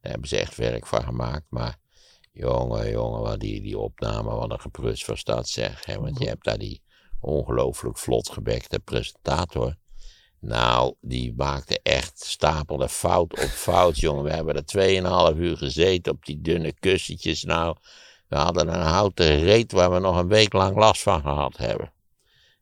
Daar 0.02 0.12
hebben 0.12 0.30
ze 0.30 0.38
echt 0.38 0.56
werk 0.56 0.86
van 0.86 1.04
gemaakt. 1.04 1.46
Maar 1.50 1.78
jongen, 2.32 2.92
jongen, 2.92 3.22
wat 3.22 3.40
die, 3.40 3.62
die 3.62 3.78
opname, 3.78 4.30
wat 4.30 4.52
een 4.52 4.60
geprust 4.60 5.06
was 5.06 5.24
dat 5.24 5.48
zeg. 5.48 5.86
Hè? 5.86 6.00
Want 6.00 6.20
je 6.20 6.28
hebt 6.28 6.44
daar 6.44 6.58
die 6.58 6.82
ongelooflijk 7.20 7.98
vlot 7.98 8.30
gebekte 8.30 8.80
presentator. 8.80 9.76
Nou, 10.40 10.96
die 11.02 11.34
maakte 11.38 11.80
echt, 11.84 12.20
stapelde 12.20 12.90
fout 12.90 13.32
op 13.32 13.50
fout, 13.50 14.00
jongen. 14.06 14.24
We 14.24 14.32
hebben 14.32 14.56
er 14.56 15.34
2,5 15.34 15.40
uur 15.40 15.58
gezeten 15.58 16.12
op 16.12 16.26
die 16.26 16.42
dunne 16.42 16.74
kussentjes. 16.74 17.44
Nou, 17.44 17.76
we 18.28 18.36
hadden 18.36 18.68
een 18.68 18.82
houten 18.82 19.40
reet 19.40 19.72
waar 19.72 19.92
we 19.92 20.00
nog 20.00 20.18
een 20.18 20.28
week 20.28 20.54
lang 20.54 20.76
last 20.76 21.02
van 21.02 21.22
gehad 21.22 21.58
hebben. 21.58 21.92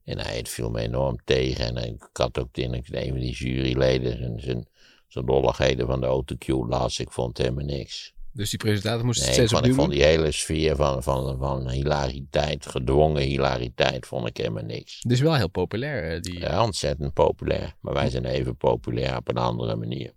En 0.07 0.19
hij 0.19 0.37
het 0.37 0.49
viel 0.49 0.69
me 0.69 0.79
enorm 0.79 1.17
tegen. 1.23 1.77
En 1.77 1.93
ik 1.93 2.09
had 2.13 2.39
ook 2.39 2.57
in 2.57 2.73
een 2.73 2.83
van 2.85 3.19
die 3.19 3.33
juryleden 3.33 4.17
zijn, 4.17 4.39
zijn, 4.39 4.67
zijn 5.07 5.25
lolligheden 5.25 5.87
van 5.87 5.99
de 5.99 6.05
autocue 6.05 6.67
las. 6.67 6.99
Ik 6.99 7.11
vond 7.11 7.37
helemaal 7.37 7.65
niks. 7.65 8.15
Dus 8.31 8.49
die 8.49 8.59
presentator 8.59 9.05
moest 9.05 9.19
het 9.19 9.29
Nee, 9.29 9.39
ik 9.39 9.47
steeds 9.47 9.53
vond, 9.53 9.65
ik 9.65 9.71
opnieuw 9.71 9.85
vond 9.85 9.99
die 9.99 10.07
hele 10.09 10.31
sfeer 10.31 10.75
van, 10.75 11.03
van, 11.03 11.37
van 11.37 11.69
hilariteit, 11.69 12.65
gedwongen 12.65 13.21
hilariteit, 13.21 14.05
vond 14.05 14.27
ik 14.27 14.37
helemaal 14.37 14.63
niks. 14.63 14.99
Het 15.01 15.11
is 15.11 15.19
wel 15.19 15.35
heel 15.35 15.49
populair, 15.49 16.13
eh, 16.13 16.21
die... 16.21 16.39
Ja, 16.39 16.63
ontzettend 16.63 17.13
populair. 17.13 17.75
Maar 17.79 17.93
wij 17.93 18.09
zijn 18.09 18.25
even 18.25 18.57
populair 18.57 19.17
op 19.17 19.27
een 19.27 19.37
andere 19.37 19.75
manier. 19.75 20.13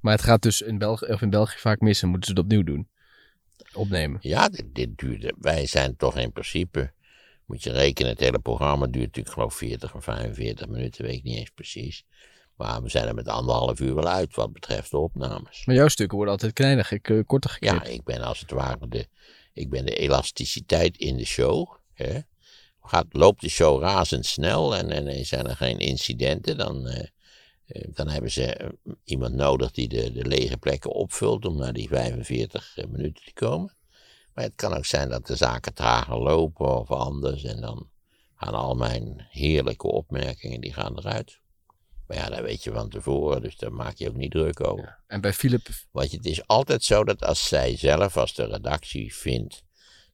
Maar 0.00 0.12
het 0.12 0.22
gaat 0.22 0.42
dus 0.42 0.60
in 0.60 0.78
België, 0.78 1.06
of 1.06 1.22
in 1.22 1.30
België 1.30 1.58
vaak 1.58 1.80
mis 1.80 2.02
en 2.02 2.08
moeten 2.08 2.26
ze 2.26 2.32
het 2.32 2.44
opnieuw 2.44 2.62
doen. 2.62 2.88
Opnemen. 3.72 4.18
Ja, 4.22 4.48
dit, 4.48 4.74
dit 4.74 4.98
duurde. 4.98 5.34
Wij 5.38 5.66
zijn 5.66 5.96
toch 5.96 6.18
in 6.18 6.32
principe. 6.32 6.92
Moet 7.50 7.62
je 7.62 7.72
rekenen, 7.72 8.10
het 8.10 8.20
hele 8.20 8.38
programma 8.38 8.86
duurt 8.86 9.06
natuurlijk 9.06 9.34
geloof 9.34 9.54
40 9.54 9.94
of 9.94 10.04
45 10.04 10.68
minuten, 10.68 11.04
weet 11.04 11.16
ik 11.16 11.22
niet 11.22 11.36
eens 11.36 11.50
precies. 11.50 12.04
Maar 12.56 12.82
we 12.82 12.88
zijn 12.88 13.06
er 13.06 13.14
met 13.14 13.28
anderhalf 13.28 13.80
uur 13.80 13.94
wel 13.94 14.08
uit 14.08 14.34
wat 14.34 14.52
betreft 14.52 14.90
de 14.90 14.98
opnames. 14.98 15.64
Maar 15.64 15.74
jouw 15.74 15.88
stukken 15.88 16.16
worden 16.16 16.34
altijd 16.34 16.52
kleiner, 16.52 16.84
gek- 16.84 17.08
eh, 17.08 17.18
korter 17.26 17.50
geknipt. 17.50 17.86
Ja, 17.86 17.92
ik 17.92 18.04
ben 18.04 18.22
als 18.22 18.40
het 18.40 18.50
ware 18.50 18.88
de, 18.88 19.06
ik 19.52 19.70
ben 19.70 19.84
de 19.86 19.96
elasticiteit 19.96 20.96
in 20.96 21.16
de 21.16 21.24
show. 21.24 21.68
Hè. 21.92 22.18
Gaat, 22.82 23.06
loopt 23.08 23.40
de 23.40 23.48
show 23.48 23.82
razendsnel 23.82 24.76
en, 24.76 24.90
en, 24.90 25.06
en 25.06 25.26
zijn 25.26 25.46
er 25.46 25.56
geen 25.56 25.78
incidenten, 25.78 26.56
dan, 26.56 26.86
eh, 26.86 27.06
eh, 27.66 27.88
dan 27.94 28.08
hebben 28.08 28.30
ze 28.30 28.74
iemand 29.04 29.34
nodig 29.34 29.70
die 29.70 29.88
de, 29.88 30.12
de 30.12 30.24
lege 30.26 30.56
plekken 30.56 30.90
opvult 30.90 31.44
om 31.44 31.56
naar 31.56 31.72
die 31.72 31.88
45 31.88 32.76
minuten 32.88 33.24
te 33.24 33.32
komen. 33.32 33.74
Maar 34.40 34.48
het 34.48 34.58
kan 34.58 34.76
ook 34.76 34.86
zijn 34.86 35.08
dat 35.08 35.26
de 35.26 35.36
zaken 35.36 35.74
trager 35.74 36.18
lopen 36.18 36.78
of 36.78 36.90
anders 36.90 37.44
en 37.44 37.60
dan 37.60 37.90
gaan 38.34 38.54
al 38.54 38.74
mijn 38.74 39.26
heerlijke 39.30 39.86
opmerkingen 39.86 40.60
die 40.60 40.72
gaan 40.72 40.98
eruit. 40.98 41.40
Maar 42.06 42.16
ja, 42.16 42.28
dat 42.28 42.40
weet 42.40 42.64
je 42.64 42.72
van 42.72 42.88
tevoren, 42.88 43.42
dus 43.42 43.56
daar 43.56 43.72
maak 43.72 43.96
je 43.96 44.08
ook 44.08 44.16
niet 44.16 44.30
druk 44.30 44.66
over. 44.66 44.98
En 45.06 45.20
bij 45.20 45.32
Philip, 45.32 45.68
Want 45.90 46.12
het 46.12 46.26
is 46.26 46.46
altijd 46.46 46.84
zo 46.84 47.04
dat 47.04 47.24
als 47.24 47.48
zij 47.48 47.76
zelf, 47.76 48.16
als 48.16 48.34
de 48.34 48.44
redactie 48.44 49.14
vindt 49.14 49.62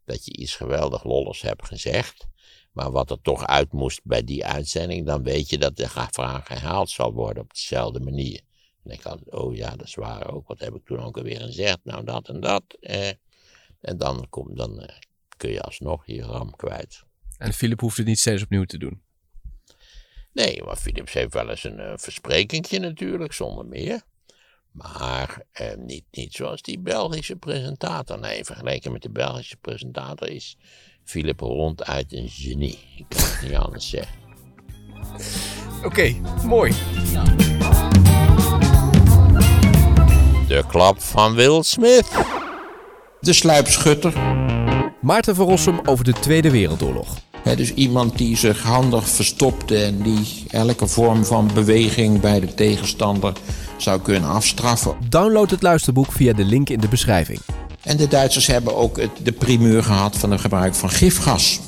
dat 0.04 0.24
je 0.24 0.36
iets 0.36 0.56
geweldig 0.56 1.04
lolligs 1.04 1.42
hebt 1.42 1.66
gezegd, 1.66 2.26
maar 2.72 2.90
wat 2.90 3.10
er 3.10 3.20
toch 3.22 3.46
uit 3.46 3.72
moest 3.72 4.00
bij 4.04 4.24
die 4.24 4.44
uitzending, 4.44 5.06
dan 5.06 5.22
weet 5.22 5.50
je 5.50 5.58
dat 5.58 5.76
de 5.76 5.88
vraag 5.88 6.48
herhaald 6.48 6.90
zal 6.90 7.12
worden 7.12 7.42
op 7.42 7.54
dezelfde 7.54 8.00
manier. 8.00 8.40
En 8.84 8.90
ik 8.90 9.04
altijd, 9.04 9.34
oh 9.34 9.54
ja, 9.54 9.70
dat 9.76 9.86
is 9.86 9.94
waar 9.94 10.32
ook. 10.32 10.48
Wat 10.48 10.60
heb 10.60 10.74
ik 10.74 10.84
toen 10.84 11.00
ook 11.00 11.16
alweer 11.16 11.40
gezegd? 11.40 11.78
Nou, 11.82 12.04
dat 12.04 12.28
en 12.28 12.40
dat. 12.40 12.64
Eh, 12.80 13.10
en 13.86 13.96
dan, 13.98 14.26
kom, 14.30 14.54
dan 14.54 14.80
eh, 14.80 14.96
kun 15.36 15.50
je 15.50 15.60
alsnog 15.60 16.06
je 16.06 16.22
ram 16.22 16.56
kwijt. 16.56 17.02
en 17.38 17.52
Philip 17.52 17.80
hoeft 17.80 17.96
het 17.96 18.06
niet 18.06 18.18
steeds 18.18 18.42
opnieuw 18.42 18.64
te 18.64 18.78
doen. 18.78 19.02
Nee, 20.32 20.62
maar 20.62 20.76
Philips 20.76 21.12
heeft 21.12 21.32
wel 21.32 21.50
eens 21.50 21.64
een 21.64 21.78
uh, 21.78 21.92
versprekingje 21.96 22.78
natuurlijk, 22.78 23.32
zonder 23.32 23.66
meer. 23.66 24.02
Maar 24.70 25.42
eh, 25.52 25.76
niet, 25.76 26.04
niet 26.10 26.34
zoals 26.34 26.62
die 26.62 26.78
Belgische 26.78 27.36
presentator. 27.36 28.18
Nee, 28.18 28.44
vergeleken 28.44 28.92
met 28.92 29.02
de 29.02 29.10
Belgische 29.10 29.56
presentator 29.56 30.28
is 30.28 30.56
Philip 31.04 31.40
ronduit 31.40 32.12
een 32.12 32.28
genie. 32.28 32.78
Ik 32.96 33.06
kan 33.08 33.20
het 33.20 33.42
niet 33.42 33.54
anders 33.54 33.88
zeggen. 33.88 34.16
Oké, 35.84 36.12
mooi. 36.44 36.72
De 40.48 40.64
klap 40.68 41.00
van 41.00 41.34
Will 41.34 41.62
Smith. 41.62 42.44
De 43.26 43.32
sluipschutter. 43.32 44.12
Maarten 45.00 45.34
van 45.34 45.46
Rossum 45.46 45.80
over 45.84 46.04
de 46.04 46.12
Tweede 46.12 46.50
Wereldoorlog. 46.50 47.18
Hè, 47.42 47.56
dus 47.56 47.74
iemand 47.74 48.18
die 48.18 48.36
zich 48.36 48.62
handig 48.62 49.08
verstopte 49.08 49.84
en 49.84 50.02
die 50.02 50.44
elke 50.50 50.86
vorm 50.86 51.24
van 51.24 51.50
beweging 51.54 52.20
bij 52.20 52.40
de 52.40 52.54
tegenstander 52.54 53.32
zou 53.76 54.00
kunnen 54.00 54.30
afstraffen. 54.30 54.96
Download 55.08 55.50
het 55.50 55.62
luisterboek 55.62 56.12
via 56.12 56.32
de 56.32 56.44
link 56.44 56.68
in 56.68 56.80
de 56.80 56.88
beschrijving. 56.88 57.38
En 57.82 57.96
de 57.96 58.08
Duitsers 58.08 58.46
hebben 58.46 58.76
ook 58.76 59.00
het, 59.00 59.10
de 59.22 59.32
primeur 59.32 59.82
gehad 59.82 60.16
van 60.16 60.30
het 60.30 60.40
gebruik 60.40 60.74
van 60.74 60.90
gifgas. 60.90 61.60